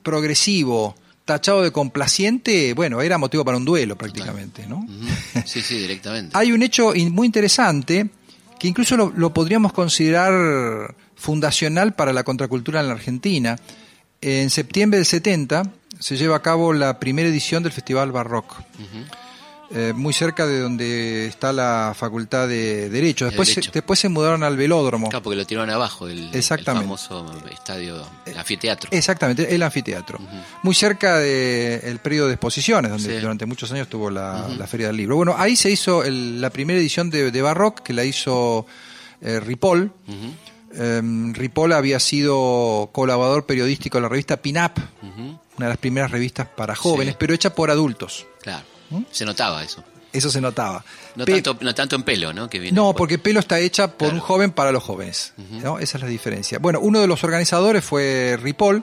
progresivo, 0.02 0.94
tachado 1.24 1.62
de 1.62 1.70
complaciente, 1.72 2.72
bueno, 2.74 3.00
era 3.00 3.18
motivo 3.18 3.44
para 3.44 3.56
un 3.56 3.64
duelo 3.64 3.96
prácticamente, 3.96 4.66
¿no? 4.66 4.86
Sí, 5.44 5.60
sí, 5.62 5.78
directamente. 5.78 6.30
Hay 6.38 6.52
un 6.52 6.62
hecho 6.62 6.92
muy 7.10 7.26
interesante 7.26 8.08
que 8.58 8.68
incluso 8.68 8.96
lo, 8.96 9.12
lo 9.16 9.32
podríamos 9.32 9.72
considerar 9.72 10.94
fundacional 11.16 11.94
para 11.94 12.12
la 12.12 12.24
contracultura 12.24 12.80
en 12.80 12.88
la 12.88 12.94
Argentina. 12.94 13.56
En 14.20 14.50
septiembre 14.50 14.98
del 14.98 15.06
70 15.06 15.70
se 15.98 16.16
lleva 16.16 16.36
a 16.36 16.42
cabo 16.42 16.72
la 16.72 16.98
primera 16.98 17.28
edición 17.28 17.62
del 17.62 17.72
Festival 17.72 18.10
Barrock. 18.12 18.54
Eh, 19.72 19.92
muy 19.94 20.12
cerca 20.12 20.46
de 20.46 20.58
donde 20.60 21.26
está 21.26 21.52
la 21.52 21.92
Facultad 21.96 22.48
de 22.48 22.88
Derecho. 22.90 23.24
De 23.26 23.30
Después, 23.30 23.48
Derecho. 23.50 23.70
Se, 23.70 23.78
después 23.78 23.98
se 24.00 24.08
mudaron 24.08 24.42
al 24.42 24.56
velódromo. 24.56 25.08
Claro, 25.08 25.22
porque 25.22 25.36
lo 25.36 25.46
tiraron 25.46 25.70
abajo, 25.70 26.08
el, 26.08 26.28
el 26.30 26.34
Exactamente. 26.34 26.84
famoso 26.86 27.32
estadio, 27.52 28.04
el 28.26 28.36
anfiteatro. 28.36 28.88
Exactamente, 28.92 29.54
el 29.54 29.62
anfiteatro. 29.62 30.18
Muy 30.64 30.74
cerca 30.74 31.18
del 31.18 31.98
periodo 32.00 32.26
de 32.28 32.34
exposiciones, 32.34 32.90
donde 32.90 33.14
Sí. 33.14 33.20
durante 33.20 33.46
muchos 33.46 33.70
años 33.72 33.88
tuvo 33.88 34.10
la, 34.10 34.48
la 34.58 34.66
Feria 34.66 34.88
del 34.88 34.96
Libro. 34.96 35.16
Bueno, 35.16 35.34
ahí 35.38 35.54
se 35.54 35.70
hizo 35.70 36.02
el- 36.04 36.40
la 36.40 36.50
primera 36.50 36.78
edición 36.80 37.08
de, 37.10 37.30
de 37.30 37.42
Barrock, 37.42 37.80
que 37.80 37.92
la 37.92 38.04
hizo 38.04 38.66
eh, 39.22 39.38
Ripoll. 39.38 39.92
Eh, 40.72 41.00
Ripoll 41.32 41.72
había 41.72 41.98
sido 42.00 42.90
colaborador 42.92 43.44
periodístico 43.46 43.98
de 43.98 44.02
la 44.02 44.08
revista 44.08 44.36
Pinap, 44.36 44.78
ujú, 45.02 45.38
una 45.56 45.66
de 45.66 45.68
las 45.68 45.78
primeras 45.78 46.10
revistas 46.10 46.46
para 46.48 46.74
jóvenes, 46.76 47.14
Sí. 47.14 47.16
pero 47.20 47.34
hecha 47.34 47.54
por 47.54 47.70
adultos. 47.70 48.26
Claro. 48.42 48.64
¿Mm? 48.90 49.02
Se 49.10 49.24
notaba 49.24 49.62
eso. 49.64 49.82
Eso 50.12 50.28
se 50.30 50.40
notaba. 50.40 50.84
No, 51.14 51.24
Pe- 51.24 51.40
tanto, 51.40 51.56
no 51.64 51.72
tanto 51.74 51.94
en 51.96 52.02
pelo, 52.02 52.32
¿no? 52.32 52.50
Que 52.50 52.58
viene 52.58 52.74
No, 52.74 52.92
porque 52.94 53.18
Pelo 53.18 53.38
está 53.38 53.60
hecha 53.60 53.86
por 53.88 54.08
Claro. 54.08 54.14
un 54.14 54.20
joven 54.20 54.50
para 54.50 54.72
los 54.72 54.82
jóvenes. 54.82 55.32
¿no? 55.62 55.78
Esa 55.78 55.98
es 55.98 56.02
la 56.02 56.08
diferencia. 56.10 56.58
Bueno, 56.58 56.80
uno 56.80 57.00
de 57.00 57.06
los 57.06 57.22
organizadores 57.22 57.84
fue 57.84 58.36
Ripoll. 58.40 58.82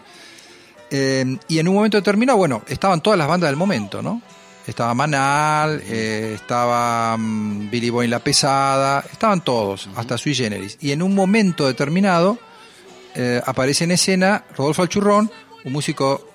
eh, 0.89 1.37
y 1.49 1.59
en 1.59 1.67
un 1.67 1.75
momento 1.75 1.97
determinado, 1.97 2.37
bueno, 2.37 2.61
estaban 2.69 3.01
todas 3.01 3.19
las 3.19 3.27
bandas 3.27 3.49
del 3.49 3.57
momento, 3.57 4.01
¿no? 4.01 4.21
Estaba 4.65 4.93
Manal, 4.93 5.81
eh, 5.85 6.31
estaba 6.35 7.17
mm, 7.17 7.69
Billy 7.69 7.89
Boy 7.89 8.07
La 8.07 8.19
Pesada, 8.19 9.03
estaban 9.11 9.41
todos, 9.43 9.89
hasta 9.97 10.17
Sui 10.17 10.33
Generis. 10.33 10.77
Y 10.79 10.91
en 10.91 11.01
un 11.01 11.13
momento 11.13 11.67
determinado 11.67 12.37
eh, 13.15 13.41
aparece 13.45 13.83
en 13.83 13.91
escena 13.91 14.45
Rodolfo 14.55 14.81
Alchurrón, 14.81 15.29
un 15.65 15.73
músico 15.73 16.29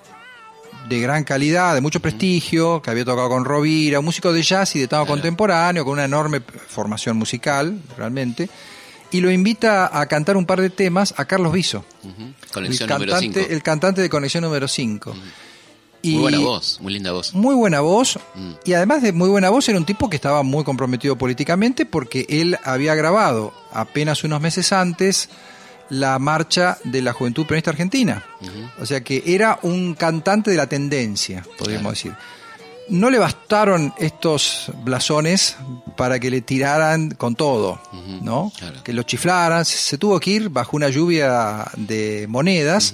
de 0.93 1.01
gran 1.01 1.23
calidad, 1.23 1.73
de 1.75 1.81
mucho 1.81 1.99
prestigio, 1.99 2.81
que 2.81 2.89
había 2.91 3.05
tocado 3.05 3.29
con 3.29 3.45
Rovira, 3.45 3.99
un 3.99 4.05
músico 4.05 4.31
de 4.33 4.41
jazz 4.41 4.75
y 4.75 4.79
de 4.79 4.87
tango 4.87 5.05
Claro. 5.05 5.19
contemporáneo, 5.21 5.83
con 5.83 5.93
una 5.93 6.05
enorme 6.05 6.41
formación 6.41 7.17
musical, 7.17 7.79
realmente, 7.97 8.49
y 9.11 9.21
lo 9.21 9.29
invita 9.31 9.97
a 9.99 10.05
cantar 10.07 10.37
un 10.37 10.45
par 10.45 10.59
de 10.61 10.69
temas 10.69 11.13
a 11.17 11.25
Carlos 11.25 11.53
Viso, 11.53 11.85
Ujú. 12.03 12.21
el 12.43 12.49
Conexión 12.51 12.89
número 12.89 13.11
cantante, 13.11 13.39
5. 13.41 13.53
el 13.53 13.63
cantante 13.63 14.01
de 14.01 14.09
Conexión 14.09 14.43
número 14.43 14.67
5. 14.67 15.13
Muy 16.05 16.17
buena 16.19 16.39
voz, 16.39 16.79
muy 16.81 16.91
linda 16.93 17.11
voz. 17.13 17.33
Muy 17.33 17.55
buena 17.55 17.79
voz, 17.79 18.19
Mm. 18.35 18.51
y 18.65 18.73
además 18.73 19.01
de 19.01 19.13
muy 19.13 19.29
buena 19.29 19.49
voz, 19.49 19.69
era 19.69 19.77
un 19.77 19.85
tipo 19.85 20.09
que 20.09 20.17
estaba 20.17 20.43
muy 20.43 20.63
comprometido 20.65 21.17
políticamente 21.17 21.85
porque 21.85 22.25
él 22.27 22.57
había 22.65 22.93
grabado 22.95 23.53
apenas 23.71 24.23
unos 24.25 24.41
meses 24.41 24.73
antes 24.73 25.29
la 25.89 26.17
marcha 26.19 26.77
de 26.83 27.01
la 27.01 27.13
Juventud 27.13 27.45
Peronista 27.45 27.71
Argentina. 27.71 28.23
O 28.79 28.85
sea 28.85 29.03
que 29.03 29.23
era 29.25 29.59
un 29.63 29.93
cantante 29.95 30.51
de 30.51 30.57
la 30.57 30.67
tendencia, 30.67 31.43
podríamos 31.57 31.81
Claro. 32.01 32.17
decir. 32.17 32.33
No 32.89 33.09
le 33.09 33.17
bastaron 33.17 33.93
estos 33.97 34.69
blasones 34.83 35.55
para 35.95 36.19
que 36.19 36.29
le 36.29 36.41
tiraran 36.41 37.11
con 37.11 37.35
todo, 37.35 37.81
¿no? 38.21 38.51
claro. 38.59 38.83
Que 38.83 38.91
lo 38.91 39.03
chiflaran. 39.03 39.63
Se- 39.63 39.77
Se 39.77 39.97
tuvo 39.97 40.19
que 40.19 40.31
ir 40.31 40.49
bajo 40.49 40.75
una 40.75 40.89
lluvia 40.89 41.65
de 41.77 42.25
monedas 42.27 42.93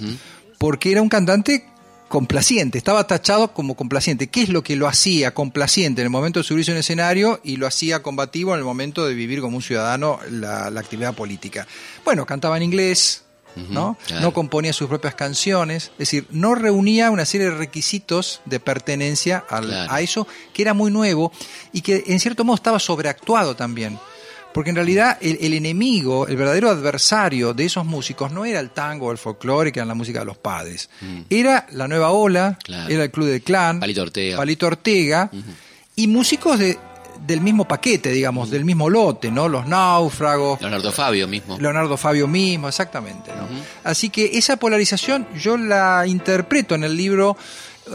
porque 0.58 0.92
era 0.92 1.02
un 1.02 1.08
cantante 1.08 1.66
complaciente, 2.10 2.76
estaba 2.76 3.06
tachado 3.06 3.54
como 3.54 3.74
complaciente. 3.76 4.26
¿Qué 4.26 4.42
es 4.42 4.48
lo 4.50 4.62
que 4.62 4.74
lo 4.76 4.88
hacía 4.88 5.32
complaciente 5.32 6.02
en 6.02 6.06
el 6.06 6.10
momento 6.10 6.40
de 6.40 6.44
subirse 6.44 6.72
a 6.72 6.74
un 6.74 6.80
escenario 6.80 7.40
y 7.44 7.56
lo 7.56 7.66
hacía 7.66 8.02
combativo 8.02 8.52
en 8.52 8.58
el 8.58 8.64
momento 8.64 9.06
de 9.06 9.14
vivir 9.14 9.40
como 9.40 9.56
un 9.56 9.62
ciudadano 9.62 10.18
la, 10.30 10.68
la 10.70 10.80
actividad 10.80 11.14
política? 11.14 11.66
Bueno, 12.04 12.26
cantaba 12.26 12.56
en 12.56 12.64
inglés, 12.64 13.22
¿no? 13.70 13.96
claro. 14.06 14.22
No 14.22 14.32
componía 14.34 14.72
sus 14.72 14.88
propias 14.88 15.14
canciones, 15.14 15.84
es 15.92 15.98
decir, 15.98 16.26
no 16.30 16.54
reunía 16.56 17.10
una 17.12 17.24
serie 17.24 17.48
de 17.48 17.54
requisitos 17.56 18.40
de 18.44 18.58
pertenencia 18.60 19.44
al- 19.48 19.66
Claro. 19.68 19.92
a 19.92 20.00
eso 20.00 20.26
que 20.52 20.62
era 20.62 20.74
muy 20.74 20.90
nuevo 20.90 21.32
y 21.72 21.80
que 21.82 22.02
en 22.08 22.18
cierto 22.20 22.44
modo 22.44 22.56
estaba 22.56 22.80
sobreactuado 22.80 23.54
también. 23.56 23.98
Porque 24.52 24.70
en 24.70 24.76
realidad 24.76 25.16
el, 25.20 25.38
el 25.40 25.54
enemigo, 25.54 26.26
el 26.26 26.36
verdadero 26.36 26.70
adversario 26.70 27.54
de 27.54 27.64
esos 27.66 27.86
músicos 27.86 28.32
no 28.32 28.44
era 28.44 28.58
el 28.60 28.70
tango 28.70 29.06
o 29.06 29.12
el 29.12 29.18
folclore, 29.18 29.70
que 29.70 29.78
era 29.78 29.86
la 29.86 29.94
música 29.94 30.18
de 30.20 30.24
los 30.24 30.38
padres. 30.38 30.90
Era 31.30 31.66
la 31.72 31.86
nueva 31.86 32.10
ola, 32.10 32.50
Mm. 32.58 32.64
Claro. 32.64 32.88
era 32.92 33.04
el 33.04 33.10
Club 33.10 33.26
del 33.28 33.42
Clan, 33.42 33.78
Palito 33.80 34.02
Ortega. 34.02 34.36
Palito 34.36 34.66
Ortega, 34.66 35.30
y 35.94 36.06
músicos 36.08 36.58
de, 36.58 36.78
del 37.26 37.40
mismo 37.42 37.66
paquete, 37.68 38.10
digamos, 38.10 38.50
del 38.50 38.64
mismo 38.64 38.88
lote, 38.90 39.30
¿no? 39.30 39.48
Los 39.48 39.66
náufragos, 39.66 40.60
Leonardo 40.60 40.90
Fabio 40.90 41.28
mismo. 41.28 41.58
Leonardo 41.58 41.96
Fabio 41.96 42.26
mismo, 42.26 42.66
exactamente. 42.68 43.30
¿no? 43.36 43.46
Así 43.84 44.10
que 44.10 44.30
esa 44.38 44.56
polarización 44.56 45.28
yo 45.38 45.56
la 45.56 46.04
interpreto 46.06 46.74
en 46.74 46.84
el 46.84 46.96
libro 46.96 47.36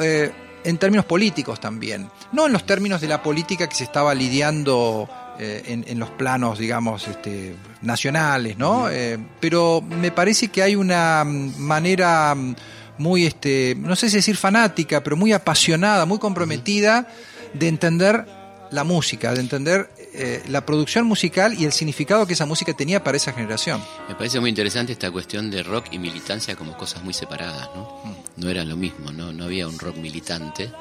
eh, 0.01 0.31
en 0.63 0.77
términos 0.77 1.05
políticos 1.05 1.59
también, 1.59 2.09
no 2.31 2.45
en 2.47 2.53
los 2.53 2.65
términos 2.65 3.01
de 3.01 3.07
la 3.07 3.21
política 3.21 3.67
que 3.67 3.75
se 3.75 3.83
estaba 3.83 4.13
lidiando 4.15 5.09
eh, 5.39 5.63
en, 5.67 5.85
en 5.87 5.99
los 5.99 6.09
planos, 6.11 6.59
digamos, 6.59 7.07
este, 7.07 7.55
nacionales, 7.81 8.57
¿no? 8.57 8.89
Eh, 8.89 9.17
pero 9.39 9.81
me 9.81 10.11
parece 10.11 10.49
que 10.49 10.61
hay 10.61 10.75
una 10.75 11.23
mm, 11.23 11.57
manera 11.57 12.33
mm, 12.35 12.55
muy, 12.97 13.25
este, 13.25 13.75
no 13.77 13.95
sé 13.95 14.09
si 14.09 14.17
decir 14.17 14.37
fanática, 14.37 15.03
pero 15.03 15.15
muy 15.15 15.33
apasionada, 15.33 16.05
muy 16.05 16.19
comprometida 16.19 17.07
de 17.53 17.67
entender 17.67 18.25
la 18.71 18.83
música, 18.83 19.33
de 19.33 19.41
entender 19.41 19.89
eh, 20.13 20.43
la 20.47 20.65
producción 20.65 21.05
musical 21.05 21.53
y 21.53 21.65
el 21.65 21.71
significado 21.71 22.25
que 22.25 22.33
esa 22.33 22.45
música 22.45 22.73
tenía 22.73 23.03
para 23.03 23.17
esa 23.17 23.33
generación. 23.33 23.81
Me 24.07 24.15
parece 24.15 24.39
muy 24.39 24.49
interesante 24.49 24.93
esta 24.93 25.11
cuestión 25.11 25.51
de 25.51 25.63
rock 25.63 25.87
y 25.91 25.99
militancia 25.99 26.55
como 26.55 26.77
cosas 26.77 27.03
muy 27.03 27.13
separadas, 27.13 27.69
¿no? 27.75 28.01
No 28.37 28.49
era 28.49 28.63
lo 28.63 28.75
mismo, 28.75 29.11
¿no? 29.11 29.31
No 29.33 29.45
había 29.45 29.67
un 29.67 29.77
rock 29.77 29.97
militante. 29.97 30.71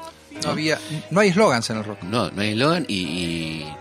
No, 0.43 0.51
había, 0.51 0.79
no 1.11 1.19
hay 1.19 1.29
eslogans 1.29 1.69
en 1.69 1.77
el 1.77 1.83
rock. 1.83 2.03
No, 2.03 2.29
no 2.31 2.41
hay 2.41 2.51
eslogan 2.51 2.85
y, 2.87 2.95
y, 2.95 3.73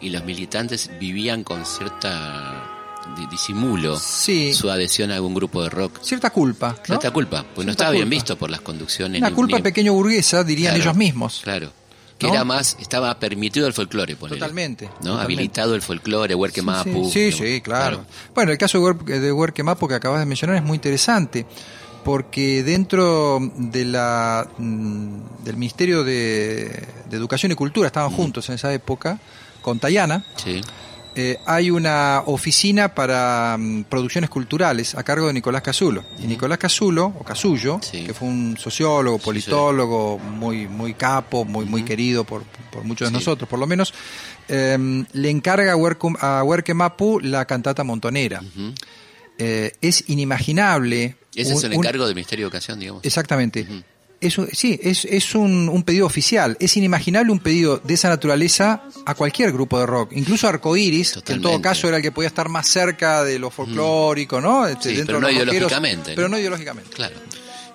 y 0.00 0.10
los 0.10 0.24
militantes 0.24 0.90
vivían 1.00 1.44
con 1.44 1.64
cierta 1.66 2.64
di- 3.16 3.26
disimulo 3.26 3.98
Sí. 3.98 4.52
su 4.52 4.70
adhesión 4.70 5.10
a 5.10 5.14
algún 5.16 5.34
grupo 5.34 5.62
de 5.62 5.70
rock. 5.70 5.98
Cierta 6.02 6.30
culpa. 6.30 6.70
¿no? 6.78 6.84
Cierta 6.84 7.10
culpa, 7.10 7.44
pues 7.54 7.64
no 7.66 7.72
estaba 7.72 7.90
bien 7.90 8.04
culpa. 8.04 8.14
visto 8.14 8.36
por 8.38 8.50
las 8.50 8.60
conducciones. 8.60 9.20
Una 9.20 9.30
ni- 9.30 9.34
culpa 9.36 9.56
ni- 9.56 9.62
pequeño 9.62 9.92
burguesa, 9.94 10.44
dirían 10.44 10.74
Claro, 10.74 10.84
ellos 10.90 10.96
mismos. 10.96 11.40
Claro. 11.42 11.72
Que 12.18 12.26
¿No? 12.26 12.32
era 12.34 12.44
más, 12.44 12.76
estaba 12.80 13.16
permitido 13.20 13.66
el 13.68 13.72
folclore, 13.72 14.16
ponele. 14.16 14.40
Totalmente, 14.40 14.86
¿No? 14.86 14.90
totalmente. 14.92 15.24
Habilitado 15.24 15.74
el 15.76 15.82
folclore, 15.82 16.34
Huerque 16.34 16.62
Mapu. 16.62 17.08
Sí, 17.10 17.30
sí, 17.30 17.38
sí, 17.54 17.60
claro. 17.60 18.04
Bueno, 18.34 18.50
el 18.50 18.58
caso 18.58 18.78
de 18.78 18.84
Huer- 18.84 19.20
de 19.20 19.32
Huerque 19.32 19.62
Mapo 19.62 19.86
que 19.86 19.94
acabas 19.94 20.18
de 20.18 20.26
mencionar 20.26 20.56
es 20.56 20.62
muy 20.64 20.74
interesante, 20.74 21.46
porque 22.04 22.64
dentro 22.64 23.38
de 23.56 23.84
la, 23.84 24.48
mm, 24.58 25.44
del 25.44 25.56
Ministerio 25.56 26.02
de, 26.02 26.88
de 27.08 27.16
Educación 27.16 27.52
y 27.52 27.54
Cultura, 27.54 27.86
estaban 27.86 28.10
juntos 28.10 28.48
en 28.48 28.56
esa 28.56 28.72
época, 28.74 29.20
con 29.62 29.78
Tayana, 29.78 30.24
Sí. 30.36 30.60
eh, 31.14 31.38
hay 31.46 31.70
una 31.70 32.22
oficina 32.26 32.94
para 32.94 33.56
mm, 33.58 33.84
producciones 33.84 34.30
culturales 34.30 34.94
a 34.94 35.02
cargo 35.02 35.26
de 35.26 35.32
Nicolás 35.32 35.62
Casulo. 35.62 36.04
Y 36.22 36.26
Nicolás 36.26 36.58
Casulo, 36.58 37.06
o 37.18 37.24
Casullo, 37.24 37.80
Sí. 37.82 38.04
que 38.04 38.14
fue 38.14 38.28
un 38.28 38.56
sociólogo, 38.58 39.18
sí. 39.18 39.24
politólogo, 39.24 40.18
muy, 40.18 40.68
muy 40.68 40.94
capo, 40.94 41.44
muy, 41.44 41.64
muy 41.64 41.82
querido 41.82 42.24
por, 42.24 42.44
por 42.70 42.84
muchos 42.84 43.08
de 43.08 43.12
nosotros, 43.12 43.48
por 43.48 43.58
lo 43.58 43.66
menos, 43.66 43.92
eh, 44.48 44.78
le 45.12 45.30
encarga 45.30 45.72
a 45.72 46.42
Huerque 46.44 46.74
Mapu 46.74 47.18
la 47.20 47.44
cantata 47.46 47.82
montonera. 47.84 48.40
Eh, 49.38 49.72
es 49.80 50.04
inimaginable. 50.08 51.16
Ese 51.34 51.52
un- 51.52 51.58
es 51.58 51.64
el 51.64 51.70
un- 51.72 51.76
encargo 51.84 52.06
del 52.06 52.14
Ministerio 52.14 52.44
de 52.44 52.48
Educación, 52.48 52.80
digamos. 52.80 53.04
Exactamente. 53.04 53.66
Es 54.20 54.36
un- 54.36 54.48
sí, 54.52 54.80
es, 54.82 55.04
es 55.04 55.34
un, 55.36 55.68
un 55.68 55.82
pedido 55.84 56.04
oficial. 56.04 56.56
Es 56.58 56.76
inimaginable 56.76 57.30
un 57.30 57.38
pedido 57.38 57.78
de 57.78 57.94
esa 57.94 58.08
naturaleza 58.08 58.82
a 59.06 59.14
cualquier 59.14 59.52
grupo 59.52 59.78
de 59.78 59.86
rock, 59.86 60.10
incluso 60.14 60.48
Arcoiris, 60.48 61.12
que 61.12 61.18
en 61.18 61.22
todo 61.40 61.52
Totalmente. 61.52 61.62
caso 61.68 61.86
era 61.88 61.96
el 61.98 62.02
que 62.02 62.10
podía 62.10 62.26
estar 62.28 62.48
más 62.48 62.66
cerca 62.68 63.22
de 63.22 63.38
lo 63.38 63.50
folclórico, 63.50 64.40
¿no? 64.40 64.66
Este, 64.66 64.90
Sí, 64.90 64.96
dentro 64.96 65.18
pero 65.18 65.28
de 65.28 65.32
no 65.34 65.38
los 65.38 65.46
rockeros, 65.46 65.70
ideológicamente, 65.70 66.12
Pero 66.16 66.28
¿no? 66.28 66.32
no 66.34 66.38
ideológicamente. 66.40 66.90
Claro. 66.90 67.14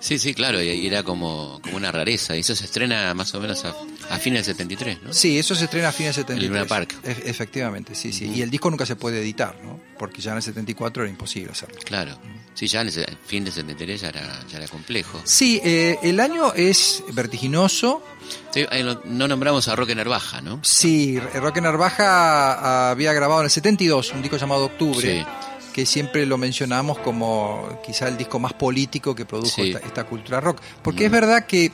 Sí, 0.03 0.19
sí, 0.19 0.33
claro, 0.33 0.61
y 0.61 0.85
era 0.85 1.01
como, 1.03 1.61
como 1.63 1.77
una 1.77 1.89
rareza. 1.89 2.35
Y 2.35 2.41
eso 2.41 2.53
se 2.57 2.65
estrena 2.65 3.13
más 3.13 3.33
o 3.35 3.39
menos 3.39 3.63
a, 3.63 3.73
a 4.09 4.17
fines 4.19 4.45
del 4.45 4.55
73, 4.57 4.97
¿no? 5.01 5.13
Sí, 5.13 5.39
eso 5.39 5.55
se 5.55 5.63
estrena 5.63 5.87
a 5.87 5.91
fines 5.93 6.17
de 6.17 6.23
73. 6.23 6.43
El 6.43 6.53
Luna 6.53 6.65
Park. 6.67 6.93
E- 7.03 7.29
efectivamente, 7.29 7.95
sí, 7.95 8.11
sí. 8.11 8.25
Y 8.35 8.41
el 8.41 8.49
disco 8.49 8.69
nunca 8.69 8.85
se 8.85 8.97
puede 8.97 9.21
editar, 9.21 9.57
¿no? 9.63 9.79
Porque 9.97 10.21
ya 10.21 10.31
en 10.31 10.37
el 10.37 10.43
74 10.43 11.03
era 11.03 11.09
imposible 11.09 11.53
hacerlo. 11.53 11.77
Claro. 11.85 12.19
Sí, 12.53 12.67
ya 12.67 12.81
en 12.81 12.89
ese 12.89 13.05
fin 13.25 13.45
del 13.45 13.53
73 13.53 14.01
ya 14.01 14.09
era, 14.09 14.43
ya 14.51 14.57
era 14.57 14.67
complejo. 14.67 15.21
Sí, 15.23 15.61
eh, 15.63 15.97
el 16.03 16.19
año 16.19 16.53
es 16.53 17.01
vertiginoso. 17.13 18.03
Sí, 18.51 18.65
no 19.05 19.27
nombramos 19.29 19.69
a 19.69 19.75
Roque 19.77 19.95
Narvaja, 19.95 20.41
¿no? 20.41 20.59
Sí, 20.63 21.17
Roque 21.35 21.61
Narvaja 21.61 22.89
había 22.91 23.13
grabado 23.13 23.39
en 23.41 23.45
el 23.45 23.51
72 23.51 24.11
un 24.13 24.21
disco 24.21 24.35
llamado 24.37 24.65
Octubre, 24.65 25.01
Sí. 25.19 25.25
Que 25.73 25.85
siempre 25.85 26.25
lo 26.25 26.37
mencionamos 26.37 26.99
como 26.99 27.79
quizá 27.85 28.07
el 28.07 28.15
disco 28.17 28.39
más 28.39 28.53
político 28.53 29.13
que 29.15 29.25
produjo 29.25 29.49
Sí. 29.63 29.71
esta, 29.71 29.85
esta 29.85 30.03
cultura 30.05 30.39
rock. 30.39 30.61
Porque 30.81 31.05
es 31.05 31.11
verdad 31.11 31.45
que 31.45 31.65
eh, 31.65 31.71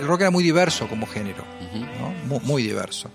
el 0.00 0.06
rock 0.06 0.22
era 0.22 0.30
muy 0.30 0.42
diverso 0.44 0.88
como 0.88 1.06
género, 1.06 1.44
muy, 2.26 2.40
muy 2.40 2.62
diverso. 2.62 3.10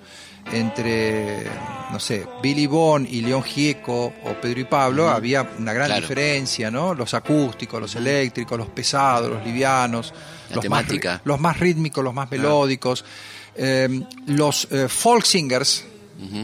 Entre, 0.51 1.43
no 1.91 1.99
sé, 1.99 2.25
Billy 2.43 2.67
Bond 2.67 3.07
y 3.11 3.21
León 3.21 3.41
Gieco 3.43 4.13
o 4.23 4.33
Pedro 4.39 4.59
y 4.59 4.63
Pablo 4.65 5.09
había 5.09 5.41
una 5.57 5.73
gran 5.73 5.88
Claro. 5.88 6.01
diferencia, 6.01 6.69
¿no? 6.69 6.93
Los 6.93 7.13
acústicos, 7.15 7.81
los 7.81 7.95
eléctricos, 7.95 8.57
los 8.57 8.67
pesados, 8.69 9.29
los 9.31 9.43
livianos, 9.43 10.13
La 10.49 10.55
los, 10.57 10.61
temática. 10.63 11.11
Más, 11.13 11.21
los 11.25 11.39
más 11.39 11.59
rítmicos, 11.59 12.03
los 12.03 12.13
más 12.13 12.29
melódicos, 12.29 13.03
eh, 13.55 14.01
los 14.27 14.67
eh, 14.71 14.88
folk 14.88 15.25
singers 15.25 15.83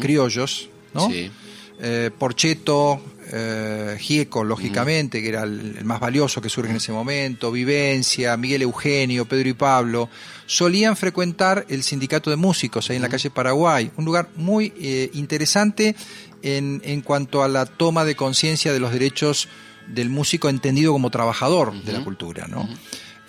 criollos, 0.02 0.70
¿no? 0.94 1.08
Sí. 1.10 1.32
Eh, 1.80 2.10
Porcheto, 2.18 3.02
eh, 3.32 3.98
Gieco, 4.00 4.44
lógicamente, 4.44 5.22
que 5.22 5.30
era 5.30 5.44
el, 5.44 5.78
el 5.78 5.86
más 5.86 6.00
valioso 6.00 6.42
que 6.42 6.50
surge 6.50 6.72
en 6.72 6.78
ese 6.78 6.92
momento, 6.92 7.52
Vivencia, 7.52 8.36
Miguel 8.38 8.64
Eugenio, 8.64 9.26
Pedro 9.26 9.50
y 9.50 9.54
Pablo, 9.54 10.10
solían 10.46 10.98
frecuentar 10.98 11.66
el 11.70 11.84
sindicato 11.84 12.30
de 12.30 12.36
músicos 12.36 12.90
ahí 12.90 12.98
en 12.98 13.02
la 13.02 13.10
calle 13.10 13.30
Paraguay, 13.30 13.92
un 13.98 14.06
lugar 14.06 14.30
muy 14.36 14.74
eh, 14.80 15.10
interesante 15.14 15.96
en, 16.42 16.82
en 16.84 17.02
cuanto 17.02 17.44
a 17.44 17.48
la 17.48 17.66
toma 17.66 18.04
de 18.04 18.16
conciencia 18.16 18.74
de 18.74 18.80
los 18.80 18.92
derechos 18.92 19.48
del 19.88 20.10
músico 20.10 20.50
entendido 20.50 20.92
como 20.92 21.10
trabajador 21.10 21.74
de 21.84 21.94
la 21.94 22.04
cultura, 22.04 22.48
¿no? 22.48 22.68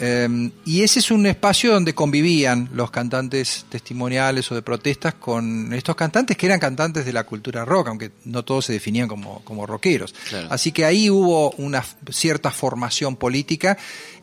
Eh, 0.04 0.50
y 0.64 0.82
ese 0.82 0.98
es 0.98 1.12
un 1.12 1.26
espacio 1.26 1.72
donde 1.72 1.94
convivían 1.94 2.68
los 2.74 2.90
cantantes 2.90 3.66
testimoniales 3.68 4.50
o 4.50 4.54
de 4.56 4.62
protestas 4.62 5.14
con 5.14 5.72
estos 5.72 5.94
cantantes 5.94 6.36
que 6.36 6.46
eran 6.46 6.58
cantantes 6.58 7.04
de 7.06 7.12
la 7.12 7.22
cultura 7.24 7.64
rock, 7.64 7.86
aunque 7.86 8.10
no 8.24 8.44
todos 8.44 8.64
se 8.64 8.72
definían 8.72 9.06
como, 9.06 9.44
como 9.44 9.64
rockeros. 9.64 10.12
Claro. 10.28 10.48
Así 10.50 10.72
que 10.72 10.84
ahí 10.84 11.08
hubo 11.08 11.52
una 11.52 11.84
cierta 12.10 12.50
formación 12.50 13.14
política 13.14 13.78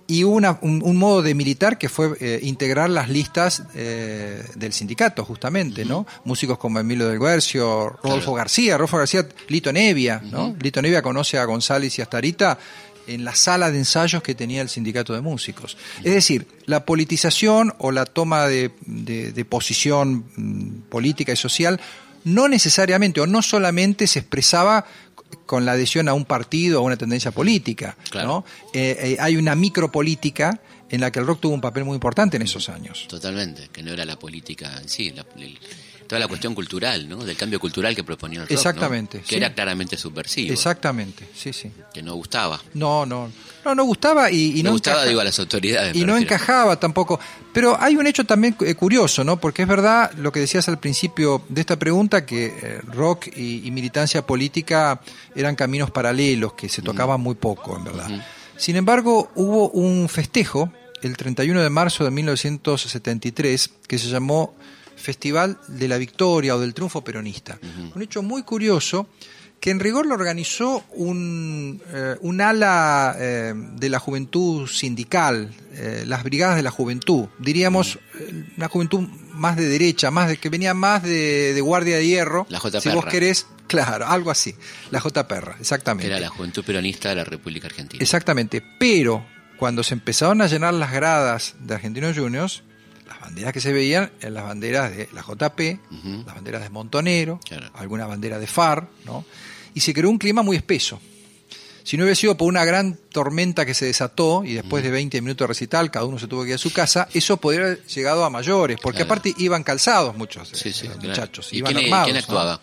y 0.06 0.24
una- 0.24 0.58
un, 0.62 0.82
un 0.84 0.98
modo 0.98 1.22
de 1.22 1.34
militar 1.36 1.78
que 1.78 1.88
fue 1.88 2.18
eh, 2.20 2.40
integrar 2.42 2.90
las 2.90 3.10
listas 3.10 3.62
eh, 3.76 4.44
del 4.56 4.74
sindicato, 4.74 5.24
justamente, 5.24 5.86
¿no? 5.86 6.06
Músicos 6.26 6.58
como 6.58 6.80
Emilio 6.80 7.08
del 7.08 7.20
Guercio, 7.20 7.90
Rodolfo 8.04 8.32
Claro. 8.32 8.34
García, 8.34 8.76
Rodolfo 8.76 8.98
García, 8.98 9.28
Lito 9.48 9.72
Nevia, 9.72 10.20
¿no? 10.32 10.56
Lito 10.60 10.82
Nevia 10.82 11.02
conoce 11.04 11.38
a 11.38 11.46
González 11.46 11.98
y 12.00 12.02
a 12.02 12.06
Starita 12.06 12.58
en 13.14 13.24
la 13.26 13.36
sala 13.36 13.72
de 13.72 13.78
ensayos 13.80 14.22
que 14.24 14.36
tenía 14.36 14.62
el 14.62 14.70
sindicato 14.70 15.14
de 15.14 15.22
músicos. 15.22 15.78
Es 16.04 16.14
decir, 16.14 16.48
la 16.66 16.86
politización 16.86 17.74
o 17.80 17.92
la 17.92 18.06
toma 18.06 18.48
de, 18.48 18.72
de- 18.86 19.32
de 19.32 19.46
posición 19.46 20.26
mm, 20.36 20.90
política 20.90 21.32
y 21.34 21.36
social 21.36 21.80
no 22.24 22.48
necesariamente 22.48 23.22
o 23.22 23.28
no 23.28 23.42
solamente 23.42 24.06
se 24.08 24.20
expresaba 24.20 24.86
con 25.46 25.66
la 25.66 25.74
adhesión 25.74 26.08
a 26.10 26.14
un 26.14 26.26
partido 26.26 26.80
o 26.80 26.84
a 26.84 26.86
una 26.86 26.98
tendencia 26.98 27.32
política. 27.32 27.96
Claro. 28.10 28.28
¿no? 28.28 28.46
Eh, 28.74 28.98
eh, 29.00 29.18
hay 29.20 29.38
una 29.38 29.56
micropolítica 29.56 30.60
en 30.90 31.02
la 31.02 31.12
que 31.12 31.20
el 31.20 31.28
rock 31.28 31.40
tuvo 31.42 31.54
un 31.54 31.62
papel 31.62 31.86
muy 31.86 31.94
importante 31.96 32.38
en 32.38 32.44
esos 32.44 32.68
años. 32.70 33.06
Totalmente, 33.08 33.70
que 33.72 33.84
no 33.84 33.92
era 33.92 34.06
la 34.06 34.18
política 34.18 34.76
en 34.82 34.90
sí, 34.90 35.12
la- 35.12 35.26
el- 35.38 35.58
toda 36.10 36.20
la 36.20 36.28
cuestión 36.28 36.54
cultural, 36.56 37.08
¿no? 37.08 37.24
Del 37.24 37.38
cambio 37.38 37.60
cultural 37.60 37.96
que 37.96 38.04
proponía 38.04 38.40
el 38.40 38.48
rock, 38.48 38.52
¿no? 38.52 38.58
Exactamente, 38.58 39.20
Que 39.20 39.26
sí. 39.28 39.36
era 39.36 39.54
claramente 39.54 39.96
subversivo, 39.96 40.52
Exactamente, 40.52 41.30
sí, 41.36 41.54
sí. 41.54 41.72
que 41.94 42.02
no 42.02 42.16
gustaba. 42.16 42.60
No, 42.74 43.06
no, 43.06 43.32
no, 43.64 43.76
no 43.76 43.84
gustaba 43.86 44.32
y, 44.32 44.60
y 44.60 44.64
no 44.64 44.70
no 44.70 44.72
gustaba, 44.74 44.98
encaja- 45.04 45.08
digo, 45.08 45.22
a 45.22 45.24
las 45.24 45.40
autoridades. 45.40 45.96
y 45.96 46.00
no 46.02 46.14
refiero. 46.16 46.34
encajaba 46.36 46.80
tampoco. 46.80 47.20
Pero 47.54 47.78
hay 47.80 47.96
un 47.96 48.08
hecho 48.08 48.24
también 48.26 48.56
eh, 48.62 48.74
curioso, 48.76 49.24
¿no? 49.24 49.40
Porque 49.40 49.62
es 49.62 49.68
verdad 49.68 50.12
lo 50.18 50.32
que 50.32 50.40
decías 50.40 50.68
al 50.68 50.80
principio 50.80 51.44
de 51.48 51.62
esta 51.62 51.78
pregunta, 51.78 52.26
que 52.26 52.48
eh, 52.48 52.82
rock 52.88 53.28
y, 53.38 53.66
y 53.68 53.72
militancia 53.72 54.26
política 54.26 55.00
eran 55.36 55.56
caminos 55.56 55.92
paralelos, 55.92 56.54
que 56.54 56.70
se 56.70 56.82
tocaban 56.82 57.22
muy 57.22 57.36
poco, 57.36 57.78
en 57.78 57.84
verdad. 57.84 58.10
Sin 58.58 58.76
embargo, 58.76 59.32
hubo 59.36 59.70
un 59.70 60.10
festejo 60.10 60.74
el 61.02 61.16
31 61.16 61.62
de 61.62 61.70
marzo 61.70 62.04
de 62.04 62.12
1973 62.12 63.70
que 63.88 63.98
se 63.98 64.08
llamó 64.10 64.54
Festival 65.00 65.58
de 65.68 65.88
la 65.88 65.98
Victoria 65.98 66.56
o 66.56 66.60
del 66.60 66.74
Triunfo 66.74 67.04
Peronista. 67.04 67.58
Un 67.96 68.02
hecho 68.02 68.22
muy 68.22 68.44
curioso 68.44 69.08
que 69.60 69.72
en 69.72 69.80
rigor 69.80 70.06
lo 70.06 70.14
organizó 70.14 70.84
un, 70.92 71.82
eh, 71.88 72.16
un 72.22 72.42
ala 72.42 73.16
eh, 73.20 73.54
de 73.56 73.90
la 73.90 74.00
juventud 74.00 74.68
sindical, 74.68 75.52
eh, 75.74 76.04
las 76.08 76.24
brigadas 76.24 76.56
de 76.56 76.64
la 76.64 76.72
juventud, 76.72 77.28
diríamos 77.40 78.00
una 78.58 78.70
juventud 78.70 79.08
más 79.34 79.58
de 79.58 79.68
derecha, 79.68 80.12
más 80.12 80.30
de 80.30 80.38
que 80.38 80.50
venía 80.50 80.74
más 80.74 81.04
de, 81.04 81.54
de 81.54 81.62
guardia 81.62 81.98
de 81.98 82.08
hierro, 82.08 82.46
La 82.50 82.60
J. 82.60 82.80
si 82.82 82.90
vos 82.90 83.06
querés, 83.06 83.48
claro, 83.68 84.08
algo 84.08 84.32
así, 84.32 84.56
la 84.92 85.00
J. 85.02 85.28
Perra, 85.28 85.58
exactamente. 85.60 86.08
era 86.08 86.20
la 86.20 86.30
juventud 86.30 86.64
peronista 86.64 87.10
de 87.10 87.16
la 87.16 87.26
República 87.26 87.68
Argentina. 87.68 88.02
Exactamente, 88.02 88.64
pero 88.80 89.26
cuando 89.58 89.84
se 89.84 89.94
empezaron 89.94 90.42
a 90.42 90.48
llenar 90.48 90.74
las 90.74 90.92
gradas 90.92 91.56
de 91.60 91.76
Argentinos 91.76 92.18
Juniors, 92.18 92.64
las 93.10 93.20
banderas 93.22 93.54
que 93.54 93.62
se 93.62 93.74
veían 93.74 94.12
eran 94.22 94.34
las 94.36 94.44
banderas 94.46 94.96
de 94.96 95.10
la 95.14 95.22
JP, 95.22 95.80
las 96.26 96.36
banderas 96.36 96.62
de 96.64 96.70
Montonero, 96.70 97.40
Claro. 97.46 97.70
alguna 97.74 98.06
bandera 98.06 98.40
de 98.40 98.48
FAR, 98.48 98.88
¿no? 99.06 99.26
Y 99.74 99.82
se 99.82 99.94
creó 99.94 100.10
un 100.10 100.18
clima 100.18 100.42
muy 100.44 100.56
espeso. 100.58 101.00
Si 101.84 101.98
no 101.98 102.04
hubiera 102.04 102.16
sido 102.16 102.38
por 102.38 102.48
una 102.48 102.64
gran 102.66 103.00
tormenta 103.12 103.66
que 103.66 103.74
se 103.74 103.86
desató 103.86 104.44
y 104.46 104.54
después 104.54 104.84
de 104.84 104.92
20 104.92 105.22
minutos 105.22 105.46
de 105.46 105.48
recital 105.48 105.90
cada 105.90 106.06
uno 106.06 106.20
se 106.20 106.28
tuvo 106.28 106.44
que 106.44 106.50
ir 106.50 106.56
a 106.56 106.58
su 106.60 106.72
casa, 106.72 107.08
eso 107.14 107.38
podría 107.38 107.62
haber 107.66 107.84
llegado 107.88 108.24
a 108.26 108.30
mayores, 108.30 108.78
porque 108.82 108.98
Claro. 108.98 109.14
aparte 109.14 109.34
iban 109.38 109.64
calzados 109.64 110.16
muchos 110.16 110.52
eh, 110.54 110.72
Sí, 110.72 110.88
claro. 110.88 111.00
muchachos, 111.02 111.52
¿Y 111.52 111.58
iban 111.58 111.74
quién- 111.74 111.86
armados. 111.86 112.06
quién 112.06 112.16
¿no? 112.16 112.20
actuaba? 112.20 112.62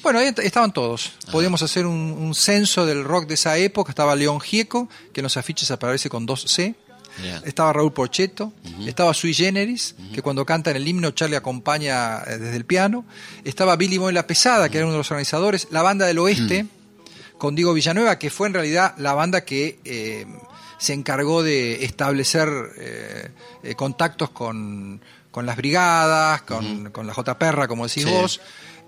Bueno, 0.00 0.20
ahí 0.20 0.32
estaban 0.44 0.72
todos. 0.72 1.10
Podíamos 1.32 1.60
hacer 1.62 1.84
un, 1.86 1.96
un 1.96 2.32
censo 2.36 2.86
del 2.86 3.02
rock 3.02 3.26
de 3.26 3.34
esa 3.34 3.56
época. 3.58 3.90
Estaba 3.90 4.14
León 4.14 4.38
Gieco, 4.40 4.88
que 5.12 5.20
en 5.20 5.24
los 5.24 5.36
afiches 5.36 5.68
aparece 5.72 6.08
con 6.08 6.24
dos 6.24 6.42
C. 6.46 6.76
Estaba 7.44 7.72
Raúl 7.72 7.92
Porchetto, 7.92 8.52
estaba 8.86 9.12
Sui 9.14 9.34
Generis, 9.34 9.94
que 10.14 10.22
cuando 10.22 10.44
cantan 10.46 10.76
el 10.76 10.86
himno 10.86 11.10
Charlie 11.12 11.36
acompaña 11.36 12.18
eh, 12.26 12.38
desde 12.38 12.56
el 12.56 12.64
piano, 12.64 13.04
estaba 13.44 13.76
Billy 13.76 13.98
Boy 13.98 14.12
La 14.12 14.26
Pesada, 14.26 14.68
que 14.68 14.78
era 14.78 14.86
uno 14.86 14.92
de 14.94 14.98
los 14.98 15.10
organizadores, 15.10 15.68
la 15.70 15.82
banda 15.82 16.06
del 16.06 16.18
oeste, 16.18 16.66
con 17.38 17.54
Diego 17.54 17.72
Villanueva, 17.72 18.18
que 18.18 18.30
fue 18.30 18.48
en 18.48 18.54
realidad 18.54 18.94
la 18.98 19.14
banda 19.14 19.44
que 19.44 19.78
eh, 19.84 20.26
se 20.78 20.92
encargó 20.92 21.42
de 21.42 21.84
establecer 21.84 22.48
eh, 22.78 23.74
contactos 23.76 24.30
con, 24.30 25.00
con 25.30 25.46
las 25.46 25.56
brigadas, 25.56 26.42
con, 26.42 26.90
con 26.90 27.06
la 27.06 27.14
J. 27.14 27.38
Perra, 27.38 27.68
como 27.68 27.86
decís 27.86 28.04
Sí. 28.04 28.10
vos. 28.10 28.40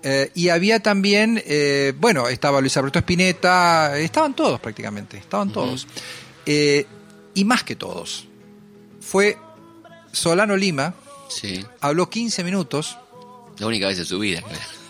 Eh, 0.03 0.31
y 0.33 0.49
había 0.49 0.79
también, 0.81 1.41
eh, 1.45 1.93
bueno, 1.97 2.27
estaba 2.27 2.59
Luis 2.59 2.75
Alberto 2.75 2.97
Spinetta, 2.99 3.97
estaban 3.99 4.35
todos 4.35 4.59
prácticamente, 4.59 5.17
estaban 5.17 5.51
todos. 5.51 5.87
Eh, 6.45 6.87
y 7.33 7.45
más 7.45 7.63
que 7.63 7.75
todos, 7.75 8.25
fue 8.99 9.37
Solano 10.11 10.55
Lima, 10.57 10.93
Sí. 11.29 11.65
habló 11.79 12.09
15 12.09 12.43
minutos 12.43 12.97
La 13.59 13.67
única 13.67 13.87
vez 13.87 13.97
en 13.99 14.05
su 14.05 14.19
vida. 14.19 14.41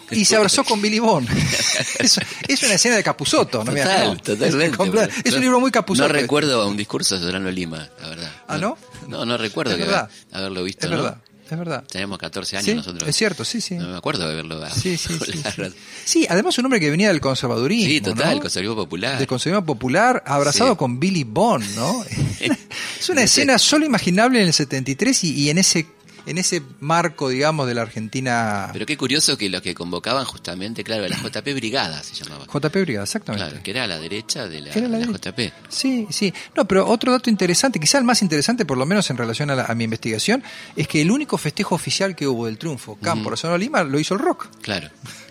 y 0.10 0.26
se 0.26 0.36
abrazó 0.36 0.64
con 0.64 0.82
Billy 0.82 1.00
Bond. 1.00 1.30
es, 2.00 2.20
es 2.48 2.64
una 2.64 2.74
escena 2.74 2.96
de 2.96 3.04
Capuzoto, 3.04 3.64
¿no? 3.64 3.72
Total, 3.72 4.22
totalmente. 4.22 5.10
Es 5.24 5.34
un 5.36 5.42
libro 5.42 5.60
muy 5.60 5.72
Capuzoto. 5.72 6.08
No 6.08 6.14
recuerdo 6.14 6.68
un 6.68 6.76
discurso 6.78 7.16
de 7.16 7.22
Solano 7.22 7.52
Lima, 7.52 7.88
la 8.02 8.10
verdad. 8.10 8.32
¿Ah, 8.48 8.58
no? 8.58 8.78
No, 9.08 9.26
no 9.26 9.38
recuerdo 9.38 9.76
que 9.78 9.86
haberlo 10.32 10.64
visto, 10.64 10.88
Es 10.88 10.92
¿no? 10.92 10.98
verdad, 11.04 11.18
es 11.56 11.60
verdad. 11.60 11.84
Tenemos 11.90 12.18
14 12.18 12.58
años 12.58 12.66
Sí, 12.66 12.74
nosotros. 12.76 13.08
es 13.10 13.16
cierto, 13.16 13.46
sí, 13.46 13.62
sí. 13.62 13.76
No 13.76 13.88
me 13.90 13.98
acuerdo 13.98 14.26
de 14.26 14.34
haberlo 14.34 14.62
Sí, 14.70 14.98
sí, 14.98 15.14
sí, 15.26 15.32
sí. 15.34 15.62
Sí, 16.06 16.28
además 16.30 16.58
un 16.58 16.66
hombre 16.66 16.80
que 16.80 16.90
venía 16.90 17.10
del 17.10 17.22
conservadurismo. 17.22 17.88
Sí, 17.90 18.02
total, 18.02 18.36
¿no? 18.36 18.42
conservativo 18.42 18.76
popular. 18.76 19.18
Del 19.18 19.28
conservadurismo 19.28 19.66
popular, 19.66 20.24
abrazado 20.26 20.78
con 20.78 21.00
Billy 21.00 21.24
Bond, 21.24 21.76
¿no? 21.76 22.04
es 23.00 23.10
una 23.10 23.24
escena 23.24 23.58
solo 23.58 23.86
imaginable 23.86 24.42
en 24.42 24.48
el 24.48 24.54
73 24.54 25.24
y, 25.26 25.34
y 25.34 25.50
en 25.50 25.58
ese 25.58 25.86
en 26.26 26.38
ese 26.38 26.62
marco, 26.80 27.30
digamos, 27.30 27.68
de 27.68 27.76
la 27.76 27.82
Argentina. 27.84 28.70
Pero 28.74 28.86
qué 28.86 28.98
curioso 28.98 29.38
que 29.38 29.50
los 29.50 29.62
que 29.62 29.74
convocaban 29.74 30.26
justamente, 30.26 30.84
claro, 30.84 31.08
la 31.08 31.18
JP 31.18 31.54
Brigada 31.56 32.04
se 32.04 32.16
llamaba. 32.16 32.46
JP 32.46 32.76
Brigada, 32.82 33.04
exactamente. 33.06 33.48
Claro, 33.48 33.64
que 33.64 33.72
era 33.72 33.84
a 33.84 33.88
la 33.88 34.00
derecha 34.00 34.48
de 34.48 34.62
la, 34.62 34.70
Era 34.72 34.88
la 34.88 34.98
de 35.00 35.06
la 35.06 35.12
derecha. 35.12 35.32
JP. 35.32 35.54
Sí, 35.70 36.08
sí. 36.10 36.34
No, 36.56 36.66
pero 36.66 36.88
otro 36.88 37.12
dato 37.12 37.30
interesante, 37.30 37.80
quizá 37.80 37.98
el 37.98 38.04
más 38.04 38.22
interesante, 38.22 38.66
por 38.66 38.78
lo 38.78 38.86
menos 38.86 39.10
en 39.10 39.18
relación 39.18 39.50
a, 39.50 39.56
la- 39.56 39.66
a 39.66 39.76
mi 39.76 39.84
investigación, 39.86 40.44
es 40.76 40.88
que 40.88 41.02
el 41.02 41.12
único 41.12 41.38
festejo 41.38 41.76
oficial 41.76 42.16
que 42.16 42.28
hubo 42.28 42.46
del 42.46 42.58
triunfo 42.58 42.98
Campo 43.02 43.30
Rosano 43.30 43.58
Lima 43.58 43.84
lo 43.84 44.00
hizo 44.00 44.14
el 44.14 44.20
rock. 44.20 44.48
Claro. 44.62 44.90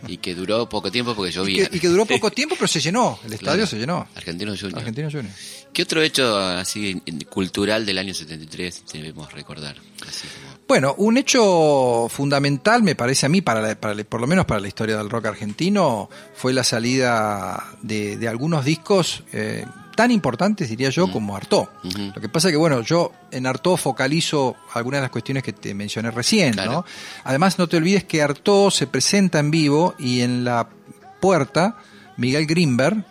Y 0.09 0.16
que 0.16 0.34
duró 0.34 0.68
poco 0.68 0.91
tiempo 0.91 1.14
porque 1.14 1.30
Y 1.30 1.34
llovía. 1.34 1.68
que, 1.68 1.76
y 1.76 1.80
que 1.80 1.88
duró 1.88 2.07
poco 2.07 2.30
tiempo, 2.30 2.55
pero 2.57 2.68
se 2.68 2.80
llenó. 2.80 3.18
El 3.24 3.32
estadio 3.34 3.53
Claro. 3.53 3.66
se 3.66 3.78
llenó. 3.78 4.09
Argentino 4.16 4.53
Junior. 4.57 4.78
Argentino 4.78 5.11
Junior. 5.11 5.32
¿Qué 5.72 5.82
otro 5.82 6.03
hecho 6.03 6.36
así 6.38 7.01
cultural 7.28 7.86
del 7.86 7.99
año 7.99 8.12
73 8.14 8.82
debemos 8.93 9.32
recordar? 9.32 9.76
Así 10.09 10.26
como- 10.28 10.50
Bueno, 10.71 10.95
un 10.99 11.16
hecho 11.16 12.07
fundamental, 12.09 12.85
me 12.85 12.95
parece 12.95 13.27
a 13.27 13.29
mí, 13.29 13.41
para, 13.41 13.61
la- 13.61 13.75
para 13.75 13.93
la- 13.93 14.05
por 14.05 14.21
lo 14.21 14.29
menos 14.29 14.45
para 14.47 14.61
la 14.61 14.68
historia 14.68 14.97
del 14.97 15.11
rock 15.11 15.27
argentino, 15.27 16.09
fue 16.33 16.53
la 16.53 16.62
salida 16.62 17.73
de, 17.83 18.16
de 18.16 18.29
algunos 18.29 18.64
discos 18.64 19.25
eh, 19.33 19.64
tan 19.97 20.12
importantes, 20.12 20.68
diría 20.68 20.89
yo, 20.91 21.11
como 21.11 21.35
Artó. 21.35 21.68
Ujú. 21.83 22.12
Lo 22.14 22.21
que 22.21 22.29
pasa 22.29 22.47
es 22.47 22.53
que, 22.53 22.57
bueno, 22.57 22.83
yo 22.83 23.11
en 23.33 23.49
Artó 23.49 23.77
focalizo 23.77 24.55
algunas 24.73 24.99
de 24.99 25.03
las 25.03 25.11
cuestiones 25.11 25.43
que 25.43 25.53
te 25.53 25.75
mencioné 25.75 26.12
recién, 26.12 26.53
Claro. 26.53 26.71
¿no? 26.73 26.85
Además, 27.25 27.59
no 27.59 27.68
te 27.68 27.77
olvides 27.77 28.05
que 28.05 28.23
Artó 28.23 28.71
se 28.71 28.87
presenta 28.87 29.41
en 29.41 29.51
vivo 29.51 29.97
y 29.99 30.21
en 30.21 30.45
la 30.45 30.68
puerta, 31.21 31.79
Miguel 32.16 32.47
Grimberg. 32.47 33.05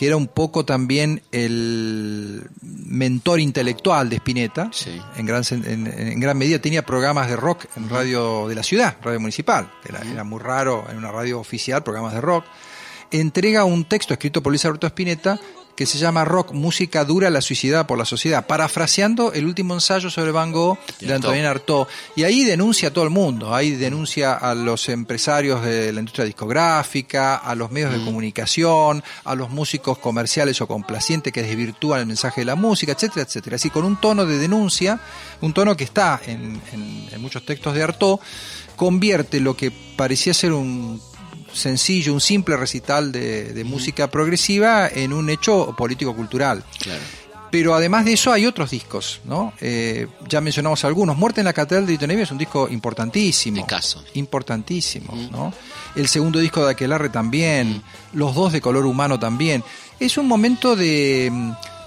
Que 0.00 0.06
era 0.06 0.16
un 0.16 0.28
poco 0.28 0.64
también 0.64 1.20
el 1.30 2.48
mentor 2.62 3.38
intelectual 3.38 4.08
de 4.08 4.16
Spinetta. 4.16 4.70
Sí. 4.72 4.98
En, 5.18 5.26
gran, 5.26 5.44
en, 5.50 5.86
en 5.86 6.18
gran 6.18 6.38
medida 6.38 6.58
tenía 6.58 6.86
programas 6.86 7.28
de 7.28 7.36
rock 7.36 7.66
en 7.76 7.90
radio 7.90 8.48
de 8.48 8.54
la 8.54 8.62
ciudad, 8.62 8.96
radio 9.02 9.20
municipal, 9.20 9.70
era, 9.86 10.00
era 10.10 10.24
muy 10.24 10.40
raro 10.40 10.86
en 10.90 10.96
una 10.96 11.12
radio 11.12 11.38
oficial, 11.38 11.82
programas 11.82 12.14
de 12.14 12.22
rock. 12.22 12.46
Entrega 13.10 13.64
un 13.64 13.84
texto 13.84 14.14
escrito 14.14 14.42
por 14.42 14.52
Luis 14.52 14.64
Alberto 14.64 14.86
Spinetta 14.86 15.38
que 15.76 15.86
se 15.86 15.96
llama 15.98 16.24
Rock, 16.26 16.52
música 16.52 17.04
dura, 17.04 17.30
la 17.30 17.40
suicidada 17.40 17.86
por 17.86 17.96
la 17.96 18.04
sociedad, 18.04 18.46
parafraseando 18.46 19.32
el 19.32 19.46
último 19.46 19.72
ensayo 19.74 20.10
sobre 20.10 20.30
Van 20.30 20.52
Gogh 20.52 20.78
de. 21.00 21.14
Antonin 21.14 21.44
Artaud. 21.46 21.86
Y 22.16 22.24
ahí 22.24 22.44
denuncia 22.44 22.88
a 22.88 22.92
todo 22.92 23.04
el 23.04 23.10
mundo, 23.10 23.54
ahí 23.54 23.70
denuncia 23.70 24.34
a 24.34 24.54
los 24.54 24.88
empresarios 24.90 25.64
de 25.64 25.92
la 25.92 26.00
industria 26.00 26.26
discográfica, 26.26 27.36
a 27.36 27.54
los 27.54 27.70
medios 27.70 27.92
de 27.92 28.04
comunicación, 28.04 29.02
a 29.24 29.34
los 29.34 29.50
músicos 29.50 29.96
comerciales 29.98 30.60
o 30.60 30.66
complacientes 30.66 31.32
que 31.32 31.42
desvirtúan 31.42 32.00
el 32.00 32.06
mensaje 32.06 32.42
de 32.42 32.44
la 32.44 32.56
música, 32.56 32.92
etcétera, 32.92 33.22
etcétera. 33.22 33.56
Así 33.56 33.70
con 33.70 33.84
un 33.84 33.98
tono 34.00 34.26
de 34.26 34.38
denuncia, 34.38 35.00
un 35.40 35.52
tono 35.54 35.76
que 35.76 35.84
está 35.84 36.20
en, 36.26 36.60
en- 36.72 37.08
en 37.10 37.20
muchos 37.22 37.44
textos 37.46 37.74
de 37.74 37.82
Artaud, 37.82 38.18
convierte 38.76 39.40
lo 39.40 39.56
que 39.56 39.70
parecía 39.70 40.32
ser 40.34 40.52
un 40.52 41.00
sencillo, 41.52 42.14
un 42.14 42.20
simple 42.20 42.56
recital 42.56 43.12
de, 43.12 43.52
de 43.52 43.64
música 43.64 44.10
progresiva 44.10 44.88
en 44.88 45.12
un 45.12 45.30
hecho 45.30 45.74
político-cultural. 45.76 46.64
Claro. 46.80 47.00
Pero 47.50 47.74
además 47.74 48.04
de 48.04 48.12
eso 48.12 48.32
hay 48.32 48.46
otros 48.46 48.70
discos, 48.70 49.20
¿no? 49.24 49.52
Eh, 49.60 50.06
ya 50.28 50.40
mencionamos 50.40 50.84
algunos. 50.84 51.16
Muerte 51.16 51.40
en 51.40 51.46
la 51.46 51.52
Catedral 51.52 51.84
de 51.84 51.94
Tito 51.94 52.06
Nevia 52.06 52.22
es 52.22 52.30
un 52.30 52.38
disco 52.38 52.68
importantísimo. 52.68 53.56
De 53.56 53.66
caso. 53.66 54.04
Importantísimo, 54.14 55.12
¿no? 55.32 55.52
El 55.96 56.06
segundo 56.06 56.38
disco 56.38 56.64
de 56.64 56.70
Aquelarre 56.70 57.08
también. 57.08 57.82
Los 58.12 58.36
dos 58.36 58.52
de 58.52 58.60
color 58.60 58.86
humano 58.86 59.18
también. 59.18 59.64
Es 59.98 60.16
un 60.16 60.28
momento 60.28 60.76
de, 60.76 61.32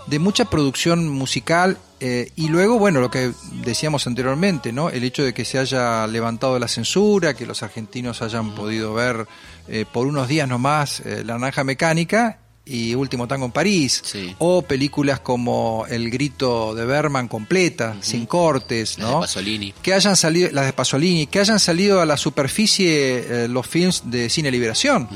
de 0.07 0.19
mucha 0.19 0.45
producción 0.45 1.07
musical 1.07 1.77
eh, 2.05 2.31
y 2.35 2.49
luego, 2.49 2.77
bueno, 2.79 2.99
lo 2.99 3.09
que 3.09 3.31
decíamos 3.63 4.05
anteriormente, 4.07 4.73
¿no? 4.73 4.89
El 4.89 5.03
hecho 5.05 5.23
de 5.23 5.33
que 5.33 5.45
se 5.45 5.57
haya 5.57 6.05
levantado 6.07 6.59
la 6.59 6.67
censura, 6.67 7.33
que 7.33 7.45
los 7.45 7.63
argentinos 7.63 8.21
hayan 8.21 8.53
podido 8.55 8.93
ver 8.93 9.25
eh, 9.69 9.85
por 9.89 10.05
unos 10.07 10.27
días 10.27 10.47
nomás 10.49 10.99
eh, 10.99 11.23
La 11.25 11.37
Naranja 11.37 11.63
Mecánica 11.63 12.39
y 12.65 12.95
Último 12.95 13.27
Tango 13.27 13.45
en 13.45 13.51
París, 13.51 14.01
Sí. 14.05 14.35
o 14.39 14.61
películas 14.61 15.19
como 15.21 15.85
El 15.89 16.09
Grito 16.09 16.73
de 16.75 16.85
Berman 16.85 17.27
completa, 17.27 17.95
sin 18.01 18.25
cortes, 18.25 18.97
Las 18.97 19.07
de 19.07 19.13
¿no? 19.13 19.19
Pasolini. 19.21 19.73
que 19.81 19.93
hayan 19.93 20.15
salido, 20.15 20.49
las 20.51 20.65
de 20.65 20.73
Pasolini, 20.73 21.27
que 21.27 21.39
hayan 21.39 21.59
salido 21.59 22.01
a 22.01 22.05
la 22.05 22.15
superficie 22.17 23.43
eh, 23.45 23.47
los 23.49 23.65
films 23.67 24.03
de 24.05 24.29
Cine 24.29 24.49
Liberación. 24.51 25.07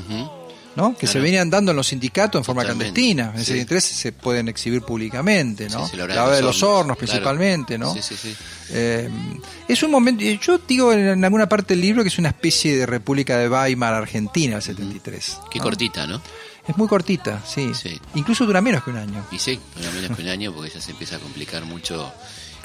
¿No? 0.76 0.96
Que 0.96 1.06
se 1.06 1.18
venían 1.20 1.50
dando 1.50 1.72
en 1.72 1.76
los 1.76 1.88
sindicatos 1.88 2.40
en 2.40 2.44
forma 2.44 2.64
clandestina. 2.64 3.32
En 3.34 3.40
sí. 3.40 3.46
73 3.46 3.84
se 3.84 4.12
pueden 4.12 4.48
exhibir 4.48 4.82
públicamente, 4.82 5.68
¿no? 5.68 5.86
Sí, 5.86 5.96
la 5.96 6.04
hora 6.04 6.30
de 6.30 6.42
los 6.42 6.62
hornos, 6.62 6.96
claro. 6.96 6.98
principalmente, 6.98 7.78
¿no? 7.78 7.94
Sí. 7.94 8.34
Eh, 8.70 9.08
es 9.66 9.82
un 9.82 9.90
momento, 9.90 10.22
yo 10.24 10.58
digo 10.58 10.92
en, 10.92 11.24
alguna 11.24 11.48
parte 11.48 11.74
del 11.74 11.80
libro 11.80 12.02
que 12.02 12.08
es 12.08 12.18
una 12.18 12.28
especie 12.28 12.76
de 12.76 12.86
República 12.86 13.38
de 13.38 13.48
Weimar 13.48 13.94
Argentina, 13.94 14.56
el 14.56 14.62
73. 14.62 15.38
Qué 15.50 15.58
¿no? 15.58 15.64
cortita, 15.64 16.06
¿no? 16.06 16.20
Es 16.66 16.76
muy 16.76 16.86
cortita, 16.86 17.42
sí. 17.46 17.70
Sí. 17.74 17.98
Incluso 18.14 18.44
dura 18.44 18.60
menos 18.60 18.84
que 18.84 18.90
un 18.90 18.98
año. 18.98 19.24
Y 19.32 19.38
sí, 19.38 19.58
dura 19.74 19.90
menos 19.92 20.16
que 20.16 20.22
un 20.22 20.28
año 20.28 20.52
porque 20.52 20.70
ya 20.70 20.80
se 20.80 20.90
empieza 20.90 21.16
a 21.16 21.18
complicar 21.18 21.64
mucho 21.64 22.12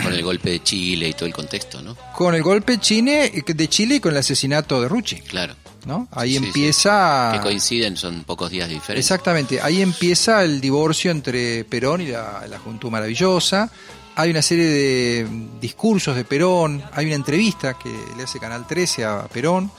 con 0.01 0.13
el 0.13 0.23
golpe 0.23 0.49
de 0.49 0.63
Chile 0.63 1.09
y 1.09 1.13
todo 1.13 1.25
el 1.25 1.33
contexto, 1.33 1.81
¿no? 1.81 1.95
Con 2.13 2.35
el 2.35 2.43
golpe 2.43 2.79
Chile, 2.79 3.43
de 3.45 3.67
Chile 3.69 3.95
y 3.95 3.99
con 3.99 4.11
el 4.11 4.17
asesinato 4.17 4.81
de 4.81 4.87
Rucci, 4.89 5.21
Claro. 5.21 5.55
¿No? 5.85 6.07
Ahí 6.11 6.33
Sí, 6.33 6.39
sí. 6.39 6.45
empieza... 6.45 7.31
Que 7.33 7.39
coinciden, 7.41 7.97
son 7.97 8.23
pocos 8.23 8.49
días 8.51 8.67
de 8.67 8.75
diferencia. 8.75 8.99
Exactamente, 8.99 9.61
ahí 9.61 9.81
empieza 9.81 10.43
el 10.43 10.61
divorcio 10.61 11.11
entre 11.11 11.63
Perón 11.65 12.01
y 12.01 12.07
la, 12.07 12.45
la 12.49 12.59
Juventud 12.59 12.89
Maravillosa. 12.89 13.69
Hay 14.15 14.29
una 14.29 14.41
serie 14.43 14.65
de 14.65 15.27
discursos 15.59 16.15
de 16.15 16.23
Perón, 16.23 16.83
hay 16.93 17.07
una 17.07 17.15
entrevista 17.15 17.73
que 17.79 17.89
le 18.15 18.23
hace 18.23 18.39
Canal 18.39 18.67
13 18.67 19.05
a 19.05 19.23
Perón, 19.27 19.71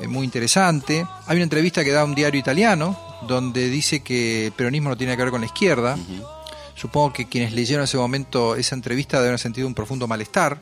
eh, 0.00 0.06
muy 0.08 0.24
interesante. 0.24 1.06
Hay 1.26 1.36
una 1.36 1.44
entrevista 1.44 1.84
que 1.84 1.90
da 1.92 2.04
un 2.04 2.14
diario 2.14 2.40
italiano, 2.40 2.98
donde 3.28 3.68
dice 3.68 4.00
que 4.00 4.46
el 4.46 4.52
peronismo 4.52 4.88
no 4.88 4.96
tiene 4.96 5.14
que 5.14 5.22
ver 5.22 5.30
con 5.30 5.42
la 5.42 5.46
izquierda. 5.46 5.98
Supongo 6.74 7.12
que 7.12 7.28
quienes 7.28 7.52
leyeron 7.52 7.82
en 7.82 7.84
ese 7.84 7.98
momento 7.98 8.54
esa 8.56 8.74
entrevista 8.74 9.18
deben 9.18 9.32
haber 9.32 9.40
sentido 9.40 9.66
un 9.66 9.74
profundo 9.74 10.08
malestar. 10.08 10.58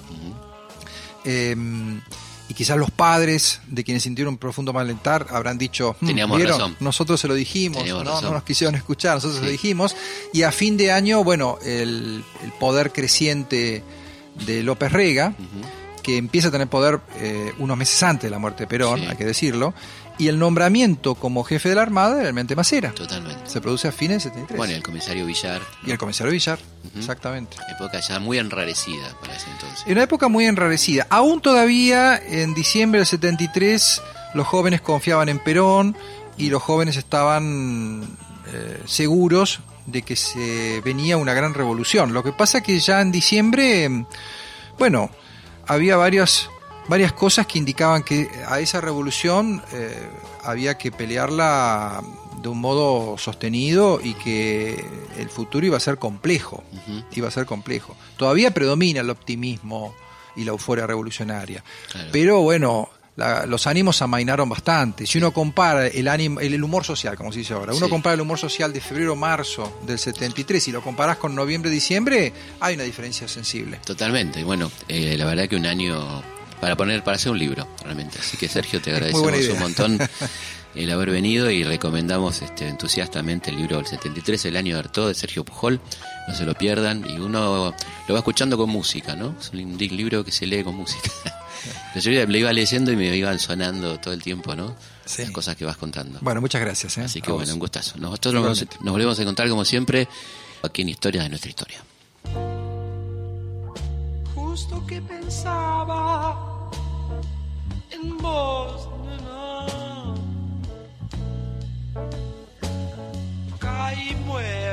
Eh, 1.24 1.54
y 2.48 2.54
quizás 2.54 2.76
los 2.78 2.90
padres 2.90 3.60
de 3.66 3.84
quienes 3.84 4.02
sintieron 4.02 4.34
un 4.34 4.38
profundo 4.38 4.72
malestar 4.72 5.26
habrán 5.30 5.58
dicho, 5.58 5.96
"Hmm, 6.00 6.06
Teníamos 6.06 6.36
¿vieron? 6.38 6.58
razón. 6.58 6.76
nosotros 6.80 7.20
se 7.20 7.28
lo 7.28 7.34
dijimos, 7.34 7.86
¿no? 7.86 8.20
nos 8.22 8.42
quisieron 8.42 8.74
escuchar, 8.74 9.14
nosotros 9.16 9.38
se 9.40 9.44
lo 9.44 9.50
dijimos. 9.50 9.94
Y 10.32 10.42
a 10.42 10.52
fin 10.52 10.76
de 10.76 10.90
año, 10.92 11.22
bueno, 11.24 11.58
el, 11.64 12.24
el 12.42 12.52
poder 12.58 12.92
creciente 12.92 13.82
de 14.46 14.62
López 14.62 14.92
Rega, 14.92 15.34
que 16.02 16.16
empieza 16.16 16.48
a 16.48 16.50
tener 16.50 16.68
poder 16.68 17.00
eh, 17.16 17.52
unos 17.58 17.76
meses 17.76 18.02
antes 18.02 18.24
de 18.24 18.30
la 18.30 18.38
muerte 18.38 18.62
de 18.62 18.66
Perón, 18.66 19.00
Sí. 19.00 19.06
hay 19.06 19.16
que 19.16 19.26
decirlo, 19.26 19.74
y 20.18 20.28
el 20.28 20.38
nombramiento 20.38 21.14
como 21.14 21.44
jefe 21.44 21.68
de 21.68 21.74
la 21.76 21.82
Armada 21.82 22.16
de 22.16 22.26
Almirante 22.26 22.56
Macera. 22.56 22.90
Totalmente. 22.92 23.48
Se 23.48 23.60
produce 23.60 23.88
a 23.88 23.92
fines 23.92 24.24
del 24.24 24.32
73. 24.32 24.56
Bueno, 24.58 24.74
el 24.74 24.82
comisario 24.82 25.24
Villar, 25.26 25.62
Y 25.86 25.90
el 25.92 25.98
comisario 25.98 26.32
Villar, 26.32 26.58
Ujú. 26.90 26.98
exactamente. 26.98 27.56
época 27.70 28.00
ya 28.00 28.18
muy 28.18 28.38
enrarecida 28.38 29.14
para 29.20 29.36
ese 29.36 29.50
entonces. 29.50 29.84
En 29.86 29.92
una 29.92 30.02
época 30.02 30.28
muy 30.28 30.46
enrarecida. 30.46 31.06
Aún 31.10 31.40
todavía, 31.40 32.16
en 32.16 32.54
diciembre 32.54 32.98
del 32.98 33.06
73, 33.06 34.02
los 34.34 34.46
jóvenes 34.46 34.80
confiaban 34.80 35.28
en 35.28 35.38
Perón 35.38 35.96
y 36.36 36.50
los 36.50 36.62
jóvenes 36.62 36.96
estaban 36.96 38.02
eh, 38.52 38.82
seguros 38.86 39.60
de 39.86 40.02
que 40.02 40.16
se 40.16 40.80
venía 40.84 41.16
una 41.16 41.32
gran 41.32 41.54
revolución. 41.54 42.12
Lo 42.12 42.22
que 42.22 42.32
pasa 42.32 42.60
que 42.62 42.78
ya 42.78 43.00
en 43.00 43.10
diciembre, 43.12 43.88
mm, 43.88 44.06
bueno, 44.78 45.10
había 45.66 45.96
varias, 45.96 46.50
varias 46.88 47.12
cosas 47.12 47.46
que 47.46 47.58
indicaban 47.58 48.02
que 48.02 48.28
a 48.48 48.60
esa 48.60 48.80
revolución 48.80 49.62
eh, 49.72 50.08
había 50.44 50.76
que 50.78 50.90
pelearla 50.90 52.02
de 52.42 52.48
un 52.48 52.60
modo 52.60 53.18
sostenido 53.18 54.00
y 54.02 54.14
que 54.14 54.84
el 55.18 55.28
futuro 55.28 55.66
iba 55.66 55.76
a 55.76 55.80
ser 55.80 55.98
complejo, 55.98 56.62
iba 57.12 57.28
a 57.28 57.30
ser 57.30 57.46
complejo. 57.46 57.96
Todavía 58.16 58.52
predomina 58.52 59.00
el 59.00 59.10
optimismo 59.10 59.94
y 60.36 60.44
la 60.44 60.52
euforia 60.52 60.86
revolucionaria, 60.86 61.64
Claro. 61.90 62.08
pero 62.12 62.40
bueno, 62.42 62.90
la- 63.16 63.44
los 63.46 63.66
ánimos 63.66 64.00
amainaron 64.02 64.48
bastante. 64.48 65.04
Si 65.04 65.18
uno 65.18 65.32
compara 65.32 65.88
el, 65.88 66.06
ánimo, 66.06 66.38
el, 66.38 66.54
el 66.54 66.62
humor 66.62 66.84
social, 66.84 67.16
como 67.16 67.32
se 67.32 67.40
dice 67.40 67.54
ahora, 67.54 67.72
uno 67.74 67.86
Sí. 67.86 67.90
compara 67.90 68.14
el 68.14 68.20
humor 68.20 68.38
social 68.38 68.72
de 68.72 68.80
febrero-marzo 68.80 69.80
del 69.84 69.98
73 69.98 70.68
y 70.68 70.70
lo 70.70 70.80
comparás 70.80 71.16
con 71.16 71.34
noviembre-diciembre, 71.34 72.32
hay 72.60 72.76
una 72.76 72.84
diferencia 72.84 73.26
sensible. 73.26 73.80
Totalmente. 73.84 74.44
Bueno, 74.44 74.70
eh, 74.86 75.16
la 75.18 75.24
verdad 75.24 75.48
que 75.48 75.56
un 75.56 75.66
año 75.66 76.22
para 76.60 76.76
poner, 76.76 77.02
para 77.04 77.16
hacer 77.16 77.30
un 77.32 77.38
libro, 77.38 77.66
realmente. 77.84 78.18
Así 78.18 78.36
que 78.36 78.48
Sergio, 78.48 78.80
te 78.80 78.90
agradecemos 78.94 79.48
un 79.48 79.58
montón 79.58 79.98
el 80.74 80.90
haber 80.92 81.10
venido 81.10 81.50
y 81.50 81.64
recomendamos 81.64 82.42
este, 82.42 82.68
entusiastamente 82.68 83.50
el 83.50 83.56
libro 83.56 83.76
del 83.78 83.86
73, 83.86 84.44
El 84.46 84.56
año 84.56 84.74
de 84.74 84.80
Artaud, 84.80 85.08
de 85.08 85.14
Sergio 85.14 85.44
Pujol. 85.44 85.80
No 86.28 86.34
se 86.34 86.44
lo 86.44 86.54
pierdan 86.54 87.04
y 87.08 87.14
uno 87.18 87.74
lo 88.06 88.14
va 88.14 88.18
escuchando 88.18 88.56
con 88.56 88.68
música, 88.70 89.16
¿no? 89.16 89.34
Es 89.40 89.50
un 89.50 89.76
li- 89.78 89.88
libro 89.88 90.24
que 90.24 90.30
se 90.32 90.46
lee 90.46 90.62
con 90.62 90.74
música. 90.76 91.10
Yo 91.96 92.10
lo 92.26 92.36
iba 92.36 92.52
leyendo 92.52 92.92
y 92.92 92.96
me 92.96 93.16
iban 93.16 93.38
sonando 93.40 93.98
todo 93.98 94.14
el 94.14 94.22
tiempo, 94.22 94.54
¿no? 94.54 94.76
Sí. 95.06 95.22
Las 95.22 95.30
cosas 95.32 95.56
que 95.56 95.64
vas 95.64 95.76
contando. 95.78 96.18
Bueno, 96.20 96.40
muchas 96.40 96.60
gracias. 96.60 96.98
¿eh? 96.98 97.02
Así 97.04 97.20
que 97.22 97.32
bueno, 97.32 97.52
un 97.54 97.58
gustazo. 97.58 97.96
Nosotros 97.98 98.34
nos, 98.34 98.62
nos 98.82 98.92
volvemos 98.92 99.18
a 99.18 99.22
encontrar 99.22 99.48
como 99.48 99.64
siempre 99.64 100.06
aquí 100.62 100.82
en 100.82 100.90
Historias 100.90 101.24
de 101.24 101.30
nuestra 101.30 101.48
historia. 101.48 101.78
Justo 104.48 104.82
que 104.86 104.98
pensaba 105.02 106.70
en 107.90 108.16
vos, 108.16 108.88
nena. 109.04 109.66
Caí 113.58 114.14
muerto. 114.26 114.67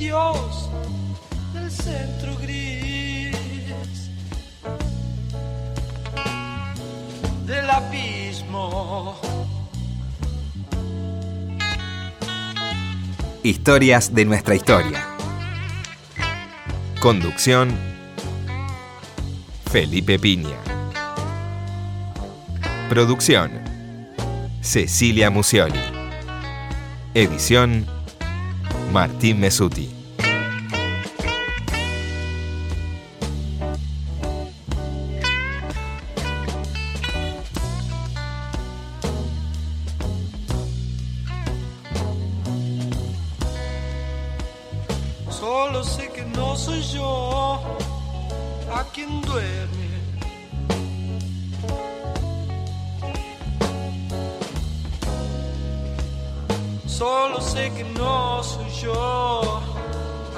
Dios 0.00 0.70
del 1.52 1.70
centro 1.70 2.34
gris 2.40 3.36
del 7.44 7.68
abismo. 7.68 9.20
Historias 13.42 14.14
de 14.14 14.24
nuestra 14.24 14.54
historia. 14.54 15.06
Conducción. 16.98 17.68
Felipe 19.70 20.18
Piña. 20.18 20.56
Producción. 22.88 23.50
Cecilia 24.62 25.28
Musioli. 25.28 25.78
Edición. 27.12 27.99
Martín 28.90 29.38
Mesuti. 29.38 29.99
Solo 57.00 57.40
sé 57.40 57.72
que 57.74 57.82
no 57.98 58.42
soy 58.44 58.68
yo 58.82 59.62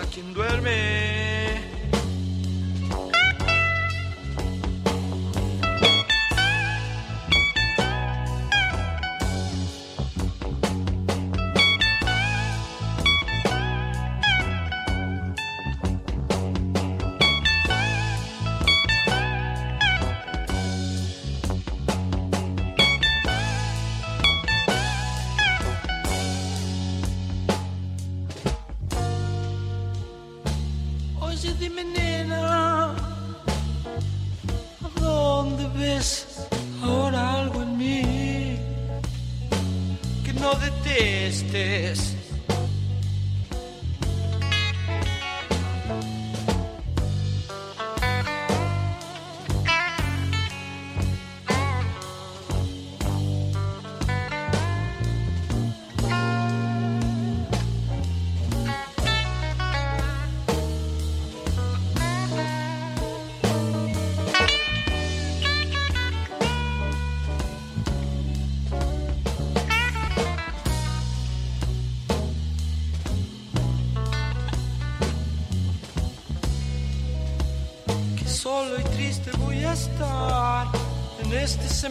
a 0.00 0.06
quien 0.12 0.32
duerme. 0.32 1.11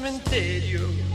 Cementerio. 0.01 1.10